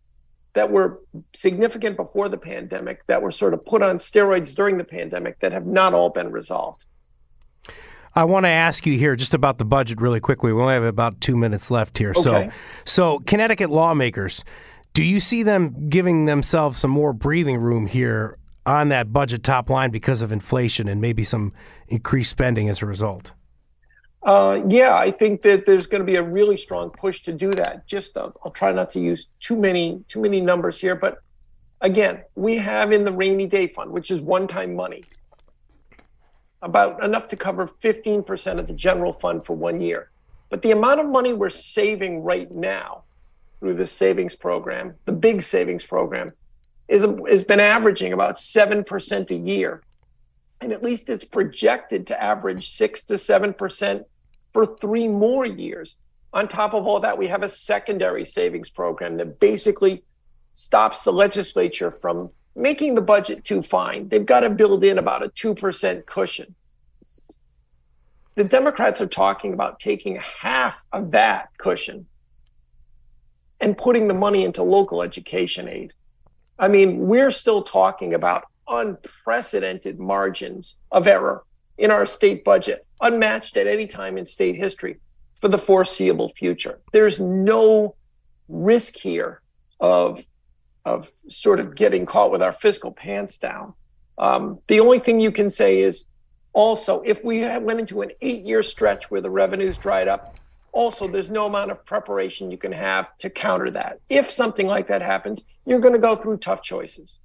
that 0.52 0.70
were 0.70 1.00
significant 1.34 1.96
before 1.96 2.28
the 2.28 2.38
pandemic 2.38 3.06
that 3.06 3.22
were 3.22 3.30
sort 3.30 3.54
of 3.54 3.64
put 3.64 3.82
on 3.82 3.96
steroids 3.96 4.54
during 4.54 4.76
the 4.76 4.84
pandemic 4.84 5.38
that 5.40 5.52
have 5.52 5.66
not 5.66 5.94
all 5.94 6.10
been 6.10 6.30
resolved. 6.30 6.84
I 8.16 8.24
want 8.24 8.46
to 8.46 8.50
ask 8.50 8.86
you 8.86 8.98
here 8.98 9.14
just 9.14 9.34
about 9.34 9.58
the 9.58 9.66
budget 9.66 10.00
really 10.00 10.20
quickly. 10.20 10.50
We 10.50 10.62
only 10.62 10.72
have 10.72 10.84
about 10.84 11.20
two 11.20 11.36
minutes 11.36 11.70
left 11.70 11.98
here. 11.98 12.14
Okay. 12.16 12.20
So, 12.22 12.50
so 12.86 13.18
Connecticut 13.20 13.68
lawmakers, 13.68 14.42
do 14.94 15.04
you 15.04 15.20
see 15.20 15.42
them 15.42 15.90
giving 15.90 16.24
themselves 16.24 16.78
some 16.78 16.90
more 16.90 17.12
breathing 17.12 17.58
room 17.58 17.86
here 17.86 18.38
on 18.64 18.88
that 18.88 19.12
budget 19.12 19.42
top 19.42 19.68
line 19.68 19.90
because 19.90 20.22
of 20.22 20.32
inflation 20.32 20.88
and 20.88 20.98
maybe 21.00 21.22
some 21.22 21.52
increased 21.88 22.30
spending 22.30 22.70
as 22.70 22.80
a 22.80 22.86
result? 22.86 23.32
Uh, 24.22 24.62
yeah, 24.66 24.96
I 24.96 25.10
think 25.10 25.42
that 25.42 25.66
there's 25.66 25.86
going 25.86 26.00
to 26.00 26.06
be 26.06 26.16
a 26.16 26.22
really 26.22 26.56
strong 26.56 26.90
push 26.90 27.22
to 27.24 27.32
do 27.32 27.50
that. 27.50 27.86
Just 27.86 28.16
uh, 28.16 28.30
I'll 28.44 28.50
try 28.50 28.72
not 28.72 28.90
to 28.90 29.00
use 29.00 29.26
too 29.40 29.56
many 29.56 30.02
too 30.08 30.20
many 30.20 30.40
numbers 30.40 30.80
here, 30.80 30.96
but 30.96 31.18
again, 31.82 32.22
we 32.34 32.56
have 32.56 32.92
in 32.92 33.04
the 33.04 33.12
rainy 33.12 33.46
day 33.46 33.68
fund, 33.68 33.92
which 33.92 34.10
is 34.10 34.20
one-time 34.20 34.74
money, 34.74 35.04
about 36.66 37.02
enough 37.02 37.28
to 37.28 37.36
cover 37.36 37.68
15% 37.68 38.58
of 38.58 38.66
the 38.66 38.74
general 38.74 39.12
fund 39.12 39.46
for 39.46 39.54
one 39.54 39.80
year. 39.80 40.10
But 40.50 40.62
the 40.62 40.72
amount 40.72 40.98
of 40.98 41.06
money 41.06 41.32
we're 41.32 41.48
saving 41.48 42.22
right 42.22 42.50
now 42.50 43.04
through 43.60 43.74
the 43.74 43.86
savings 43.86 44.34
program, 44.34 44.94
the 45.04 45.12
big 45.12 45.42
savings 45.42 45.86
program, 45.86 46.32
is 46.88 47.06
has 47.28 47.44
been 47.44 47.60
averaging 47.60 48.12
about 48.12 48.38
seven 48.38 48.84
percent 48.84 49.30
a 49.30 49.34
year, 49.34 49.82
and 50.60 50.72
at 50.72 50.82
least 50.82 51.08
it's 51.08 51.24
projected 51.24 52.06
to 52.08 52.22
average 52.22 52.74
six 52.76 53.04
to 53.06 53.16
seven 53.16 53.54
percent 53.54 54.04
for 54.52 54.66
three 54.66 55.08
more 55.08 55.46
years. 55.46 55.96
On 56.32 56.46
top 56.48 56.74
of 56.74 56.86
all 56.86 57.00
that, 57.00 57.16
we 57.16 57.28
have 57.28 57.42
a 57.42 57.48
secondary 57.48 58.24
savings 58.24 58.70
program 58.70 59.16
that 59.16 59.40
basically 59.40 60.04
stops 60.54 61.02
the 61.02 61.12
legislature 61.12 61.90
from 61.90 62.30
making 62.56 62.94
the 62.94 63.02
budget 63.02 63.44
too 63.44 63.62
fine. 63.62 64.08
They've 64.08 64.24
got 64.24 64.40
to 64.40 64.50
build 64.50 64.82
in 64.82 64.98
about 64.98 65.22
a 65.22 65.28
2% 65.28 66.06
cushion. 66.06 66.54
The 68.34 68.44
Democrats 68.44 69.00
are 69.00 69.06
talking 69.06 69.52
about 69.52 69.78
taking 69.78 70.16
half 70.16 70.84
of 70.92 71.10
that 71.12 71.50
cushion 71.58 72.06
and 73.60 73.76
putting 73.76 74.08
the 74.08 74.14
money 74.14 74.44
into 74.44 74.62
local 74.62 75.02
education 75.02 75.68
aid. 75.72 75.92
I 76.58 76.68
mean, 76.68 77.06
we're 77.06 77.30
still 77.30 77.62
talking 77.62 78.14
about 78.14 78.44
unprecedented 78.68 79.98
margins 79.98 80.80
of 80.90 81.06
error 81.06 81.44
in 81.78 81.90
our 81.90 82.06
state 82.06 82.44
budget, 82.44 82.86
unmatched 83.00 83.56
at 83.56 83.66
any 83.66 83.86
time 83.86 84.18
in 84.18 84.26
state 84.26 84.56
history 84.56 84.98
for 85.38 85.48
the 85.48 85.58
foreseeable 85.58 86.30
future. 86.30 86.80
There's 86.92 87.20
no 87.20 87.94
risk 88.48 88.96
here 88.96 89.42
of, 89.80 90.26
of 90.86 91.10
sort 91.28 91.58
of 91.58 91.74
getting 91.74 92.06
caught 92.06 92.30
with 92.30 92.40
our 92.40 92.52
fiscal 92.52 92.92
pants 92.92 93.36
down. 93.36 93.74
Um, 94.18 94.60
the 94.68 94.80
only 94.80 95.00
thing 95.00 95.20
you 95.20 95.32
can 95.32 95.50
say 95.50 95.82
is 95.82 96.06
also, 96.52 97.02
if 97.02 97.22
we 97.22 97.40
went 97.58 97.80
into 97.80 98.00
an 98.00 98.12
eight 98.22 98.46
year 98.46 98.62
stretch 98.62 99.10
where 99.10 99.20
the 99.20 99.28
revenues 99.28 99.76
dried 99.76 100.08
up, 100.08 100.36
also 100.72 101.08
there's 101.08 101.28
no 101.28 101.46
amount 101.46 101.72
of 101.72 101.84
preparation 101.84 102.50
you 102.50 102.56
can 102.56 102.72
have 102.72 103.18
to 103.18 103.28
counter 103.28 103.70
that. 103.72 103.98
If 104.08 104.30
something 104.30 104.66
like 104.66 104.86
that 104.88 105.02
happens, 105.02 105.44
you're 105.66 105.80
going 105.80 105.92
to 105.92 105.98
go 105.98 106.14
through 106.14 106.38
tough 106.38 106.62
choices. 106.62 107.18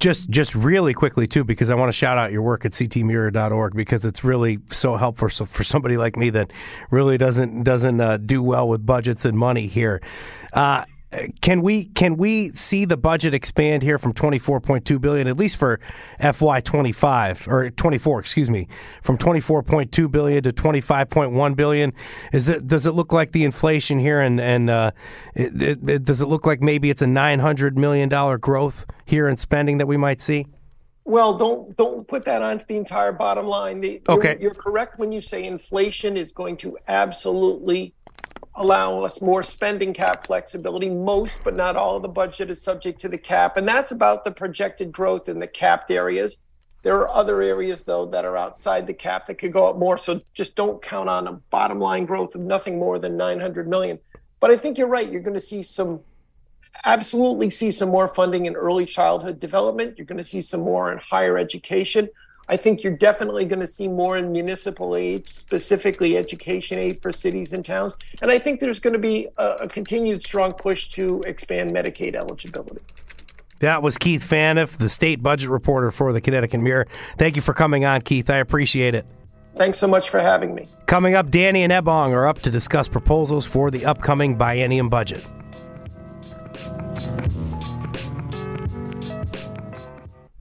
Just 0.00 0.30
just 0.30 0.54
really 0.54 0.94
quickly 0.94 1.26
too 1.26 1.42
because 1.42 1.70
I 1.70 1.74
want 1.74 1.88
to 1.88 1.96
shout 1.96 2.18
out 2.18 2.30
your 2.30 2.42
work 2.42 2.64
at 2.64 2.70
ctmirror.org 2.70 3.74
because 3.74 4.04
it's 4.04 4.22
really 4.22 4.60
so 4.70 4.96
helpful 4.96 5.28
so 5.28 5.44
for 5.44 5.64
somebody 5.64 5.96
like 5.96 6.16
me 6.16 6.30
that 6.30 6.52
really 6.92 7.18
doesn't 7.18 7.64
doesn't 7.64 8.00
uh, 8.00 8.16
do 8.16 8.40
well 8.40 8.68
with 8.68 8.86
budgets 8.86 9.24
and 9.24 9.36
money 9.36 9.66
here. 9.66 10.00
Uh, 10.52 10.84
can 11.40 11.62
we 11.62 11.86
can 11.86 12.16
we 12.16 12.50
see 12.50 12.84
the 12.84 12.96
budget 12.96 13.32
expand 13.32 13.82
here 13.82 13.98
from 13.98 14.12
24.2 14.12 15.00
billion 15.00 15.26
at 15.26 15.38
least 15.38 15.56
for 15.56 15.80
FY 16.20 16.60
25 16.60 17.48
or 17.48 17.70
24 17.70 18.20
excuse 18.20 18.50
me 18.50 18.68
from 19.02 19.16
24.2 19.16 20.10
billion 20.10 20.42
to 20.42 20.52
25.1 20.52 21.56
billion? 21.56 21.92
Is 22.32 22.48
it 22.50 22.66
does 22.66 22.86
it 22.86 22.92
look 22.92 23.12
like 23.12 23.32
the 23.32 23.44
inflation 23.44 23.98
here 23.98 24.20
and 24.20 24.38
and 24.38 24.68
uh, 24.68 24.90
it, 25.34 25.62
it, 25.62 25.88
it, 25.88 26.04
does 26.04 26.20
it 26.20 26.26
look 26.26 26.44
like 26.44 26.60
maybe 26.60 26.90
it's 26.90 27.02
a 27.02 27.06
900 27.06 27.78
million 27.78 28.10
dollar 28.10 28.36
growth 28.36 28.84
here 29.06 29.28
in 29.28 29.38
spending 29.38 29.78
that 29.78 29.86
we 29.86 29.96
might 29.96 30.20
see? 30.20 30.46
Well, 31.08 31.38
don't 31.38 31.74
don't 31.78 32.06
put 32.06 32.26
that 32.26 32.42
onto 32.42 32.66
the 32.66 32.76
entire 32.76 33.12
bottom 33.12 33.46
line. 33.46 33.80
The, 33.80 34.02
okay, 34.10 34.32
you're, 34.32 34.52
you're 34.52 34.54
correct 34.54 34.98
when 34.98 35.10
you 35.10 35.22
say 35.22 35.44
inflation 35.44 36.18
is 36.18 36.34
going 36.34 36.58
to 36.58 36.76
absolutely 36.86 37.94
allow 38.58 39.02
us 39.02 39.20
more 39.20 39.42
spending 39.42 39.94
cap 39.94 40.26
flexibility. 40.26 40.90
Most, 40.90 41.38
but 41.44 41.56
not 41.56 41.76
all, 41.76 41.96
of 41.96 42.02
the 42.02 42.08
budget 42.08 42.50
is 42.50 42.60
subject 42.60 43.00
to 43.00 43.08
the 43.08 43.16
cap, 43.16 43.56
and 43.56 43.66
that's 43.66 43.92
about 43.92 44.24
the 44.24 44.30
projected 44.30 44.92
growth 44.92 45.28
in 45.28 45.38
the 45.38 45.46
capped 45.46 45.90
areas. 45.90 46.38
There 46.82 46.96
are 46.96 47.08
other 47.08 47.42
areas, 47.42 47.82
though, 47.84 48.06
that 48.06 48.24
are 48.24 48.36
outside 48.36 48.86
the 48.86 48.94
cap 48.94 49.26
that 49.26 49.36
could 49.36 49.52
go 49.52 49.68
up 49.68 49.76
more. 49.76 49.96
So 49.96 50.20
just 50.34 50.54
don't 50.54 50.80
count 50.80 51.08
on 51.08 51.26
a 51.26 51.32
bottom 51.32 51.80
line 51.80 52.04
growth 52.04 52.34
of 52.34 52.40
nothing 52.40 52.78
more 52.78 52.98
than 52.98 53.16
900 53.16 53.68
million. 53.68 53.98
But 54.40 54.50
I 54.50 54.56
think 54.56 54.78
you're 54.78 54.86
right. 54.86 55.08
You're 55.08 55.22
going 55.22 55.34
to 55.34 55.40
see 55.40 55.62
some, 55.62 56.00
absolutely 56.84 57.50
see 57.50 57.72
some 57.72 57.88
more 57.88 58.06
funding 58.06 58.46
in 58.46 58.54
early 58.54 58.84
childhood 58.84 59.40
development. 59.40 59.98
You're 59.98 60.06
going 60.06 60.18
to 60.18 60.24
see 60.24 60.40
some 60.40 60.60
more 60.60 60.92
in 60.92 60.98
higher 60.98 61.36
education. 61.36 62.08
I 62.48 62.56
think 62.56 62.82
you're 62.82 62.96
definitely 62.96 63.44
going 63.44 63.60
to 63.60 63.66
see 63.66 63.88
more 63.88 64.16
in 64.16 64.32
municipal 64.32 64.96
aid, 64.96 65.28
specifically 65.28 66.16
education 66.16 66.78
aid 66.78 67.02
for 67.02 67.12
cities 67.12 67.52
and 67.52 67.64
towns. 67.64 67.94
And 68.22 68.30
I 68.30 68.38
think 68.38 68.60
there's 68.60 68.80
going 68.80 68.94
to 68.94 68.98
be 68.98 69.28
a, 69.36 69.46
a 69.60 69.68
continued 69.68 70.22
strong 70.22 70.52
push 70.52 70.88
to 70.90 71.22
expand 71.26 71.72
Medicaid 71.72 72.14
eligibility. 72.14 72.80
That 73.60 73.82
was 73.82 73.98
Keith 73.98 74.22
Phaneuf, 74.22 74.78
the 74.78 74.88
state 74.88 75.22
budget 75.22 75.50
reporter 75.50 75.90
for 75.90 76.12
the 76.12 76.20
Connecticut 76.20 76.60
Mirror. 76.60 76.86
Thank 77.18 77.36
you 77.36 77.42
for 77.42 77.52
coming 77.52 77.84
on, 77.84 78.02
Keith. 78.02 78.30
I 78.30 78.36
appreciate 78.36 78.94
it. 78.94 79.04
Thanks 79.56 79.78
so 79.78 79.88
much 79.88 80.08
for 80.08 80.20
having 80.20 80.54
me. 80.54 80.68
Coming 80.86 81.14
up, 81.14 81.30
Danny 81.30 81.64
and 81.64 81.72
Ebong 81.72 82.12
are 82.12 82.28
up 82.28 82.38
to 82.42 82.50
discuss 82.50 82.86
proposals 82.86 83.44
for 83.44 83.70
the 83.70 83.84
upcoming 83.84 84.38
biennium 84.38 84.88
budget. 84.88 85.26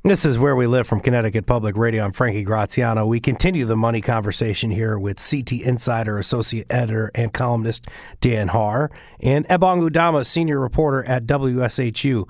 This 0.08 0.24
is 0.24 0.40
Where 0.40 0.56
We 0.56 0.68
Live 0.68 0.88
from 0.88 1.02
Connecticut 1.02 1.46
Public 1.46 1.76
Radio. 1.76 2.06
I'm 2.06 2.14
Frankie 2.14 2.46
Graziano. 2.46 3.06
We 3.06 3.20
continue 3.20 3.66
the 3.66 3.76
money 3.76 4.00
conversation 4.00 4.72
here 4.72 4.98
with 4.98 5.18
CT 5.18 5.52
Insider 5.52 6.18
Associate 6.18 6.66
Editor 6.70 7.12
and 7.14 7.34
columnist 7.34 7.88
Dan 8.22 8.48
Haar 8.48 8.90
and 9.20 9.46
Ebong 9.50 9.86
Udoma, 9.86 10.26
Senior 10.26 10.62
Reporter 10.62 11.04
at 11.04 11.26
WSHU. 11.26 12.24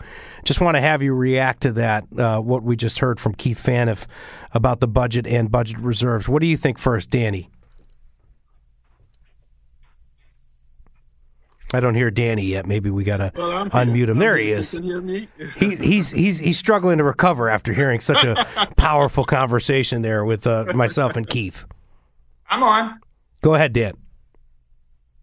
Just 0.43 0.59
want 0.59 0.73
to 0.73 0.81
have 0.81 1.03
you 1.03 1.13
react 1.13 1.61
to 1.61 1.71
that, 1.73 2.05
uh, 2.17 2.39
what 2.39 2.63
we 2.63 2.75
just 2.75 2.97
heard 2.97 3.19
from 3.19 3.35
Keith 3.35 3.63
Phaneuf 3.63 4.07
about 4.53 4.79
the 4.79 4.87
budget 4.87 5.27
and 5.27 5.51
budget 5.51 5.77
reserves. 5.77 6.27
What 6.27 6.41
do 6.41 6.47
you 6.47 6.57
think 6.57 6.79
first, 6.79 7.11
Danny? 7.11 7.47
I 11.73 11.81
don't 11.81 11.95
hear 11.95 12.09
Danny 12.09 12.45
yet. 12.45 12.65
Maybe 12.65 12.89
we 12.89 13.03
gotta 13.03 13.31
well, 13.35 13.65
unmute 13.65 14.07
him. 14.07 14.19
There 14.19 14.37
he 14.37 14.51
is. 14.51 14.71
he, 15.57 15.75
he's 15.75 16.11
he's 16.11 16.39
he's 16.39 16.57
struggling 16.57 16.97
to 16.99 17.03
recover 17.03 17.49
after 17.49 17.73
hearing 17.73 17.99
such 17.99 18.23
a 18.23 18.35
powerful 18.77 19.25
conversation 19.25 20.01
there 20.01 20.23
with 20.23 20.47
uh, 20.47 20.65
myself 20.73 21.15
and 21.17 21.27
Keith. 21.27 21.65
I'm 22.49 22.63
on. 22.63 23.01
Go 23.41 23.55
ahead, 23.55 23.73
Dan. 23.73 23.95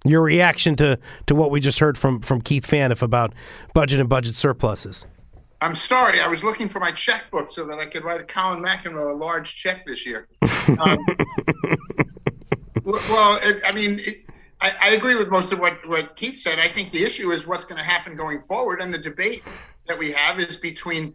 Your 0.05 0.21
reaction 0.21 0.77
to, 0.77 0.99
to 1.27 1.35
what 1.35 1.51
we 1.51 1.61
just 1.61 1.79
heard 1.79 1.97
from 1.97 2.21
from 2.21 2.43
Keith 2.43 2.67
Phaneuf 2.67 3.01
about 3.01 3.35
budget 3.73 4.01
and 4.01 4.09
budget 4.09 4.35
surpluses. 4.35 5.07
I'm 5.63 5.75
sorry, 5.75 6.21
I 6.21 6.27
was 6.27 6.45
looking 6.45 6.69
for 6.69 6.79
my 6.79 6.91
checkbook 6.91 7.49
so 7.49 7.65
that 7.65 7.79
I 7.79 7.87
could 7.87 8.05
write 8.05 8.21
a 8.21 8.25
Colin 8.25 8.63
McEnroe 8.63 9.13
a 9.13 9.15
large 9.15 9.55
check 9.57 9.87
this 9.87 10.07
year. 10.07 10.29
Um, 10.67 10.99
well, 12.85 13.39
it, 13.43 13.63
I 13.65 13.73
mean. 13.73 14.01
It, 14.01 14.17
I, 14.65 14.73
I, 14.81 14.89
agree 14.91 15.15
with 15.15 15.29
most 15.29 15.53
of 15.53 15.59
what, 15.59 15.87
what 15.87 16.17
Keith 16.17 16.39
said. 16.39 16.59
I 16.59 16.69
think 16.69 16.91
the 16.91 17.05
issue 17.05 17.33
is 17.33 17.47
what's 17.47 17.65
going 17.65 17.77
to 17.77 17.85
happen 17.85 18.17
going 18.17 18.41
forward. 18.41 18.81
And 18.81 18.95
the 18.95 18.99
debate 18.99 19.43
that 19.87 19.99
we 19.99 20.11
have 20.13 20.41
is 20.41 20.57
between 20.57 21.13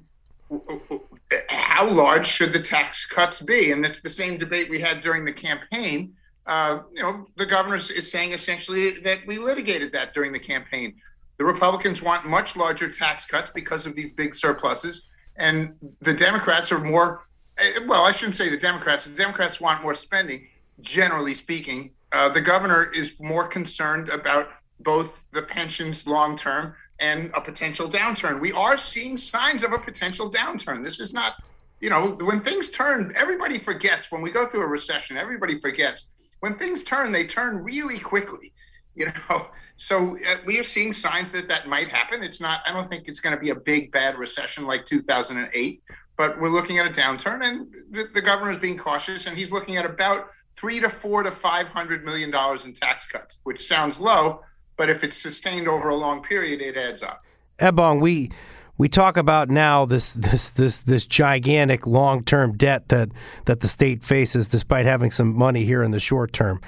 how 1.50 1.90
large 1.90 2.28
should 2.28 2.54
the 2.54 2.60
tax 2.60 3.08
cuts 3.08 3.42
be? 3.42 3.72
And 3.72 3.84
it's 3.84 4.02
the 4.02 4.10
same 4.10 4.38
debate 4.38 4.70
we 4.70 4.80
had 4.80 5.02
during 5.02 5.26
the 5.26 5.32
campaign. 5.32 6.14
Uh, 6.46 6.82
you 6.94 7.02
know, 7.02 7.26
the 7.38 7.46
governor 7.46 7.78
is 7.78 8.12
saying 8.12 8.34
essentially 8.34 9.00
that 9.00 9.26
we 9.26 9.40
litigated 9.40 9.92
that 9.94 10.14
during 10.14 10.32
the 10.32 10.40
campaign. 10.40 10.96
The 11.40 11.46
Republicans 11.46 12.04
want 12.04 12.28
much 12.28 12.56
larger 12.56 12.88
tax 12.88 13.26
cuts 13.26 13.50
because 13.50 13.88
of 13.88 13.96
these 13.96 14.12
big 14.12 14.36
surpluses. 14.36 15.10
And 15.38 15.74
the 16.02 16.14
Democrats 16.14 16.72
are 16.72 16.80
more, 16.80 17.26
eh, 17.58 17.80
well, 17.88 18.06
I 18.06 18.12
shouldn't 18.12 18.36
say 18.36 18.50
the 18.50 18.58
Democrats. 18.58 19.06
The 19.06 19.18
Democrats 19.18 19.60
want 19.60 19.82
more 19.82 19.96
spending, 19.96 20.48
generally 20.82 21.34
speaking, 21.34 21.92
uh, 22.12 22.30
the 22.30 22.42
governor 22.42 22.92
is 22.94 23.20
more 23.20 23.48
concerned 23.48 24.10
about 24.10 24.50
both 24.80 25.26
the 25.32 25.42
pensions 25.42 26.08
long 26.08 26.36
term 26.36 26.74
and 27.00 27.32
a 27.34 27.42
potential 27.42 27.88
downturn. 27.88 28.42
We 28.42 28.52
are 28.52 28.78
seeing 28.78 29.18
signs 29.18 29.64
of 29.64 29.74
a 29.74 29.78
potential 29.78 30.30
downturn. 30.30 30.84
This 30.84 31.00
is 31.00 31.14
not, 31.14 31.36
you 31.82 31.90
know, 31.90 32.18
when 32.22 32.40
things 32.40 32.70
turn, 32.70 33.14
everybody 33.16 33.58
forgets. 33.58 34.12
When 34.12 34.22
we 34.22 34.32
go 34.32 34.46
through 34.46 34.64
a 34.64 34.68
recession, 34.68 35.18
everybody 35.18 35.60
forgets. 35.60 36.10
When 36.42 36.56
things 36.56 36.84
turn, 36.84 37.12
they 37.12 37.26
turn 37.26 37.64
really 37.64 38.00
quickly, 38.00 38.54
you 38.96 39.08
know. 39.08 39.48
So 39.82 40.18
uh, 40.30 40.36
we 40.46 40.60
are 40.60 40.64
seeing 40.64 40.92
signs 40.92 41.32
that 41.32 41.48
that 41.48 41.70
might 41.70 41.88
happen. 41.88 42.22
It's 42.22 42.42
not, 42.42 42.60
I 42.68 42.74
don't 42.74 42.90
think 42.90 43.08
it's 43.08 43.22
going 43.22 43.34
to 43.34 43.40
be 43.40 43.52
a 43.52 43.56
big, 43.56 43.94
bad 43.94 44.18
recession 44.18 44.68
like 44.68 44.86
2008, 44.86 45.82
but 46.18 46.38
we're 46.38 46.50
looking 46.50 46.80
at 46.80 46.86
a 46.86 46.90
downturn, 46.90 47.46
and 47.46 47.74
the, 47.90 48.10
the 48.14 48.22
governor 48.22 48.52
is 48.52 48.58
being 48.58 48.78
cautious, 48.78 49.26
and 49.26 49.38
he's 49.38 49.54
looking 49.54 49.78
at 49.78 49.86
about 49.86 50.32
three 50.60 50.80
to 50.82 50.90
four 50.90 51.24
to 51.24 51.32
five 51.32 51.70
hundred 51.70 52.04
million 52.04 52.30
dollars 52.30 52.66
in 52.66 52.74
tax 52.74 53.08
cuts, 53.08 53.40
which 53.44 53.66
sounds 53.66 54.00
low, 54.00 54.42
but 54.78 54.90
if 54.90 55.04
it's 55.04 55.18
sustained 55.18 55.68
over 55.68 55.90
a 55.90 55.96
long 55.96 56.22
period, 56.22 56.62
it 56.62 56.76
adds 56.76 57.02
up. 57.02 57.22
Ebong, 57.60 58.02
we 58.02 58.30
we 58.78 58.90
talk 58.90 59.16
about 59.16 59.50
now 59.50 59.86
this 59.86 60.14
this 60.14 60.50
this 60.50 60.82
this 60.82 61.06
gigantic 61.06 61.88
long 61.88 62.24
term 62.24 62.58
debt 62.58 62.90
that 62.90 63.10
that 63.46 63.62
the 63.62 63.68
state 63.70 64.04
faces, 64.04 64.48
despite 64.50 64.86
having 64.86 65.12
some 65.12 65.38
money 65.38 65.64
here 65.64 65.82
in 65.82 65.92
the 65.92 66.00
short 66.00 66.34
term. 66.34 66.60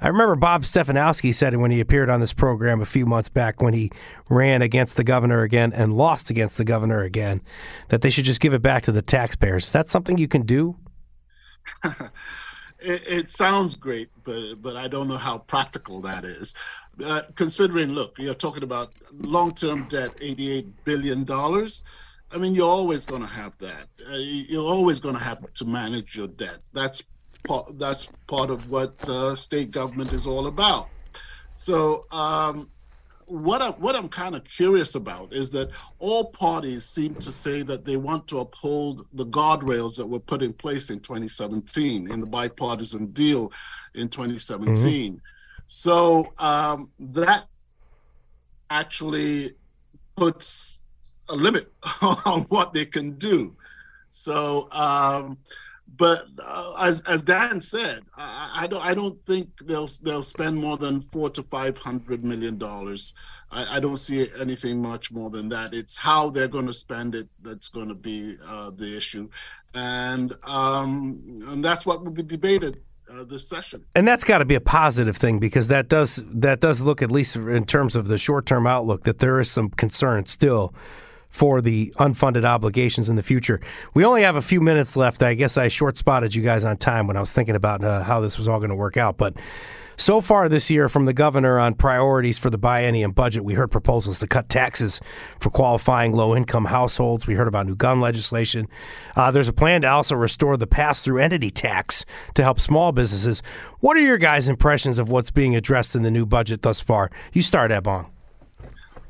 I 0.00 0.08
remember 0.08 0.34
Bob 0.36 0.62
Stefanowski 0.62 1.34
said 1.34 1.52
it 1.52 1.58
when 1.58 1.70
he 1.70 1.80
appeared 1.80 2.08
on 2.08 2.20
this 2.20 2.32
program 2.32 2.80
a 2.80 2.86
few 2.86 3.04
months 3.04 3.28
back 3.28 3.60
when 3.60 3.74
he 3.74 3.90
ran 4.30 4.62
against 4.62 4.96
the 4.96 5.04
governor 5.04 5.42
again 5.42 5.72
and 5.74 5.92
lost 5.92 6.30
against 6.30 6.56
the 6.56 6.64
governor 6.64 7.02
again, 7.02 7.42
that 7.88 8.00
they 8.00 8.08
should 8.08 8.24
just 8.24 8.40
give 8.40 8.54
it 8.54 8.62
back 8.62 8.84
to 8.84 8.92
the 8.92 9.02
taxpayers. 9.02 9.66
Is 9.66 9.72
that 9.72 9.90
something 9.90 10.16
you 10.16 10.28
can 10.28 10.42
do? 10.42 10.76
it, 12.82 13.04
it, 13.06 13.30
sounds 13.30 13.74
great, 13.74 14.08
but 14.24 14.56
but 14.62 14.76
I 14.76 14.88
don't 14.88 15.08
know 15.08 15.16
how 15.16 15.38
practical 15.38 16.00
that 16.00 16.24
is. 16.24 16.54
Uh, 17.04 17.22
considering, 17.34 17.90
look, 17.90 18.18
you're 18.18 18.34
talking 18.34 18.62
about 18.62 18.92
long-term 19.12 19.88
debt, 19.88 20.10
eighty-eight 20.20 20.84
billion 20.84 21.24
dollars. 21.24 21.84
I 22.32 22.38
mean, 22.38 22.54
you're 22.54 22.68
always 22.68 23.04
going 23.04 23.22
to 23.22 23.28
have 23.28 23.56
that. 23.58 23.86
Uh, 24.10 24.16
you're 24.16 24.64
always 24.64 25.00
going 25.00 25.16
to 25.16 25.22
have 25.22 25.40
to 25.54 25.64
manage 25.64 26.16
your 26.16 26.28
debt. 26.28 26.58
That's 26.72 27.02
part. 27.46 27.78
That's 27.78 28.10
part 28.26 28.50
of 28.50 28.68
what 28.70 29.08
uh, 29.08 29.34
state 29.34 29.70
government 29.70 30.12
is 30.12 30.26
all 30.26 30.46
about. 30.46 30.88
So, 31.52 32.06
um, 32.12 32.70
what 33.30 33.62
I, 33.62 33.70
what 33.70 33.94
I'm 33.94 34.08
kind 34.08 34.34
of 34.34 34.44
curious 34.44 34.96
about 34.96 35.32
is 35.32 35.50
that 35.50 35.70
all 35.98 36.30
parties 36.32 36.84
seem 36.84 37.14
to 37.16 37.30
say 37.30 37.62
that 37.62 37.84
they 37.84 37.96
want 37.96 38.26
to 38.28 38.38
uphold 38.38 39.06
the 39.12 39.26
guardrails 39.26 39.96
that 39.96 40.06
were 40.06 40.20
put 40.20 40.42
in 40.42 40.52
place 40.52 40.90
in 40.90 41.00
2017 41.00 42.10
in 42.10 42.20
the 42.20 42.26
bipartisan 42.26 43.06
deal 43.12 43.52
in 43.94 44.08
2017. 44.08 44.74
Mm-hmm. 44.74 45.18
So 45.66 46.26
um, 46.40 46.90
that 46.98 47.46
actually 48.70 49.50
puts 50.16 50.82
a 51.28 51.36
limit 51.36 51.72
on 52.26 52.42
what 52.48 52.72
they 52.72 52.84
can 52.84 53.12
do. 53.12 53.54
So 54.08 54.68
um, 54.72 55.38
but 55.96 56.26
uh, 56.42 56.74
as 56.78 57.02
as 57.02 57.22
Dan 57.22 57.60
said, 57.60 58.00
I, 58.16 58.60
I, 58.60 58.66
don't 58.66 58.84
I 58.84 58.94
don't 58.94 59.22
think 59.24 59.56
they'll 59.58 59.88
they'll 60.02 60.22
spend 60.22 60.56
more 60.56 60.76
than 60.76 61.00
four 61.00 61.30
to 61.30 61.42
five 61.42 61.78
hundred 61.78 62.24
million 62.24 62.58
dollars. 62.58 63.14
I, 63.50 63.76
I, 63.76 63.80
don't 63.80 63.96
see 63.96 64.28
anything 64.38 64.80
much 64.80 65.12
more 65.12 65.30
than 65.30 65.48
that. 65.48 65.74
It's 65.74 65.96
how 65.96 66.30
they're 66.30 66.48
going 66.48 66.66
to 66.66 66.72
spend 66.72 67.14
it 67.14 67.28
that's 67.42 67.68
going 67.68 67.88
to 67.88 67.94
be 67.94 68.36
uh, 68.48 68.70
the 68.76 68.96
issue, 68.96 69.28
and 69.74 70.32
um, 70.48 71.22
and 71.48 71.64
that's 71.64 71.86
what 71.86 72.02
will 72.04 72.12
be 72.12 72.22
debated 72.22 72.80
uh, 73.12 73.24
this 73.24 73.48
session. 73.48 73.84
And 73.94 74.06
that's 74.06 74.24
got 74.24 74.38
to 74.38 74.44
be 74.44 74.54
a 74.54 74.60
positive 74.60 75.16
thing 75.16 75.38
because 75.38 75.68
that 75.68 75.88
does 75.88 76.22
that 76.26 76.60
does 76.60 76.80
look 76.82 77.02
at 77.02 77.10
least 77.10 77.36
in 77.36 77.64
terms 77.66 77.96
of 77.96 78.08
the 78.08 78.18
short 78.18 78.46
term 78.46 78.66
outlook 78.66 79.04
that 79.04 79.18
there 79.18 79.40
is 79.40 79.50
some 79.50 79.70
concern 79.70 80.26
still 80.26 80.72
for 81.30 81.60
the 81.60 81.94
unfunded 81.98 82.44
obligations 82.44 83.08
in 83.08 83.16
the 83.16 83.22
future. 83.22 83.60
We 83.94 84.04
only 84.04 84.22
have 84.22 84.36
a 84.36 84.42
few 84.42 84.60
minutes 84.60 84.96
left. 84.96 85.22
I 85.22 85.34
guess 85.34 85.56
I 85.56 85.68
short 85.68 85.96
spotted 85.96 86.34
you 86.34 86.42
guys 86.42 86.64
on 86.64 86.76
time 86.76 87.06
when 87.06 87.16
I 87.16 87.20
was 87.20 87.32
thinking 87.32 87.56
about 87.56 87.82
uh, 87.82 88.02
how 88.02 88.20
this 88.20 88.36
was 88.36 88.48
all 88.48 88.58
going 88.58 88.70
to 88.70 88.76
work 88.76 88.96
out. 88.96 89.16
But 89.16 89.34
so 90.00 90.22
far 90.22 90.48
this 90.48 90.70
year, 90.70 90.88
from 90.88 91.04
the 91.04 91.12
governor 91.12 91.58
on 91.58 91.74
priorities 91.74 92.38
for 92.38 92.48
the 92.48 92.58
biennium 92.58 93.14
budget, 93.14 93.44
we 93.44 93.52
heard 93.52 93.70
proposals 93.70 94.18
to 94.20 94.26
cut 94.26 94.48
taxes 94.48 94.98
for 95.38 95.50
qualifying 95.50 96.12
low 96.12 96.34
income 96.34 96.64
households. 96.64 97.26
We 97.26 97.34
heard 97.34 97.48
about 97.48 97.66
new 97.66 97.76
gun 97.76 98.00
legislation. 98.00 98.66
Uh, 99.14 99.30
there's 99.30 99.48
a 99.48 99.52
plan 99.52 99.82
to 99.82 99.88
also 99.88 100.16
restore 100.16 100.56
the 100.56 100.66
pass 100.66 101.02
through 101.02 101.18
entity 101.18 101.50
tax 101.50 102.06
to 102.32 102.42
help 102.42 102.60
small 102.60 102.92
businesses. 102.92 103.42
What 103.80 103.98
are 103.98 104.00
your 104.00 104.16
guys' 104.16 104.48
impressions 104.48 104.98
of 104.98 105.10
what's 105.10 105.30
being 105.30 105.54
addressed 105.54 105.94
in 105.94 106.02
the 106.02 106.10
new 106.10 106.24
budget 106.24 106.62
thus 106.62 106.80
far? 106.80 107.10
You 107.34 107.42
start, 107.42 107.70
Ebong. 107.70 108.08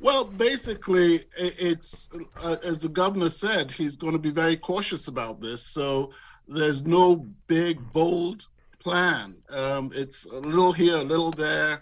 Well, 0.00 0.24
basically, 0.24 1.18
it's 1.36 2.08
uh, 2.42 2.56
as 2.66 2.82
the 2.82 2.88
governor 2.88 3.28
said, 3.28 3.70
he's 3.70 3.96
going 3.96 4.14
to 4.14 4.18
be 4.18 4.30
very 4.30 4.56
cautious 4.56 5.08
about 5.08 5.40
this. 5.42 5.62
So 5.62 6.12
there's 6.48 6.86
no 6.86 7.26
big, 7.46 7.78
bold 7.92 8.46
plan. 8.78 9.36
Um, 9.54 9.90
it's 9.94 10.24
a 10.32 10.40
little 10.40 10.72
here, 10.72 10.96
a 10.96 11.02
little 11.02 11.30
there, 11.30 11.80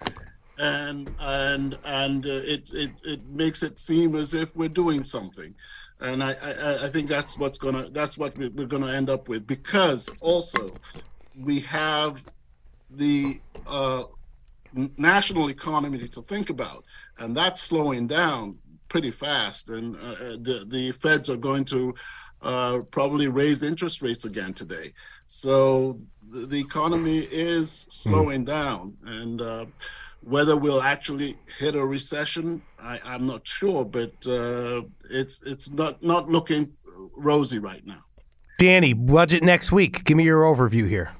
and 0.58 1.08
and 1.20 1.78
and 1.86 2.26
uh, 2.26 2.42
it, 2.42 2.70
it 2.74 2.90
it 3.04 3.26
makes 3.28 3.62
it 3.62 3.78
seem 3.78 4.16
as 4.16 4.34
if 4.34 4.54
we're 4.56 4.68
doing 4.68 5.04
something. 5.04 5.54
And 6.00 6.22
I, 6.22 6.30
I, 6.30 6.84
I 6.84 6.88
think 6.88 7.08
that's 7.08 7.38
what's 7.38 7.58
gonna 7.58 7.88
that's 7.90 8.18
what 8.18 8.36
we're 8.36 8.66
gonna 8.66 8.92
end 8.92 9.10
up 9.10 9.28
with 9.28 9.46
because 9.46 10.12
also 10.20 10.70
we 11.40 11.60
have 11.60 12.24
the 12.90 13.34
uh, 13.66 14.04
national 14.96 15.48
economy 15.48 16.06
to 16.08 16.22
think 16.22 16.50
about, 16.50 16.84
and 17.18 17.36
that's 17.36 17.62
slowing 17.62 18.06
down 18.06 18.58
pretty 18.88 19.10
fast. 19.10 19.70
And 19.70 19.96
uh, 19.96 19.98
uh, 19.98 20.14
the 20.40 20.64
the 20.68 20.92
Feds 20.92 21.30
are 21.30 21.36
going 21.36 21.64
to 21.66 21.94
uh, 22.42 22.80
probably 22.90 23.28
raise 23.28 23.62
interest 23.62 24.02
rates 24.02 24.24
again 24.24 24.52
today. 24.52 24.88
So 25.26 25.98
the, 26.32 26.46
the 26.46 26.60
economy 26.60 27.18
is 27.18 27.86
slowing 27.88 28.42
mm. 28.42 28.46
down, 28.46 28.96
and 29.04 29.40
uh, 29.40 29.66
whether 30.22 30.56
we'll 30.56 30.82
actually 30.82 31.36
hit 31.58 31.74
a 31.74 31.84
recession, 31.84 32.62
I, 32.80 32.98
am 33.04 33.26
not 33.26 33.46
sure, 33.46 33.84
but 33.84 34.12
uh, 34.28 34.82
it's 35.10 35.46
it's 35.46 35.72
not 35.72 36.02
not 36.02 36.28
looking 36.28 36.72
rosy 37.16 37.58
right 37.58 37.84
now. 37.86 38.00
Danny, 38.58 38.92
budget 38.92 39.44
next 39.44 39.70
week. 39.70 40.04
Give 40.04 40.16
me 40.16 40.24
your 40.24 40.42
overview 40.42 40.88
here. 40.88 41.12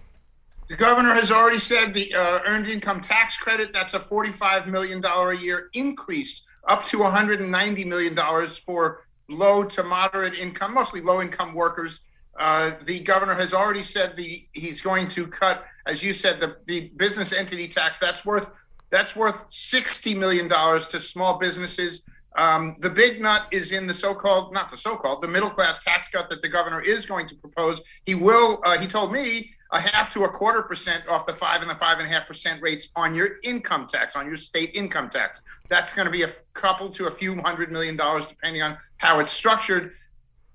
The 0.69 0.77
governor 0.77 1.15
has 1.15 1.33
already 1.33 1.59
said 1.59 1.95
the 1.95 2.15
uh, 2.15 2.41
earned 2.45 2.67
income 2.67 3.01
tax 3.01 3.39
credit, 3.39 3.73
that's 3.73 3.95
a 3.95 3.99
$45 3.99 4.67
million 4.67 5.03
a 5.03 5.35
year 5.35 5.71
increase, 5.73 6.43
up 6.69 6.85
to 6.87 6.99
$190 6.99 7.87
million 7.87 8.47
for 8.67 9.07
low 9.31 9.65
to 9.65 9.83
moderate 9.83 10.35
income, 10.35 10.75
mostly 10.75 11.01
low 11.01 11.23
income 11.23 11.55
workers. 11.55 12.03
Uh, 12.39 12.73
the 12.85 13.01
governor 13.01 13.35
has 13.35 13.55
already 13.55 13.83
said 13.83 14.15
the 14.15 14.47
he's 14.53 14.83
going 14.83 15.09
to 15.09 15.27
cut, 15.27 15.65
as 15.87 16.05
you 16.05 16.13
said, 16.13 16.39
the, 16.39 16.57
the 16.67 16.93
business 16.97 17.33
entity 17.33 17.67
tax. 17.67 17.99
That's 17.99 18.25
worth 18.25 18.51
that's 18.91 19.17
worth 19.17 19.49
$60 19.49 20.17
million 20.17 20.49
to 20.49 21.01
small 21.01 21.39
businesses. 21.39 22.05
Um, 22.37 22.75
the 22.79 22.89
big 22.89 23.21
nut 23.21 23.47
is 23.51 23.73
in 23.73 23.87
the 23.87 23.93
so-called, 23.93 24.55
not 24.55 24.71
the 24.71 24.77
so-called, 24.77 25.21
the 25.21 25.29
middle 25.29 25.51
class 25.51 25.83
tax 25.83 26.09
cut 26.09 26.31
that 26.31 26.41
the 26.41 26.49
governor 26.49 26.81
is 26.81 27.05
going 27.05 27.27
to 27.27 27.35
propose. 27.35 27.81
He 28.07 28.15
will. 28.15 28.63
Uh, 28.65 28.79
he 28.79 28.87
told 28.87 29.13
me 29.13 29.51
a 29.71 29.81
half 29.81 30.13
to 30.15 30.25
a 30.25 30.29
quarter 30.29 30.63
percent 30.63 31.07
off 31.09 31.27
the 31.27 31.33
five 31.33 31.61
and 31.61 31.71
the 31.71 31.75
five 31.75 31.99
and 31.99 32.07
a 32.07 32.11
half 32.11 32.27
percent 32.27 32.63
rates 32.63 32.89
on 32.97 33.15
your 33.15 33.37
income 33.43 33.87
tax, 33.87 34.17
on 34.17 34.27
your 34.27 34.37
state 34.37 34.71
income 34.75 35.09
tax. 35.09 35.43
That's 35.69 35.93
going 35.93 36.07
to 36.07 36.13
be 36.13 36.23
a 36.23 36.33
couple 36.55 36.89
to 36.91 37.07
a 37.07 37.11
few 37.11 37.37
hundred 37.37 37.71
million 37.71 37.97
dollars, 37.97 38.27
depending 38.27 38.63
on 38.63 38.79
how 38.97 39.21
it's 39.21 39.33
structured. 39.33 39.93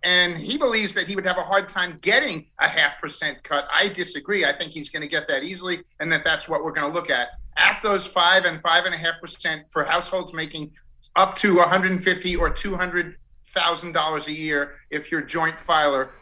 And 0.04 0.38
he 0.38 0.58
believes 0.58 0.94
that 0.96 1.08
he 1.08 1.16
would 1.16 1.26
have 1.26 1.38
a 1.38 1.44
hard 1.44 1.70
time 1.70 2.00
getting 2.02 2.48
a 2.60 2.68
half 2.68 3.00
percent 3.00 3.42
cut. 3.44 3.68
I 3.74 3.88
disagree. 3.88 4.46
I 4.46 4.52
think 4.52 4.72
he's 4.72 4.90
going 4.90 5.02
to 5.02 5.08
get 5.08 5.28
that 5.28 5.44
easily, 5.44 5.82
and 6.00 6.12
that 6.12 6.24
that's 6.24 6.50
what 6.50 6.64
we're 6.64 6.74
going 6.74 6.92
to 6.92 6.94
look 6.94 7.10
at 7.10 7.30
at 7.58 7.80
those 7.84 8.08
five 8.08 8.46
and 8.46 8.62
five 8.62 8.86
and 8.86 8.96
a 8.96 8.98
half 8.98 9.22
percent 9.22 9.64
for 9.70 9.84
households 9.84 10.34
making 10.34 10.72
up 11.16 11.36
to 11.36 11.58
150 11.58 12.36
or 12.36 12.50
200 12.50 13.16
thousand 13.50 13.92
dollars 13.92 14.28
a 14.28 14.34
year 14.34 14.78
if 14.90 15.12
you're 15.12 15.22
joint 15.22 15.60
filer 15.60 16.14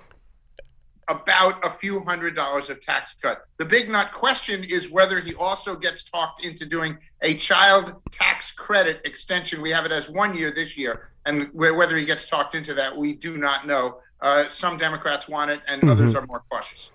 about 1.12 1.64
a 1.66 1.70
few 1.70 1.99
hundred 1.99 2.36
dollars 2.36 2.70
of 2.70 2.80
tax 2.80 3.16
cut. 3.22 3.43
The 3.57 3.66
big 3.66 3.89
nut 3.89 4.12
question 4.14 4.64
is 4.64 4.89
whether 4.89 5.20
he 5.20 5.34
also 5.36 5.76
gets 5.76 6.03
talked 6.03 6.45
into 6.45 6.66
doing 6.66 6.97
a 7.22 7.36
child 7.36 8.01
tax 8.12 8.51
credit 8.51 9.01
extension. 9.05 9.62
We 9.62 9.72
have 9.72 9.86
it 9.86 9.91
as 9.91 10.09
one 10.09 10.36
year 10.36 10.51
this 10.51 10.78
year, 10.78 11.09
and 11.26 11.49
whether 11.53 11.97
he 11.97 12.05
gets 12.05 12.28
talked 12.28 12.55
into 12.55 12.74
that, 12.76 12.95
we 12.95 13.14
do 13.14 13.38
not 13.38 13.68
know. 13.68 13.99
Uh, 14.22 14.47
some 14.49 14.78
Democrats 14.78 15.28
want 15.28 15.51
it, 15.51 15.62
and 15.68 15.82
mm-hmm. 15.82 15.91
others 15.91 16.16
are 16.16 16.26
more 16.28 16.43
cautious. 16.49 16.91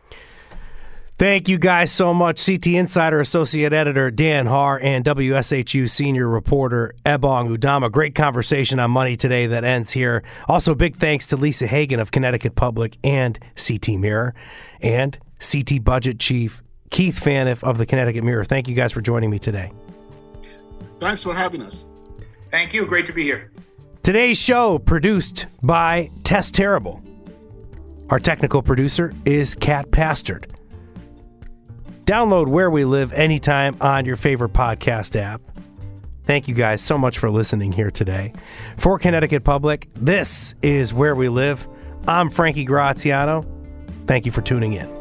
Thank 1.18 1.48
you 1.48 1.56
guys 1.56 1.90
so 1.90 2.12
much. 2.12 2.44
CT 2.44 2.66
Insider 2.66 3.20
Associate 3.20 3.72
Editor 3.72 4.10
Dan 4.10 4.44
Haar 4.44 4.78
and 4.82 5.02
WSHU 5.02 5.88
Senior 5.88 6.28
Reporter 6.28 6.94
Ebong 7.06 7.56
Udoma. 7.56 7.90
Great 7.90 8.14
conversation 8.14 8.78
on 8.78 8.90
money 8.90 9.16
today 9.16 9.46
that 9.46 9.64
ends 9.64 9.92
here. 9.92 10.22
Also, 10.46 10.74
big 10.74 10.94
thanks 10.94 11.28
to 11.28 11.36
Lisa 11.38 11.66
Hagen 11.66 12.00
of 12.00 12.10
Connecticut 12.10 12.54
Public 12.54 12.98
and 13.02 13.38
CT 13.56 13.98
Mirror 13.98 14.34
and 14.82 15.18
CT 15.40 15.82
Budget 15.82 16.20
Chief 16.20 16.62
Keith 16.90 17.18
Phaneuf 17.18 17.64
of 17.64 17.78
the 17.78 17.86
Connecticut 17.86 18.22
Mirror. 18.22 18.44
Thank 18.44 18.68
you 18.68 18.74
guys 18.74 18.92
for 18.92 19.00
joining 19.00 19.30
me 19.30 19.38
today. 19.38 19.72
Thanks 21.00 21.22
for 21.22 21.34
having 21.34 21.62
us. 21.62 21.88
Thank 22.50 22.74
you. 22.74 22.84
Great 22.84 23.06
to 23.06 23.14
be 23.14 23.22
here. 23.22 23.50
Today's 24.02 24.38
show 24.38 24.78
produced 24.78 25.46
by 25.62 26.10
Tess 26.24 26.50
Terrible. 26.50 27.02
Our 28.10 28.20
technical 28.20 28.60
producer 28.60 29.14
is 29.24 29.54
Kat 29.54 29.90
Pastard. 29.90 30.52
Download 32.06 32.46
Where 32.46 32.70
We 32.70 32.84
Live 32.84 33.12
anytime 33.12 33.76
on 33.80 34.04
your 34.04 34.14
favorite 34.14 34.52
podcast 34.52 35.20
app. 35.20 35.40
Thank 36.24 36.46
you 36.46 36.54
guys 36.54 36.80
so 36.80 36.96
much 36.96 37.18
for 37.18 37.30
listening 37.30 37.72
here 37.72 37.90
today. 37.90 38.32
For 38.76 38.98
Connecticut 38.98 39.42
Public, 39.42 39.88
this 39.94 40.54
is 40.62 40.94
Where 40.94 41.16
We 41.16 41.28
Live. 41.28 41.68
I'm 42.06 42.30
Frankie 42.30 42.64
Graziano. 42.64 43.44
Thank 44.06 44.24
you 44.24 44.30
for 44.30 44.40
tuning 44.40 44.74
in. 44.74 44.95